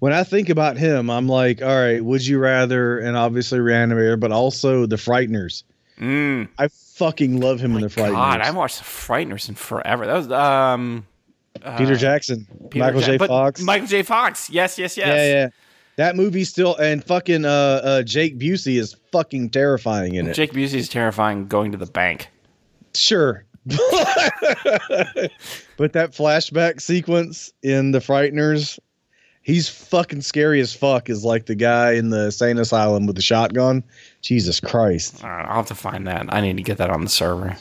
[0.03, 4.19] When I think about him, I'm like, all right, Would You Rather, and obviously Reanimator,
[4.19, 5.63] but also The Frighteners.
[5.97, 6.49] Mm.
[6.57, 8.11] I fucking love him in The Frighteners.
[8.11, 10.05] God, I haven't watched the Frighteners in forever.
[10.05, 11.07] That was um
[11.77, 13.17] Peter Jackson, Peter Michael J.
[13.17, 13.61] Fox.
[13.61, 14.03] Michael J.
[14.03, 14.49] Fox.
[14.49, 15.07] Yes, yes, yes.
[15.07, 15.47] Yeah, yeah.
[15.95, 20.33] That movie still and fucking uh, uh Jake Busey is fucking terrifying in it.
[20.33, 22.27] Jake Busey is terrifying going to the bank.
[22.93, 23.45] Sure.
[23.65, 23.77] but
[25.93, 28.77] that flashback sequence in The Frighteners,
[29.43, 33.21] he's fucking scary as fuck is like the guy in the insane asylum with the
[33.21, 33.83] shotgun.
[34.21, 35.21] Jesus Christ.
[35.21, 36.33] Right, I'll have to find that.
[36.33, 37.55] I need to get that on the server.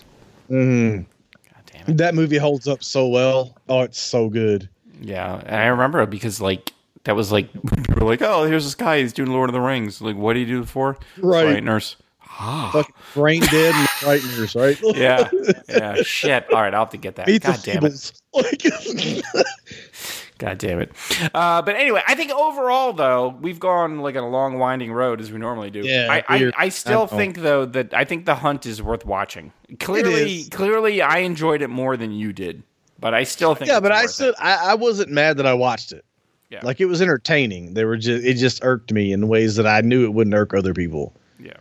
[0.50, 1.02] Mm-hmm.
[1.02, 1.96] God damn it.
[1.98, 3.56] That movie holds up so well.
[3.68, 4.68] Oh, it's so good.
[5.00, 6.72] Yeah, and I remember it because like
[7.04, 9.00] that was like people were like, oh, here's this guy.
[9.00, 10.00] He's doing Lord of the Rings.
[10.00, 10.96] Like, what do you do for?
[11.18, 11.46] Right.
[11.46, 11.96] Frighteners.
[12.38, 12.70] Ah.
[12.72, 14.80] Fucking brain dead and Frighteners, right?
[14.96, 15.28] Yeah,
[15.68, 16.02] yeah.
[16.02, 16.50] Shit.
[16.50, 17.26] All right, I'll have to get that.
[17.26, 18.12] Meet God damn it.
[18.32, 18.62] Like,
[20.43, 20.90] God damn it.
[21.32, 25.20] Uh, but anyway, I think overall, though, we've gone like on a long, winding road
[25.20, 25.81] as we normally do.
[25.81, 29.52] Yeah, I, I, I still think though that I think the hunt is worth watching.
[29.78, 32.64] Clearly, clearly, I enjoyed it more than you did,
[32.98, 34.35] but I still think Yeah, but I still.
[34.36, 36.05] I, I wasn't mad that I watched it.
[36.51, 36.60] Yeah.
[36.64, 37.74] Like it was entertaining.
[37.74, 40.55] They were just it just irked me in ways that I knew it wouldn't irk
[40.55, 41.14] other people.
[41.39, 41.52] yeah,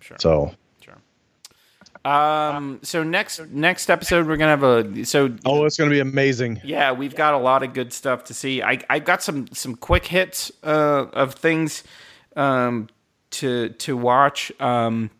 [0.00, 0.18] sure.
[0.20, 0.54] So.
[2.06, 2.78] Um.
[2.82, 6.60] So next next episode we're gonna have a so oh, it's gonna be amazing.
[6.62, 8.62] yeah we've got a lot of good stuff to see.
[8.62, 11.82] I I got some some quick hits uh, of things
[12.36, 12.88] um
[13.30, 14.52] to to watch.
[14.60, 15.10] Um.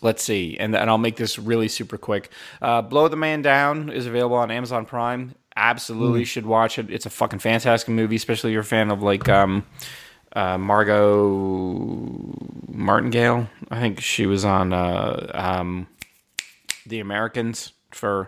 [0.00, 2.30] Let's see, and and I'll make this really super quick.
[2.60, 5.34] Uh, Blow the Man Down is available on Amazon Prime.
[5.54, 6.90] Absolutely should watch it.
[6.90, 9.64] It's a fucking fantastic movie, especially if you're a fan of like um,
[10.32, 12.34] uh, Margo
[12.68, 13.48] Martindale.
[13.70, 15.86] I think she was on uh, um,
[16.86, 18.26] The Americans for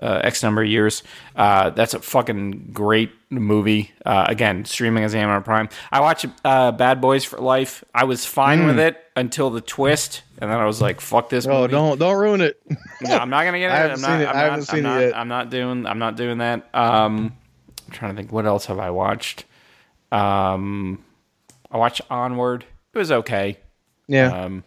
[0.00, 1.02] uh, X number of years.
[1.34, 3.90] Uh, that's a fucking great movie.
[4.06, 5.68] Uh, again, streaming as Amazon Prime.
[5.90, 7.82] I watched uh, Bad Boys for Life.
[7.92, 11.44] I was fine with it until the twist, and then I was like, "Fuck this
[11.46, 12.62] Oh, movie." don't don't ruin it.
[13.02, 13.74] No, I'm not gonna get it.
[13.74, 14.26] I I'm haven't seen it.
[14.26, 15.16] I'm I not, haven't I'm it not, yet.
[15.16, 15.86] I'm not doing.
[15.86, 16.68] I'm not doing that.
[16.74, 17.36] Um,
[17.86, 18.30] I'm trying to think.
[18.32, 19.44] What else have I watched?
[20.12, 21.04] Um,
[21.70, 22.64] I watched Onward.
[22.94, 23.56] It was okay.
[24.08, 24.64] yeah, Um,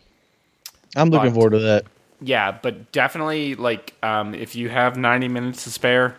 [0.96, 1.86] I'm looking but- forward to that.
[2.24, 6.16] Yeah, but definitely like um, if you have 90 minutes to spare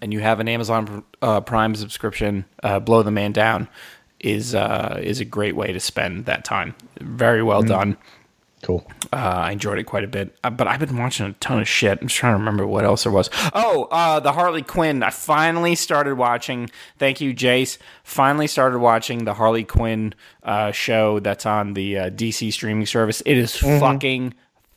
[0.00, 3.68] and you have an Amazon uh, Prime subscription, uh, Blow the Man Down
[4.20, 6.74] is uh, is a great way to spend that time.
[7.00, 7.96] Very well done.
[8.62, 8.86] Cool.
[9.12, 11.68] Uh, I enjoyed it quite a bit, uh, but I've been watching a ton of
[11.68, 11.98] shit.
[12.00, 13.28] I'm just trying to remember what else there was.
[13.52, 15.02] Oh, uh, the Harley Quinn.
[15.02, 16.70] I finally started watching.
[16.98, 17.76] Thank you, Jace.
[18.04, 23.22] Finally started watching the Harley Quinn uh, show that's on the uh, DC streaming service.
[23.26, 24.32] It is fucking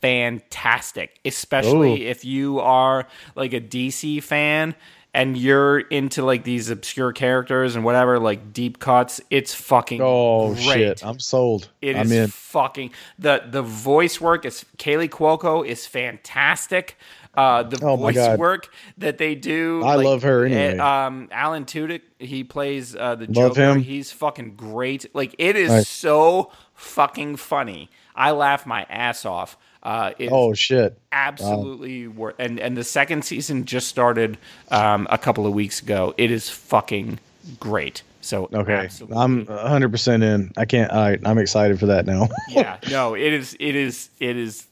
[0.08, 2.10] fantastic, especially Ooh.
[2.10, 4.76] if you are like a DC fan
[5.14, 9.20] and you're into like these obscure characters and whatever, like deep cuts.
[9.30, 10.64] It's fucking Oh great.
[10.64, 11.70] shit, I'm sold.
[11.82, 12.28] It I'm is in.
[12.28, 16.98] fucking the the voice work is Kaley Cuoco is fantastic.
[17.34, 20.78] Uh, the Oh voice work that they do, I love her anyway.
[20.78, 23.62] eh, Um, Alan Tudyk, he plays uh, the Love Joker.
[23.74, 23.84] him.
[23.84, 25.14] He's fucking great.
[25.14, 25.88] Like it is Nice.
[25.88, 27.92] so fucking funny.
[28.16, 29.56] I laugh my ass off.
[29.84, 31.00] Uh, it's Oh shit.
[31.12, 32.36] absolutely worth.
[32.40, 34.38] And and the second season just started
[34.72, 36.14] um, a couple of weeks ago.
[36.18, 37.20] It is fucking
[37.60, 38.04] great.
[38.22, 39.18] So Okay, absolutely.
[39.18, 40.52] I'm 100 percent in.
[40.58, 40.92] I can't.
[40.92, 42.28] Right, I'm excited for that now.
[42.50, 44.66] yeah no it is it is it is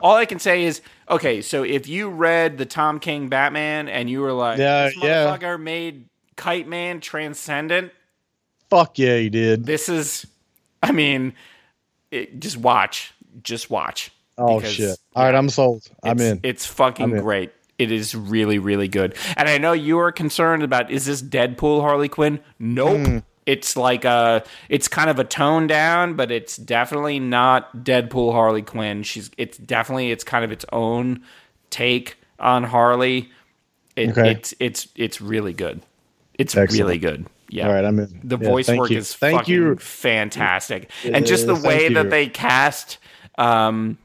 [0.00, 4.08] all i can say is okay so if you read the tom king batman and
[4.10, 5.26] you were like Yeah, this yeah.
[5.26, 6.06] motherfucker made
[6.36, 7.92] kite man transcendent
[8.70, 9.66] Fuck yeah, you did.
[9.66, 10.26] this is
[10.82, 11.32] i mean
[12.10, 14.98] it, just watch just watch Oh shit.
[15.14, 15.82] All right, I'm sold.
[16.02, 16.40] I'm in.
[16.42, 17.20] it's fucking in.
[17.22, 21.20] great it is really really good and i know you were concerned about is this
[21.20, 23.18] deadpool harley quinn nope Hmm.
[23.46, 28.62] it's like a it's kind of a tone down but it's definitely not deadpool harley
[28.62, 31.24] quinn she's it's definitely it's kind of its own
[31.70, 33.28] take on harley
[33.96, 34.30] it, Okay.
[34.30, 35.82] it's it's it's really good
[36.34, 36.80] it's Excellent.
[36.80, 38.20] really good yeah All right, I'm in.
[38.22, 38.98] the Yeah, voice work you.
[38.98, 39.76] is Thank fucking you.
[39.76, 42.98] fantastic, and just the way that they cast,
[43.36, 43.98] um,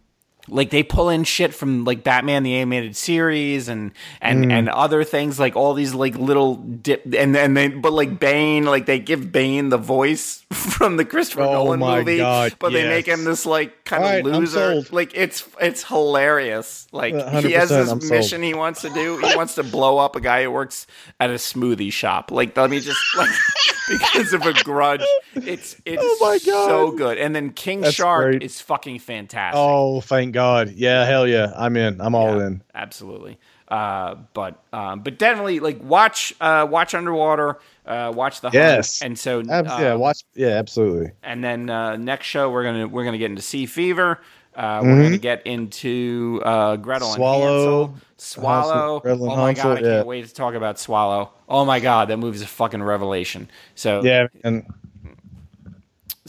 [0.51, 4.51] like they pull in shit from like Batman the animated series and and Mm.
[4.51, 8.65] and other things like all these like little dip and and they but like Bane
[8.65, 12.71] like they give Bane the voice from the Christopher Oh Nolan my movie, God, but
[12.73, 14.81] they make him this like kind All of right, loser.
[14.91, 16.87] Like it's it's hilarious.
[16.91, 18.11] Like Uh, he has this I'm sold.
[18.11, 19.17] mission he wants to do.
[19.17, 20.87] He wants to blow up a guy who works
[21.19, 22.31] at a smoothie shop.
[22.31, 23.29] Like let me just like
[23.89, 25.03] because of a grudge.
[25.35, 27.17] It's it's Oh so good.
[27.17, 28.43] And then King That's Shark great.
[28.43, 29.57] is fucking fantastic.
[29.59, 30.38] Oh, thank God.
[30.75, 31.53] Yeah, hell yeah.
[31.55, 31.99] I'm in.
[32.01, 32.63] I'm all Yeah, in.
[32.73, 33.37] Absolutely.
[33.67, 37.59] Uh, but um, but definitely like watch uh, watch Underwater.
[37.85, 38.53] Uh, watch the Hunt.
[38.55, 39.01] Yes.
[39.01, 40.23] and so Ab- yeah, um, watch.
[40.35, 41.11] Yeah, absolutely.
[41.23, 44.19] and then uh, next show we're gonna we're gonna get into Sea Fever.
[44.55, 44.89] Uh, Mm-hmm.
[44.89, 47.95] We're gonna get into uh, Gretel Swallow, and Hansel.
[48.17, 48.99] Swallow.
[49.01, 51.31] Gretel oh my Hansel, god, I can't wait to talk about Swallow.
[51.47, 53.49] Oh my god, that movie's a fucking revelation.
[53.75, 54.65] So Yeah, and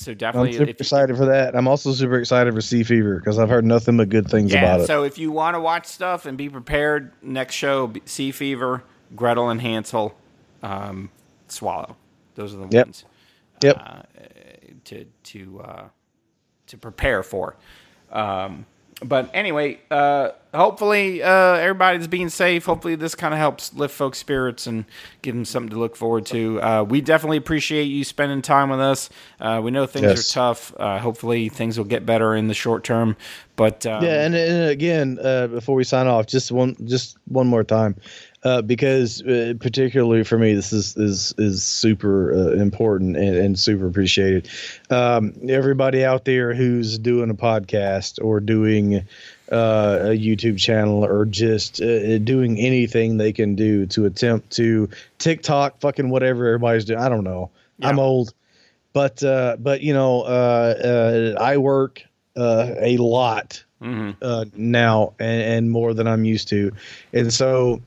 [0.00, 1.54] so definitely, I'm super you, excited for that.
[1.54, 4.60] I'm also super excited for Sea Fever because I've heard nothing but good things yeah.
[4.60, 4.86] about it.
[4.86, 8.82] So if you want to watch stuff and be prepared, next show Sea Fever,
[9.14, 10.14] Gretel and Hansel,
[10.62, 11.10] um,
[11.48, 11.96] Swallow.
[12.34, 12.86] Those are the Yep.
[12.86, 13.04] ones.
[13.62, 13.76] Yep.
[13.78, 14.02] uh,
[14.84, 15.88] to to uh,
[16.68, 17.56] to prepare for.
[18.10, 18.64] Um,
[19.02, 22.64] but anyway, uh, hopefully, uh, everybody's being safe.
[22.66, 24.84] Hopefully, this kind of helps lift folks' spirits and
[25.22, 26.60] give them something to look forward to.
[26.60, 29.08] Uh, we definitely appreciate you spending time with us.
[29.40, 30.30] Uh, we know things Yes.
[30.30, 30.74] are tough.
[30.78, 33.16] Uh, hopefully, things will get better in the short term.
[33.56, 37.46] But um, Yeah, and, and again, uh, before we sign off, just one, just one
[37.46, 37.96] more time,
[38.42, 43.58] uh, because uh, particularly for me, this is is is super uh, important and, and
[43.58, 44.48] super appreciated.
[44.88, 49.06] Um, everybody out there who's doing a podcast or doing
[49.52, 54.88] uh, a YouTube channel or just uh, doing anything they can do to attempt to
[55.18, 57.00] TikTok, fucking whatever everybody's doing.
[57.00, 57.50] I don't know.
[57.82, 58.34] I'm old,
[58.92, 62.02] but uh, but you know, uh, uh, I work
[62.36, 64.16] uh, a lot mhm.
[64.22, 66.72] uh, now and, and more than I'm used to.
[67.12, 67.82] And so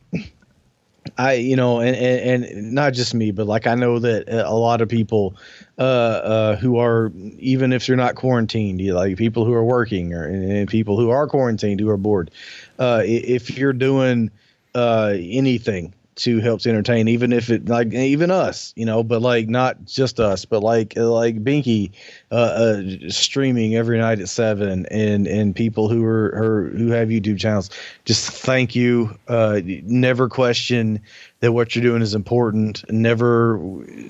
[1.18, 4.53] I, you know, and, and, and not just me, but like I know that a
[4.53, 5.35] lot of people
[5.77, 9.64] uh, uh, who are, even if they're not quarantined, you know, like people who are
[9.64, 12.31] working or and, and people who are quarantined who are bored.
[12.80, 14.31] Uh, if you're doing
[14.76, 19.22] uh, anything to help to entertain, even if it like even us, you know, but
[19.22, 21.91] like not just us, but like like Binky
[22.31, 27.10] uh, uh, streaming every night at seven, and and people who are, are who have
[27.10, 27.69] YouTube channels.
[28.06, 29.18] Just thank you.
[29.27, 31.02] Uh, never question
[31.40, 32.90] that what you're doing is important.
[32.90, 33.60] Never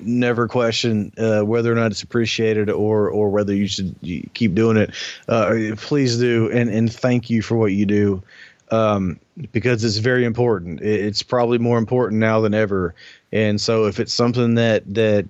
[0.02, 3.94] never question uh, whether or not it's appreciated or or whether you should
[4.34, 4.90] keep doing it.
[5.28, 8.22] Uh, please do, and and thank you for what you do
[8.70, 9.20] um,
[9.52, 10.80] because it's very important.
[10.80, 12.94] It's probably more important now than ever.
[13.34, 15.26] And so, if it's something that that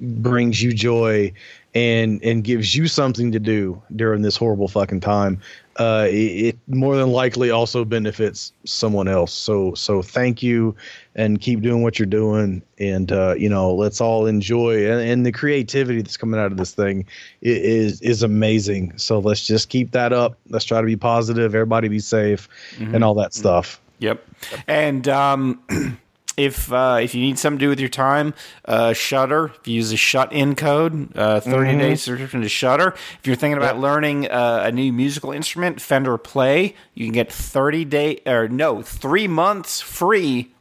[0.00, 1.32] brings you joy
[1.74, 5.40] and and gives you something to do during this horrible fucking time,
[5.78, 9.32] uh, it, it more than likely also benefits someone else.
[9.32, 10.76] So so thank you,
[11.16, 12.62] and keep doing what you're doing.
[12.78, 16.58] And uh, you know, let's all enjoy and, and the creativity that's coming out of
[16.58, 17.06] this thing
[17.42, 18.96] is is amazing.
[18.98, 20.38] So let's just keep that up.
[20.48, 21.56] Let's try to be positive.
[21.56, 22.48] Everybody be safe,
[22.78, 23.80] and all that stuff.
[23.98, 24.24] Yep.
[24.68, 25.60] And um,
[26.36, 28.34] if uh, if you need something to do with your time,
[28.66, 29.52] uh, Shudder.
[29.60, 32.88] If you use a shut in code, uh, 30 day subscription to Shudder.
[33.18, 37.32] If you're thinking about learning uh, a new musical instrument, Fender Play, you can get
[37.32, 40.52] 30 day or no three months free.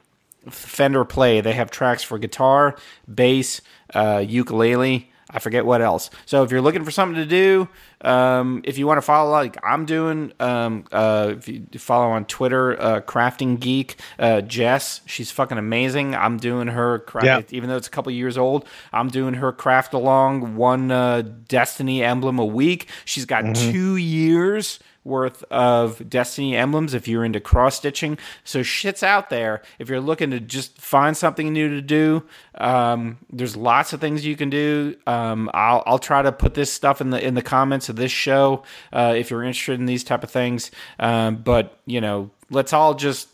[0.50, 1.42] Fender Play.
[1.42, 2.76] They have tracks for guitar,
[3.14, 3.62] bass,
[3.94, 5.10] uh, ukulele.
[5.30, 6.12] I forget what else.
[6.26, 7.68] So if you're looking for something to do,
[8.02, 12.26] um, if you want to follow like I'm doing, um, uh, if you follow on
[12.26, 16.14] Twitter, uh, Crafting Geek, uh, Jess, she's fucking amazing.
[16.14, 17.58] I'm doing her craft, Yeah.
[17.58, 18.68] even though it's a couple years old.
[18.94, 22.88] I'm doing her craft along one uh, Destiny emblem a week.
[23.04, 28.18] She's got two years worth of Destiny emblems if you're into cross stitching.
[28.44, 29.62] So shit's out there.
[29.80, 32.24] If you're looking to just find something new to do,
[32.56, 34.96] um, there's lots of things you can do.
[35.08, 38.12] Um, I'll, I'll try to put this stuff in the in the comments of this
[38.12, 40.72] show uh, if you're interested in these type of things.
[41.00, 43.30] Um, but you know, let's all just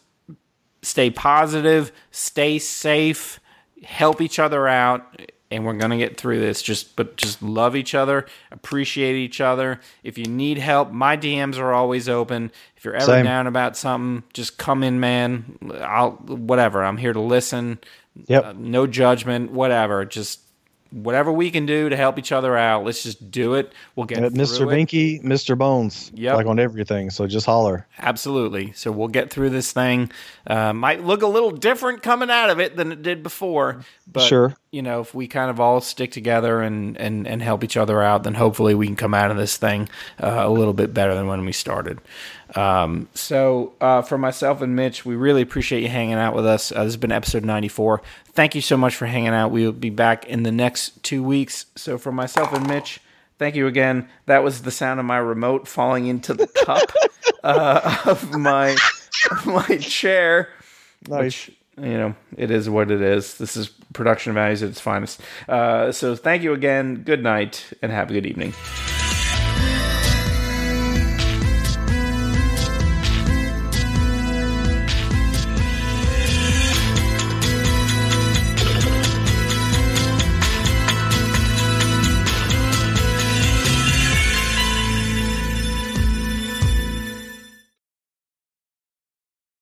[0.82, 3.40] stay positive, stay safe,
[3.84, 5.22] help each other out,
[5.52, 6.62] and we're gonna get through this.
[6.62, 9.80] Just but just love each other, appreciate each other.
[10.04, 12.52] If you need help, my DMs are always open.
[12.78, 13.26] If you're ever Same.
[13.26, 15.58] down about something, just come in, man.
[15.82, 16.84] I'll whatever.
[16.84, 17.80] I'm here to listen.
[18.28, 18.46] Yep.
[18.46, 20.06] Uh, no judgment, whatever.
[20.06, 20.40] Just
[20.92, 22.84] whatever we can do to help each other out.
[22.84, 23.72] Let's just do it.
[23.96, 24.68] We'll get Uh, through Mr.
[24.68, 25.58] Binky, Mr.
[25.58, 26.36] Bones, Yep.
[26.36, 27.10] like on everything.
[27.10, 27.88] So just holler.
[28.00, 28.74] Absolutely.
[28.74, 30.12] So we'll get through this thing.
[30.46, 34.24] Uh, might look a little different coming out of it than it did before, but
[34.24, 34.56] Sure.
[34.72, 38.02] you know, if we kind of all stick together and and and help each other
[38.02, 39.88] out, then hopefully we can come out of this thing
[40.22, 42.00] uh, a little bit better than when we started.
[42.56, 46.72] Um, so uh, for myself and Mitch, we really appreciate you hanging out with us.
[46.72, 48.02] Uh, this has been episode ninety four.
[48.34, 49.52] Thank you so much for hanging out.
[49.52, 51.66] We will be back in the next two weeks.
[51.76, 53.00] So for myself and Mitch.
[53.38, 54.08] Thank you again.
[54.28, 56.92] That was the sound of my remote falling into the cup
[57.44, 58.78] uh, of my
[59.32, 60.50] of my chair.
[61.08, 61.48] Nice.
[61.48, 63.40] Which, you know, it is what it is.
[63.40, 65.22] This is production values at its finest.
[65.50, 67.02] Uh, so thank you again.
[67.04, 68.54] Good night and have a good evening.